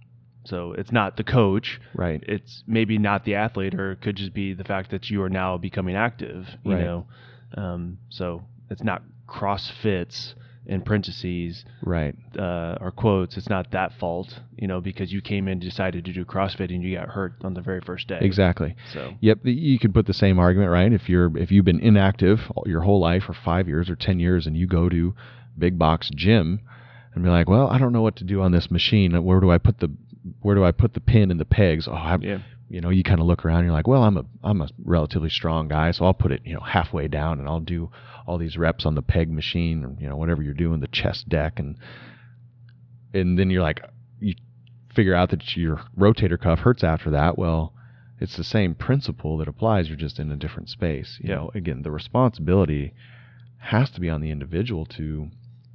So 0.45 0.73
it's 0.73 0.93
not 0.93 1.17
the 1.17 1.25
coach, 1.25 1.81
right? 1.95 2.23
It's 2.27 2.63
maybe 2.67 2.99
not 2.99 3.25
the 3.25 3.35
athlete, 3.35 3.75
or 3.75 3.93
it 3.93 4.01
could 4.01 4.17
just 4.17 4.33
be 4.33 4.55
the 4.55 4.65
fact 4.65 4.91
that 4.93 5.11
you 5.11 5.23
are 5.23 5.29
now 5.29 5.59
becoming 5.59 5.97
active. 5.97 6.47
You 6.65 6.75
right. 6.75 6.85
know, 6.85 7.07
um, 7.55 7.99
so 8.09 8.45
it's 8.71 8.83
not 8.83 9.03
CrossFit's 9.29 10.35
in 10.67 10.83
parentheses 10.83 11.65
Right. 11.83 12.15
uh, 12.37 12.77
or 12.81 12.91
quotes, 12.91 13.37
it's 13.37 13.49
not 13.49 13.71
that 13.71 13.93
fault, 14.01 14.41
you 14.57 14.67
know, 14.67 14.81
because 14.81 15.13
you 15.13 15.21
came 15.21 15.47
in, 15.47 15.61
decided 15.61 16.05
to 16.07 16.13
do 16.13 16.25
CrossFit, 16.25 16.75
and 16.75 16.83
you 16.83 16.97
got 16.97 17.09
hurt 17.09 17.35
on 17.45 17.55
the 17.55 17.61
very 17.61 17.81
first 17.81 18.09
day. 18.09 18.19
Exactly. 18.21 18.75
So 18.93 19.15
Yep, 19.21 19.41
you 19.45 19.79
could 19.79 19.95
put 19.95 20.07
the 20.07 20.13
same 20.13 20.39
argument, 20.41 20.73
right? 20.73 20.93
If 20.93 21.09
you're 21.09 21.37
if 21.39 21.53
you've 21.53 21.65
been 21.65 21.81
inactive 21.81 22.41
your 22.67 22.81
whole 22.81 23.01
life 23.01 23.29
or 23.29 23.35
5 23.35 23.69
years 23.69 23.89
or 23.89 23.95
10 23.97 24.19
years 24.19 24.47
and 24.47 24.57
you 24.57 24.67
go 24.67 24.89
to 24.89 25.15
big 25.57 25.79
box 25.79 26.11
gym 26.15 26.61
and 27.15 27.23
be 27.25 27.31
like, 27.31 27.49
"Well, 27.49 27.69
I 27.69 27.79
don't 27.79 27.93
know 27.93 28.03
what 28.03 28.17
to 28.17 28.25
do 28.25 28.43
on 28.43 28.51
this 28.53 28.71
machine. 28.71 29.13
Where 29.25 29.41
do 29.41 29.51
I 29.51 29.59
put 29.59 29.79
the 29.79 29.91
where 30.43 30.57
do 30.57 30.65
I 30.65 30.73
put 30.73 30.95
the 30.95 31.01
pin 31.01 31.31
and 31.31 31.39
the 31.39 31.45
pegs?" 31.45 31.87
Oh, 31.87 31.93
I, 31.93 32.19
yeah, 32.21 32.39
you 32.69 32.81
know, 32.81 32.91
you 32.91 33.03
kind 33.03 33.21
of 33.21 33.27
look 33.27 33.45
around 33.45 33.59
and 33.59 33.67
you're 33.67 33.75
like, 33.75 33.87
"Well, 33.87 34.03
I'm 34.03 34.17
a 34.17 34.25
I'm 34.43 34.61
a 34.61 34.69
relatively 34.85 35.31
strong 35.31 35.69
guy, 35.69 35.91
so 35.93 36.05
I'll 36.05 36.15
put 36.15 36.33
it, 36.33 36.43
you 36.45 36.55
know, 36.55 36.61
halfway 36.61 37.09
down 37.09 37.39
and 37.39 37.49
I'll 37.49 37.61
do 37.61 37.91
all 38.27 38.39
these 38.39 38.57
reps 38.57 38.85
on 38.85 38.95
the 38.95 39.03
peg 39.03 39.31
machine 39.31 39.85
or 39.85 39.95
you 40.01 40.09
know, 40.09 40.17
whatever 40.17 40.43
you're 40.43 40.55
doing, 40.55 40.81
the 40.81 40.89
chest 40.89 41.29
deck 41.29 41.59
and 41.59 41.77
and 43.15 43.39
then 43.39 43.51
you're 43.51 43.63
like 43.63 43.83
you 44.21 44.35
figure 44.95 45.15
out 45.15 45.31
that 45.31 45.57
your 45.57 45.81
rotator 45.97 46.41
cuff 46.41 46.61
hurts 46.61 46.83
after 46.83 47.11
that. 47.11 47.39
Well, 47.39 47.73
it's 48.19 48.37
the 48.37 48.45
same 48.45 48.75
principle 48.75 49.37
that 49.39 49.49
applies. 49.49 49.89
You're 49.89 49.97
just 49.97 50.19
in 50.19 50.33
a 50.33 50.37
different 50.37 50.69
space. 50.69 51.19
You 51.23 51.29
know, 51.29 51.51
again, 51.55 51.83
the 51.83 51.91
responsibility 51.91 52.95
has 53.59 53.91
to 53.91 54.01
be 54.01 54.09
on 54.09 54.21
the 54.21 54.31
individual 54.31 54.87
to, 54.87 55.29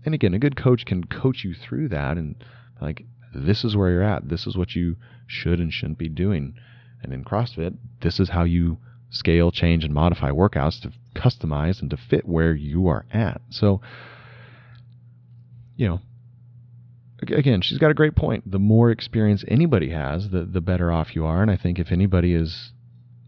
and 0.06 0.16
again, 0.16 0.34
a 0.34 0.39
good 0.39 0.56
coach 0.56 0.86
can 0.86 1.04
coach 1.04 1.44
you 1.44 1.54
through 1.54 1.89
that 1.89 2.18
and 2.18 2.44
like, 2.82 3.06
this 3.34 3.64
is 3.64 3.76
where 3.76 3.92
you're 3.92 4.02
at. 4.02 4.28
This 4.28 4.48
is 4.48 4.58
what 4.58 4.76
you 4.76 4.98
should 5.28 5.60
and 5.60 5.72
shouldn't 5.72 6.00
be 6.00 6.10
doing. 6.10 6.56
And 7.04 7.14
in 7.14 7.24
CrossFit, 7.24 7.76
this 8.02 8.20
is 8.20 8.30
how 8.30 8.43
you 8.43 8.78
scale, 9.10 9.52
change, 9.52 9.84
and 9.84 9.93
modify 9.93 10.30
workouts 10.30 10.82
to 10.82 10.91
customize 11.16 11.82
and 11.82 11.89
to 11.89 11.97
fit 11.97 12.28
where 12.28 12.54
you 12.54 12.88
are 12.88 13.06
at. 13.12 13.41
So, 13.49 13.82
you 15.76 15.88
know, 15.88 15.99
again, 17.22 17.62
she's 17.62 17.78
got 17.78 17.91
a 17.91 17.95
great 17.95 18.16
point. 18.16 18.49
The 18.49 18.60
more 18.60 18.91
experience 18.91 19.43
anybody 19.47 19.89
has, 19.89 20.30
the 20.30 20.43
the 20.43 20.62
better 20.62 20.91
off 20.91 21.16
you 21.16 21.26
are. 21.26 21.41
And 21.41 21.52
I 21.52 21.58
think 21.58 21.80
if 21.80 21.91
anybody 21.91 22.34
is, 22.34 22.72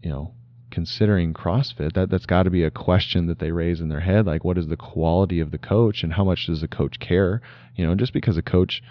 you 0.02 0.10
know, 0.10 0.34
considering 0.70 1.34
CrossFit, 1.34 1.92
that 1.94 2.10
that's 2.10 2.26
got 2.26 2.44
to 2.44 2.50
be 2.50 2.64
a 2.64 2.70
question 2.70 3.26
that 3.26 3.38
they 3.38 3.52
raise 3.52 3.80
in 3.80 3.88
their 3.88 4.00
head. 4.00 4.26
Like, 4.26 4.44
what 4.44 4.58
is 4.58 4.68
the 4.68 4.76
quality 4.76 5.40
of 5.40 5.50
the 5.50 5.58
coach, 5.58 6.02
and 6.02 6.14
how 6.14 6.24
much 6.24 6.46
does 6.46 6.60
the 6.60 6.68
coach 6.68 6.98
care? 6.98 7.40
You 7.76 7.86
know, 7.86 7.94
just 7.94 8.12
because 8.12 8.36
a 8.36 8.42
coach 8.42 8.82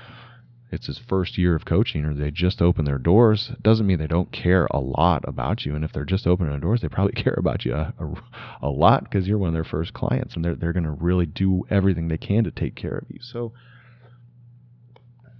it's 0.73 0.87
his 0.87 0.97
first 1.07 1.37
year 1.37 1.55
of 1.55 1.63
coaching 1.65 2.03
or 2.03 2.13
they 2.13 2.31
just 2.31 2.61
open 2.61 2.83
their 2.85 2.97
doors 2.97 3.51
doesn't 3.61 3.85
mean 3.87 3.99
they 3.99 4.07
don't 4.07 4.31
care 4.31 4.65
a 4.71 4.79
lot 4.79 5.23
about 5.27 5.65
you 5.65 5.75
and 5.75 5.85
if 5.85 5.91
they're 5.93 6.03
just 6.03 6.25
opening 6.27 6.51
their 6.51 6.59
doors 6.59 6.81
they 6.81 6.87
probably 6.89 7.13
care 7.23 7.35
about 7.37 7.63
you 7.63 7.73
a, 7.73 7.93
a, 7.99 8.67
a 8.67 8.69
lot 8.69 9.03
because 9.03 9.27
you're 9.27 9.37
one 9.37 9.49
of 9.49 9.53
their 9.53 9.63
first 9.63 9.93
clients 9.93 10.35
and 10.35 10.43
they're, 10.43 10.55
they're 10.55 10.73
going 10.73 10.83
to 10.83 10.91
really 10.91 11.25
do 11.25 11.63
everything 11.69 12.07
they 12.07 12.17
can 12.17 12.43
to 12.43 12.51
take 12.51 12.75
care 12.75 12.97
of 12.97 13.05
you 13.09 13.19
so 13.21 13.53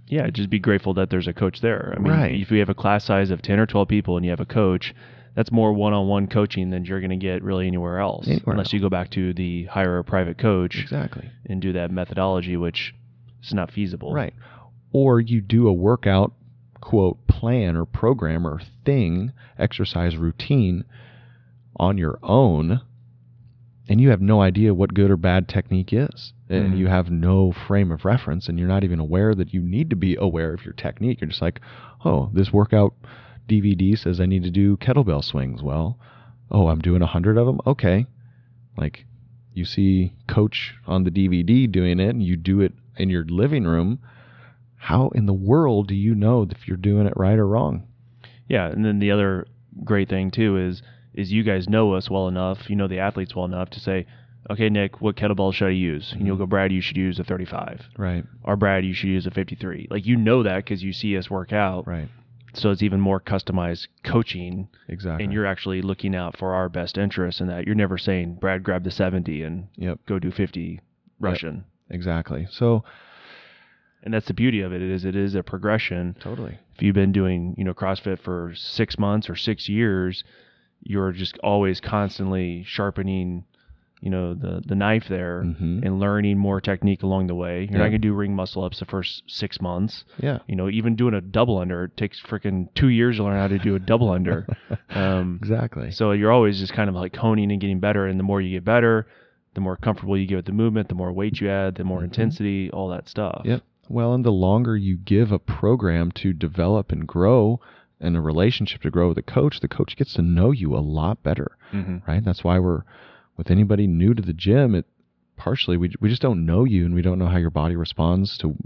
yeah, 0.06 0.28
just 0.28 0.50
be 0.50 0.58
grateful 0.58 0.94
that 0.94 1.08
there's 1.10 1.26
a 1.26 1.32
coach 1.32 1.60
there. 1.62 1.94
I 1.96 1.98
mean, 1.98 2.12
Right. 2.12 2.34
if 2.40 2.50
you 2.50 2.58
have 2.58 2.68
a 2.68 2.74
class 2.74 3.04
size 3.04 3.30
of 3.30 3.40
ten 3.40 3.58
or 3.58 3.66
twelve 3.66 3.88
people 3.88 4.16
and 4.16 4.24
you 4.24 4.30
have 4.30 4.40
a 4.40 4.44
coach, 4.44 4.94
that's 5.34 5.50
more 5.50 5.72
one-on-one 5.72 6.28
coaching 6.28 6.70
than 6.70 6.84
you're 6.84 7.00
going 7.00 7.10
to 7.10 7.16
get 7.16 7.42
really 7.42 7.66
anywhere 7.66 7.98
else, 7.98 8.26
Anywhere 8.28 8.52
unless 8.52 8.72
you 8.72 8.80
go 8.80 8.90
back 8.90 9.10
to 9.12 9.32
the 9.32 9.64
hire 9.64 9.98
a 9.98 10.04
private 10.04 10.36
coach 10.38 10.78
exactly 10.78 11.30
and 11.46 11.60
do 11.62 11.72
that 11.72 11.90
methodology, 11.90 12.56
which 12.56 12.94
is 13.42 13.54
not 13.54 13.70
feasible. 13.72 14.12
Right. 14.12 14.34
Or 14.94 15.20
you 15.20 15.40
do 15.40 15.66
a 15.66 15.72
workout, 15.72 16.32
quote, 16.80 17.26
plan 17.26 17.76
or 17.76 17.84
program 17.84 18.46
or 18.46 18.60
thing, 18.84 19.32
exercise 19.58 20.16
routine 20.16 20.84
on 21.76 21.98
your 21.98 22.20
own, 22.22 22.80
and 23.88 24.00
you 24.00 24.10
have 24.10 24.20
no 24.20 24.40
idea 24.40 24.72
what 24.72 24.94
good 24.94 25.10
or 25.10 25.16
bad 25.16 25.48
technique 25.48 25.92
is. 25.92 26.32
And 26.48 26.74
Mhm. 26.74 26.78
you 26.78 26.86
have 26.86 27.10
no 27.10 27.50
frame 27.50 27.90
of 27.90 28.04
reference, 28.04 28.48
and 28.48 28.56
you're 28.56 28.68
not 28.68 28.84
even 28.84 29.00
aware 29.00 29.34
that 29.34 29.52
you 29.52 29.60
need 29.62 29.90
to 29.90 29.96
be 29.96 30.14
aware 30.14 30.54
of 30.54 30.64
your 30.64 30.74
technique. 30.74 31.20
You're 31.20 31.28
just 31.30 31.42
like, 31.42 31.60
oh, 32.04 32.30
this 32.32 32.52
workout 32.52 32.94
DVD 33.48 33.96
says 33.96 34.20
I 34.20 34.26
need 34.26 34.44
to 34.44 34.50
do 34.50 34.76
kettlebell 34.76 35.24
swings. 35.24 35.60
Well, 35.60 35.98
oh, 36.52 36.68
I'm 36.68 36.80
doing 36.80 37.02
a 37.02 37.06
hundred 37.06 37.36
of 37.36 37.46
them? 37.46 37.60
Okay. 37.66 38.06
Like, 38.76 39.06
you 39.54 39.64
see 39.64 40.12
coach 40.28 40.76
on 40.86 41.02
the 41.02 41.10
DVD 41.10 41.66
doing 41.66 41.98
it, 41.98 42.10
and 42.10 42.22
you 42.22 42.36
do 42.36 42.60
it 42.60 42.74
in 42.96 43.10
your 43.10 43.24
living 43.24 43.64
room 43.64 43.98
how 44.84 45.08
in 45.14 45.24
the 45.24 45.32
world 45.32 45.88
do 45.88 45.94
you 45.94 46.14
know 46.14 46.46
if 46.50 46.68
you're 46.68 46.76
doing 46.76 47.06
it 47.06 47.14
right 47.16 47.38
or 47.38 47.46
wrong? 47.46 47.84
Yeah, 48.48 48.66
and 48.66 48.84
then 48.84 48.98
the 48.98 49.12
other 49.12 49.46
great 49.82 50.10
thing 50.10 50.30
too 50.30 50.58
is 50.58 50.82
is 51.14 51.32
you 51.32 51.42
guys 51.42 51.68
know 51.68 51.94
us 51.94 52.10
well 52.10 52.28
enough, 52.28 52.68
you 52.68 52.76
know 52.76 52.86
the 52.86 52.98
athletes 52.98 53.34
well 53.34 53.46
enough 53.46 53.70
to 53.70 53.80
say, 53.80 54.04
okay, 54.50 54.68
Nick, 54.68 55.00
what 55.00 55.16
kettlebell 55.16 55.54
should 55.54 55.68
I 55.68 55.70
use? 55.70 56.12
And 56.12 56.26
you'll 56.26 56.36
mm-hmm. 56.36 56.42
go, 56.42 56.48
Brad, 56.48 56.70
you 56.70 56.82
should 56.82 56.98
use 56.98 57.18
a 57.18 57.24
35. 57.24 57.80
Right, 57.96 58.24
Or 58.42 58.56
Brad, 58.56 58.84
you 58.84 58.92
should 58.92 59.08
use 59.08 59.26
a 59.26 59.30
53. 59.30 59.88
Like 59.90 60.04
you 60.04 60.16
know 60.16 60.42
that 60.42 60.56
because 60.56 60.82
you 60.82 60.92
see 60.92 61.16
us 61.16 61.30
work 61.30 61.52
out. 61.52 61.86
right, 61.86 62.08
So 62.52 62.70
it's 62.70 62.82
even 62.82 63.00
more 63.00 63.20
customized 63.20 63.86
coaching, 64.02 64.68
exactly. 64.88 65.24
and 65.24 65.32
you're 65.32 65.46
actually 65.46 65.80
looking 65.80 66.14
out 66.14 66.36
for 66.36 66.52
our 66.52 66.68
best 66.68 66.98
interests 66.98 67.40
in 67.40 67.46
that. 67.46 67.64
You're 67.64 67.74
never 67.74 67.96
saying, 67.96 68.34
Brad, 68.34 68.62
grab 68.62 68.84
the 68.84 68.90
70 68.90 69.42
and 69.42 69.68
Yep. 69.76 70.00
go 70.06 70.18
do 70.18 70.30
50 70.30 70.80
Russian. 71.20 71.64
exactly. 71.88 72.46
So 72.50 72.84
And 74.04 74.12
that's 74.14 74.26
the 74.26 74.34
beauty 74.34 74.60
of 74.60 74.72
it 74.72 74.82
is 74.82 75.04
it 75.04 75.16
is 75.16 75.34
a 75.34 75.42
progression. 75.42 76.14
totally, 76.20 76.58
if 76.76 76.82
you've 76.82 76.94
been 76.94 77.10
doing 77.12 77.54
you 77.58 77.64
know 77.64 77.74
CrossFit 77.74 78.20
for 78.20 78.52
six 78.54 78.98
months 78.98 79.28
or 79.30 79.34
six 79.36 79.68
years, 79.68 80.22
you're 80.82 81.10
just 81.12 81.38
always 81.42 81.80
constantly 81.80 82.62
sharpening, 82.66 83.44
you 84.02 84.10
know, 84.10 84.34
the 84.34 84.62
the 84.66 84.74
knife 84.74 85.06
there 85.08 85.42
Mhm. 85.46 85.82
and 85.84 85.98
learning 85.98 86.36
more 86.36 86.60
technique 86.60 87.02
along 87.02 87.28
the 87.28 87.34
way. 87.34 87.62
You're 87.62 87.72
Yeah. 87.72 87.78
not 87.78 87.84
gonna 87.86 87.98
do 87.98 88.12
ring 88.12 88.36
muscle 88.36 88.62
ups 88.62 88.78
the 88.80 88.84
first 88.84 89.22
six 89.26 89.58
months. 89.62 90.04
yeah, 90.20 90.40
You 90.46 90.56
know, 90.56 90.68
even 90.68 90.94
doing 90.96 91.14
a 91.14 91.22
double 91.22 91.56
under 91.56 91.84
it 91.84 91.96
takes 91.96 92.20
freaking 92.20 92.68
two 92.74 92.88
years 92.88 93.16
to 93.16 93.24
learn 93.24 93.38
how 93.38 93.48
to 93.48 93.58
do 93.58 93.74
a 93.74 93.78
double 93.80 94.10
under. 94.10 94.46
Um, 94.94 95.38
exactly. 95.40 95.90
so 95.90 96.12
you're 96.12 96.30
always 96.30 96.58
just 96.60 96.74
kind 96.74 96.90
of 96.90 96.94
like 96.94 97.16
honing 97.16 97.50
and 97.50 97.60
getting 97.60 97.80
better, 97.80 98.06
and 98.06 98.18
the 98.20 98.24
more 98.24 98.40
you 98.42 98.50
get 98.50 98.64
better, 98.64 99.06
the 99.54 99.60
more 99.62 99.76
comfortable 99.76 100.16
you 100.18 100.26
get 100.26 100.36
with 100.36 100.44
the 100.46 100.52
movement, 100.52 100.88
the 100.88 100.94
more 100.94 101.10
weight 101.12 101.40
you 101.40 101.48
add, 101.48 101.76
the 101.76 101.84
more 101.84 102.00
Mhm. 102.00 102.04
intensity, 102.04 102.70
all 102.72 102.88
that 102.90 103.08
stuff. 103.08 103.42
Yep. 103.46 103.62
Well, 103.88 104.14
and 104.14 104.24
the 104.24 104.30
longer 104.32 104.76
you 104.76 104.96
give 104.96 105.32
a 105.32 105.38
program 105.38 106.10
to 106.12 106.32
develop 106.32 106.90
and 106.92 107.06
grow, 107.06 107.60
and 108.00 108.16
a 108.16 108.20
relationship 108.20 108.82
to 108.82 108.90
grow 108.90 109.08
with 109.08 109.18
a 109.18 109.22
coach, 109.22 109.60
the 109.60 109.68
coach 109.68 109.96
gets 109.96 110.14
to 110.14 110.22
know 110.22 110.50
you 110.50 110.76
a 110.76 110.78
lot 110.80 111.22
better. 111.22 111.56
hmm 111.70 111.98
right? 112.06 112.24
That's 112.24 112.44
why 112.44 112.58
we're 112.58 112.82
with 113.36 113.50
anybody 113.50 113.86
new 113.86 114.14
to 114.14 114.22
the 114.22 114.32
gym. 114.32 114.74
It 114.74 114.86
partially 115.36 115.76
we 115.76 115.92
we 116.00 116.08
just 116.08 116.22
don't 116.22 116.46
know 116.46 116.64
you 116.64 116.84
and 116.84 116.94
we 116.94 117.02
don't 117.02 117.18
know 117.18 117.26
how 117.28 117.38
your 117.38 117.50
body 117.50 117.76
responds 117.76 118.38
to 118.38 118.56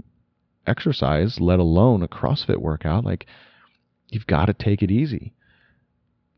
exercise, 0.67 1.39
let 1.39 1.59
alone 1.59 2.03
a 2.03 2.07
CrossFit 2.07 2.57
workout. 2.57 3.03
Like 3.05 3.25
you've 4.09 4.27
got 4.27 4.45
to 4.45 4.53
take 4.53 4.81
it 4.83 4.91
easy. 4.91 5.33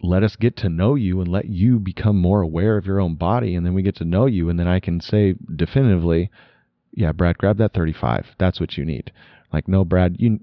Let 0.04 0.24
us 0.24 0.36
get 0.36 0.58
to 0.58 0.70
know 0.70 0.96
you 0.96 1.20
and 1.22 1.28
let 1.28 1.46
you 1.46 1.78
become 1.80 2.18
more 2.18 2.42
aware 2.42 2.78
of 2.78 2.86
your 2.88 3.00
own 3.00 3.16
body, 3.16 3.56
and 3.56 3.66
then 3.66 3.74
we 3.76 3.84
get 3.84 3.96
to 3.98 4.06
know 4.06 4.26
you, 4.26 4.50
and 4.50 4.60
then 4.60 4.68
I 4.68 4.80
can 4.80 5.00
say 5.00 5.36
definitively, 5.56 6.32
yeah, 6.94 7.12
Brad, 7.12 7.38
grab 7.38 7.58
that 7.58 7.74
35. 7.74 8.36
That's 8.38 8.60
what 8.60 8.78
you 8.78 8.86
need. 8.86 9.12
Like, 9.54 9.68
no, 9.68 9.84
Brad, 9.86 10.18
you 10.20 10.40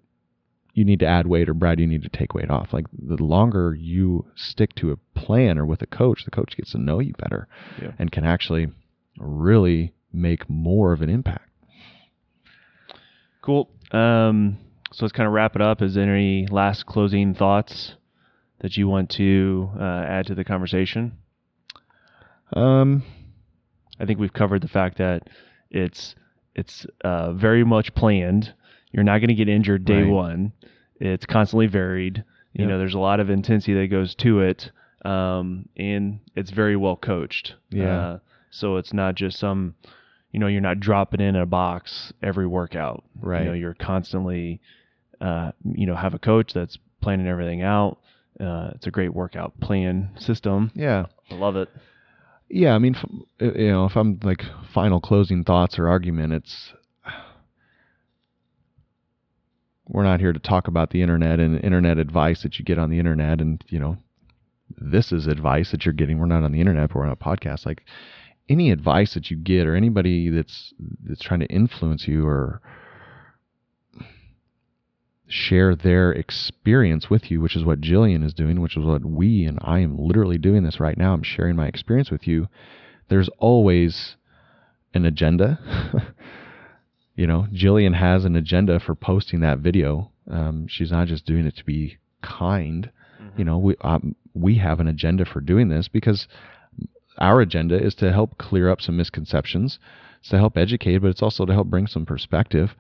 you 0.74 0.84
need 0.84 1.01
to 1.01 1.07
add 1.07 1.26
weight 1.26 1.49
or 1.49 1.55
Brad, 1.55 1.80
you 1.80 1.86
need 1.88 2.03
to 2.05 2.09
take 2.09 2.34
weight 2.34 2.51
off. 2.51 2.72
Like 2.72 2.86
the 2.96 3.20
longer 3.22 3.74
you 3.74 4.24
stick 4.36 4.74
to 4.76 4.92
a 4.92 4.96
plan 5.18 5.59
or 5.59 5.66
with 5.66 5.82
a 5.82 5.86
coach, 5.86 6.24
the 6.24 6.30
coach 6.30 6.57
gets 6.57 6.70
to 6.72 6.78
know 6.78 7.01
you 7.01 7.14
better 7.18 7.49
Yeah. 7.82 7.92
and 7.99 8.12
can 8.12 8.24
actually 8.24 8.68
really 9.18 9.92
make 10.12 10.49
more 10.49 10.92
of 10.92 11.03
an 11.03 11.11
impact. 11.11 11.51
Cool. 13.42 13.68
Um, 13.90 14.59
so 14.92 15.05
let's 15.05 15.12
kind 15.12 15.26
of 15.26 15.32
wrap 15.32 15.57
it 15.57 15.62
up. 15.62 15.82
Is 15.82 15.94
there 15.94 16.14
any 16.14 16.46
last 16.46 16.86
closing 16.86 17.34
thoughts 17.34 17.94
that 18.61 18.76
you 18.76 18.86
want 18.88 19.11
to 19.11 19.70
uh, 19.78 19.82
add 20.07 20.26
to 20.26 20.34
the 20.34 20.44
conversation? 20.44 21.12
Um, 22.53 23.03
I 23.99 24.05
think 24.07 24.18
we've 24.18 24.32
covered 24.32 24.62
the 24.62 24.68
fact 24.68 24.99
that 24.99 25.28
it's 25.70 26.14
it's 26.59 26.86
uh, 27.04 27.32
very 27.32 27.64
much 27.64 27.94
planned. 27.94 28.52
You're 28.92 29.04
not 29.04 29.18
going 29.18 29.28
to 29.28 29.34
get 29.34 29.48
injured 29.48 29.84
day 29.84 30.02
Right. 30.02 30.11
one. 30.11 30.52
It's 31.00 31.26
constantly 31.26 31.66
varied. 31.66 32.24
You 32.52 32.62
Yep. 32.62 32.68
know, 32.68 32.78
there's 32.78 32.94
a 32.94 32.98
lot 32.98 33.20
of 33.20 33.30
intensity 33.30 33.74
that 33.74 33.88
goes 33.88 34.14
to 34.16 34.40
it, 34.40 34.70
um, 35.04 35.68
and 35.76 36.20
it's 36.34 36.50
very 36.50 36.76
well 36.76 36.96
coached. 36.96 37.54
Yeah. 37.70 37.98
Uh, 37.98 38.18
so 38.50 38.76
it's 38.76 38.92
not 38.92 39.14
just 39.14 39.38
some, 39.38 39.74
you 40.32 40.40
know, 40.40 40.46
you're 40.48 40.61
not 40.62 40.80
dropping 40.80 41.20
in 41.20 41.36
a 41.36 41.46
box 41.46 42.12
every 42.22 42.46
workout. 42.46 43.04
Right. 43.20 43.42
You 43.42 43.48
know, 43.48 43.52
you're 43.54 43.74
constantly, 43.74 44.61
uh, 45.20 45.52
you 45.64 45.86
know, 45.86 45.94
have 45.94 46.14
a 46.14 46.18
coach 46.18 46.52
that's 46.54 46.78
planning 47.00 47.28
everything 47.28 47.62
out. 47.62 47.98
Uh, 48.40 48.70
it's 48.74 48.86
a 48.86 48.90
great 48.90 49.14
workout 49.14 49.59
plan 49.61 50.11
system. 50.18 50.70
yeah. 50.74 51.06
I 51.30 51.34
love 51.34 51.56
it. 51.56 51.68
Yeah, 52.51 52.74
I 52.74 52.78
mean, 52.78 52.96
you 53.40 53.70
know, 53.70 53.84
if 53.84 53.96
I'm 53.96 54.18
like 54.22 54.42
final 54.72 55.01
closing 55.01 55.44
thoughts 55.44 55.78
or 55.78 55.88
argument, 55.88 56.32
it's 56.32 56.72
we're 59.86 60.05
not 60.05 60.20
here 60.20 60.32
to 60.32 60.38
talk 60.38 60.68
about 60.68 60.90
the 60.90 61.03
internet 61.03 61.40
and 61.40 61.62
internet 61.62 61.99
advice 61.99 62.42
that 62.42 62.59
you 62.59 62.64
get 62.64 62.78
on 62.78 62.90
the 62.90 62.99
internet, 62.99 63.40
and 63.40 63.62
you 63.68 63.78
know, 63.78 63.99
this 64.76 65.12
is 65.12 65.26
advice 65.26 65.70
that 65.72 65.84
you're 65.84 65.92
getting. 65.92 66.18
We're 66.18 66.26
not 66.26 66.42
on 66.42 66.53
the 66.53 66.61
internet, 66.61 66.88
but 66.88 66.96
we're 66.96 67.07
on 67.07 67.12
a 67.12 67.16
podcast. 67.16 67.66
Like 67.66 67.84
any 68.49 68.70
advice 68.70 69.14
that 69.14 69.30
you 69.30 69.36
get 69.36 69.66
or 69.66 69.74
anybody 69.74 70.30
that's 70.30 70.72
that's 71.03 71.22
trying 71.22 71.40
to 71.40 71.46
influence 71.46 72.09
you 72.09 72.26
or 72.26 72.62
share 75.28 75.74
their 75.74 76.10
experience 76.10 77.10
with 77.10 77.30
you, 77.30 77.40
which 77.40 77.54
is 77.54 77.64
what 77.64 77.80
Jillian 77.80 78.24
is 78.24 78.34
doing, 78.34 78.60
which 78.60 78.76
is 78.76 78.84
what 78.84 79.04
we 79.04 79.44
and 79.44 79.58
I 79.62 79.80
am 79.80 79.96
literally 79.96 80.38
doing 80.38 80.62
this 80.62 80.80
right 80.80 80.96
now. 80.96 81.12
I'm 81.12 81.22
sharing 81.22 81.54
my 81.54 81.66
experience 81.66 82.10
with 82.10 82.26
you. 82.26 82.48
There's 83.08 83.28
always 83.38 84.16
an 84.94 85.04
agenda. 85.04 85.58
you 87.14 87.26
know, 87.26 87.46
Jillian 87.52 87.94
has 87.94 88.24
an 88.24 88.36
agenda 88.36 88.80
for 88.80 88.94
posting 88.94 89.40
that 89.40 89.58
video. 89.58 90.10
Um, 90.30 90.66
she's 90.68 90.90
not 90.90 91.08
just 91.08 91.26
doing 91.26 91.46
it 91.46 91.56
to 91.56 91.64
be 91.64 91.98
kind. 92.22 92.90
Mm-hmm. 93.20 93.38
You 93.38 93.44
know, 93.44 93.58
we 93.58 93.76
um, 93.82 94.14
we 94.34 94.58
have 94.58 94.80
an 94.80 94.88
agenda 94.88 95.24
for 95.24 95.40
doing 95.40 95.68
this 95.68 95.88
because 95.88 96.26
our 97.18 97.40
agenda 97.40 97.82
is 97.82 97.94
to 97.96 98.12
help 98.12 98.38
clear 98.38 98.70
up 98.70 98.80
some 98.80 98.96
misconceptions. 98.96 99.78
It's 100.20 100.30
to 100.30 100.38
help 100.38 100.56
educate, 100.56 100.98
but 100.98 101.08
it's 101.08 101.22
also 101.22 101.44
to 101.44 101.52
help 101.52 101.68
bring 101.68 101.86
some 101.86 102.06
perspective. 102.06 102.74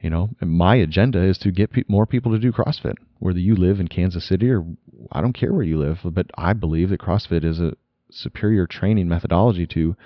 You 0.00 0.10
know, 0.10 0.30
my 0.40 0.76
agenda 0.76 1.20
is 1.20 1.38
to 1.38 1.50
get 1.50 1.72
pe- 1.72 1.82
more 1.88 2.06
people 2.06 2.32
to 2.32 2.38
do 2.38 2.52
CrossFit, 2.52 2.94
whether 3.18 3.40
you 3.40 3.56
live 3.56 3.80
in 3.80 3.88
Kansas 3.88 4.24
City 4.24 4.50
or 4.50 4.64
I 5.10 5.20
don't 5.20 5.32
care 5.32 5.52
where 5.52 5.64
you 5.64 5.78
live, 5.78 6.00
but 6.04 6.26
I 6.36 6.52
believe 6.52 6.90
that 6.90 7.00
CrossFit 7.00 7.44
is 7.44 7.58
a 7.58 7.74
superior 8.10 8.66
training 8.66 9.08
methodology 9.08 9.66
to 9.68 9.96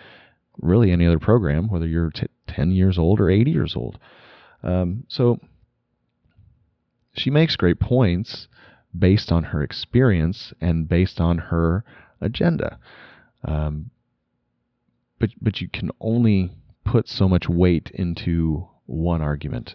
really 0.59 0.91
any 0.91 1.07
other 1.07 1.19
program, 1.19 1.69
whether 1.69 1.87
you're 1.87 2.11
t- 2.11 2.27
10 2.47 2.73
years 2.73 2.99
old 2.99 3.21
or 3.21 3.31
80 3.31 3.51
years 3.51 3.77
old. 3.77 3.99
Um, 4.63 5.05
so 5.09 5.41
she 7.15 7.31
makes 7.31 7.57
great 7.57 7.79
points 7.79 8.49
based 8.97 9.31
on 9.31 9.45
her 9.45 9.63
experience 9.63 10.53
and 10.61 10.89
based 10.89 11.21
on 11.21 11.39
her 11.39 11.85
agenda. 12.21 12.79
Um, 13.45 13.91
but 15.19 15.31
but 15.41 15.61
you 15.61 15.69
can 15.69 15.91
only 16.01 16.53
put 16.85 17.09
so 17.09 17.29
much 17.29 17.49
weight 17.49 17.91
into 17.95 18.69
one 18.93 19.23
argument. 19.23 19.75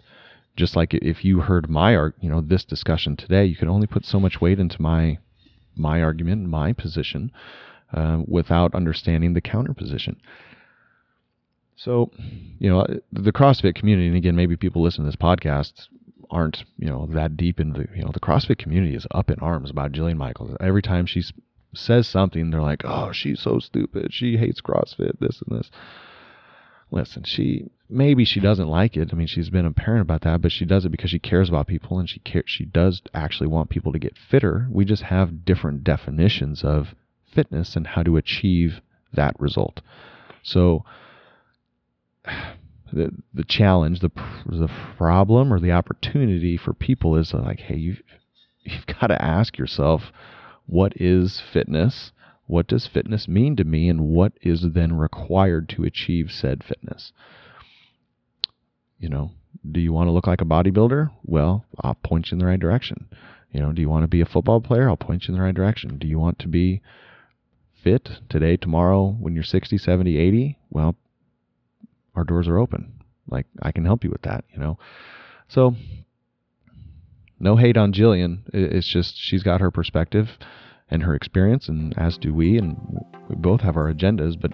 Just 0.56 0.76
like 0.76 0.94
if 0.94 1.24
you 1.24 1.40
heard 1.40 1.68
my 1.70 1.92
you 1.92 2.28
know 2.28 2.40
this 2.40 2.64
discussion 2.64 3.16
today, 3.16 3.44
you 3.44 3.56
can 3.56 3.68
only 3.68 3.86
put 3.86 4.04
so 4.04 4.18
much 4.18 4.40
weight 4.40 4.58
into 4.58 4.80
my 4.80 5.18
my 5.76 6.02
argument, 6.02 6.48
my 6.48 6.72
position, 6.72 7.30
uh, 7.92 8.22
without 8.26 8.74
understanding 8.74 9.34
the 9.34 9.40
counter 9.40 9.74
position. 9.74 10.20
So, 11.76 12.10
you 12.58 12.68
know, 12.68 12.84
the 13.12 13.32
CrossFit 13.32 13.76
community, 13.76 14.08
and 14.08 14.16
again, 14.16 14.34
maybe 14.34 14.56
people 14.56 14.82
listen 14.82 15.04
to 15.04 15.08
this 15.08 15.16
podcast 15.16 15.86
aren't 16.30 16.64
you 16.76 16.86
know 16.86 17.06
that 17.12 17.36
deep 17.36 17.58
into 17.58 17.80
the 17.80 17.88
you 17.96 18.02
know 18.02 18.10
the 18.12 18.20
CrossFit 18.20 18.58
community 18.58 18.94
is 18.94 19.06
up 19.12 19.30
in 19.30 19.38
arms 19.40 19.70
about 19.70 19.92
Jillian 19.92 20.16
Michaels. 20.16 20.56
Every 20.60 20.82
time 20.82 21.06
she 21.06 21.22
says 21.74 22.06
something, 22.06 22.50
they're 22.50 22.62
like, 22.62 22.82
"Oh, 22.84 23.12
she's 23.12 23.40
so 23.40 23.58
stupid. 23.58 24.12
She 24.12 24.36
hates 24.36 24.60
CrossFit. 24.60 25.18
This 25.20 25.42
and 25.46 25.58
this." 25.58 25.70
Listen, 26.90 27.22
she 27.24 27.70
maybe 27.88 28.24
she 28.24 28.40
doesn't 28.40 28.68
like 28.68 28.96
it. 28.96 29.10
I 29.12 29.16
mean, 29.16 29.26
she's 29.26 29.50
been 29.50 29.66
apparent 29.66 30.02
about 30.02 30.22
that, 30.22 30.40
but 30.40 30.52
she 30.52 30.64
does 30.64 30.84
it 30.84 30.90
because 30.90 31.10
she 31.10 31.18
cares 31.18 31.48
about 31.48 31.66
people 31.66 31.98
and 31.98 32.08
she 32.08 32.20
she 32.46 32.64
does 32.64 33.02
actually 33.12 33.48
want 33.48 33.70
people 33.70 33.92
to 33.92 33.98
get 33.98 34.16
fitter. 34.16 34.68
We 34.70 34.84
just 34.84 35.02
have 35.04 35.44
different 35.44 35.84
definitions 35.84 36.64
of 36.64 36.94
fitness 37.34 37.76
and 37.76 37.88
how 37.88 38.02
to 38.04 38.16
achieve 38.16 38.80
that 39.12 39.38
result. 39.38 39.80
So 40.42 40.84
the 42.92 43.10
the 43.34 43.44
challenge, 43.44 44.00
the 44.00 44.10
the 44.46 44.70
problem 44.96 45.52
or 45.52 45.60
the 45.60 45.72
opportunity 45.72 46.56
for 46.56 46.72
people 46.72 47.16
is 47.16 47.34
like, 47.34 47.60
hey, 47.60 47.76
you 47.76 47.96
you've 48.62 48.86
got 48.86 49.08
to 49.08 49.22
ask 49.22 49.58
yourself, 49.58 50.12
what 50.66 50.92
is 50.96 51.42
fitness? 51.52 52.12
What 52.48 52.66
does 52.66 52.86
fitness 52.86 53.28
mean 53.28 53.56
to 53.56 53.64
me, 53.64 53.90
and 53.90 54.08
what 54.08 54.32
is 54.40 54.64
then 54.72 54.96
required 54.96 55.68
to 55.68 55.84
achieve 55.84 56.30
said 56.32 56.64
fitness? 56.64 57.12
You 58.98 59.10
know, 59.10 59.32
do 59.70 59.80
you 59.80 59.92
want 59.92 60.08
to 60.08 60.12
look 60.12 60.26
like 60.26 60.40
a 60.40 60.46
bodybuilder? 60.46 61.10
Well, 61.22 61.66
I'll 61.82 61.94
point 61.94 62.30
you 62.30 62.36
in 62.36 62.38
the 62.38 62.46
right 62.46 62.58
direction. 62.58 63.08
You 63.52 63.60
know, 63.60 63.72
do 63.72 63.82
you 63.82 63.90
want 63.90 64.04
to 64.04 64.08
be 64.08 64.22
a 64.22 64.26
football 64.26 64.62
player? 64.62 64.88
I'll 64.88 64.96
point 64.96 65.28
you 65.28 65.34
in 65.34 65.38
the 65.38 65.44
right 65.44 65.54
direction. 65.54 65.98
Do 65.98 66.06
you 66.06 66.18
want 66.18 66.38
to 66.38 66.48
be 66.48 66.80
fit 67.84 68.08
today, 68.30 68.56
tomorrow, 68.56 69.10
when 69.20 69.34
you're 69.34 69.44
60, 69.44 69.76
70, 69.76 70.16
80? 70.16 70.58
Well, 70.70 70.96
our 72.14 72.24
doors 72.24 72.48
are 72.48 72.58
open. 72.58 72.94
Like 73.30 73.46
I 73.60 73.72
can 73.72 73.84
help 73.84 74.04
you 74.04 74.10
with 74.10 74.22
that, 74.22 74.44
you 74.50 74.58
know. 74.58 74.78
So 75.48 75.76
no 77.38 77.56
hate 77.56 77.76
on 77.76 77.92
Jillian. 77.92 78.40
It's 78.54 78.88
just 78.88 79.16
she's 79.18 79.42
got 79.42 79.60
her 79.60 79.70
perspective 79.70 80.30
and 80.90 81.02
her 81.02 81.14
experience, 81.14 81.68
and 81.68 81.96
as 81.98 82.16
do 82.18 82.32
we, 82.32 82.58
and 82.58 82.76
we 83.28 83.36
both 83.36 83.60
have 83.60 83.76
our 83.76 83.92
agendas. 83.92 84.40
But 84.40 84.52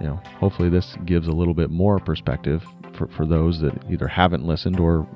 you 0.00 0.06
know, 0.06 0.20
hopefully 0.38 0.68
this 0.68 0.96
gives 1.04 1.26
a 1.26 1.32
little 1.32 1.54
bit 1.54 1.70
more 1.70 1.98
perspective 1.98 2.64
for, 2.94 3.08
for 3.08 3.26
those 3.26 3.60
that 3.60 3.72
either 3.90 4.06
haven't 4.06 4.44
listened 4.44 4.78
or 4.78 5.06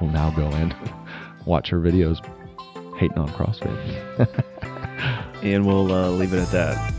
will 0.00 0.08
now 0.08 0.30
go 0.30 0.48
and 0.48 0.74
watch 1.46 1.70
her 1.70 1.80
videos 1.80 2.24
hating 2.98 3.18
on 3.18 3.28
CrossFit. 3.28 4.44
and 5.42 5.66
we'll 5.66 5.92
uh, 5.92 6.10
leave 6.10 6.32
it 6.32 6.40
at 6.40 6.50
that. 6.50 6.94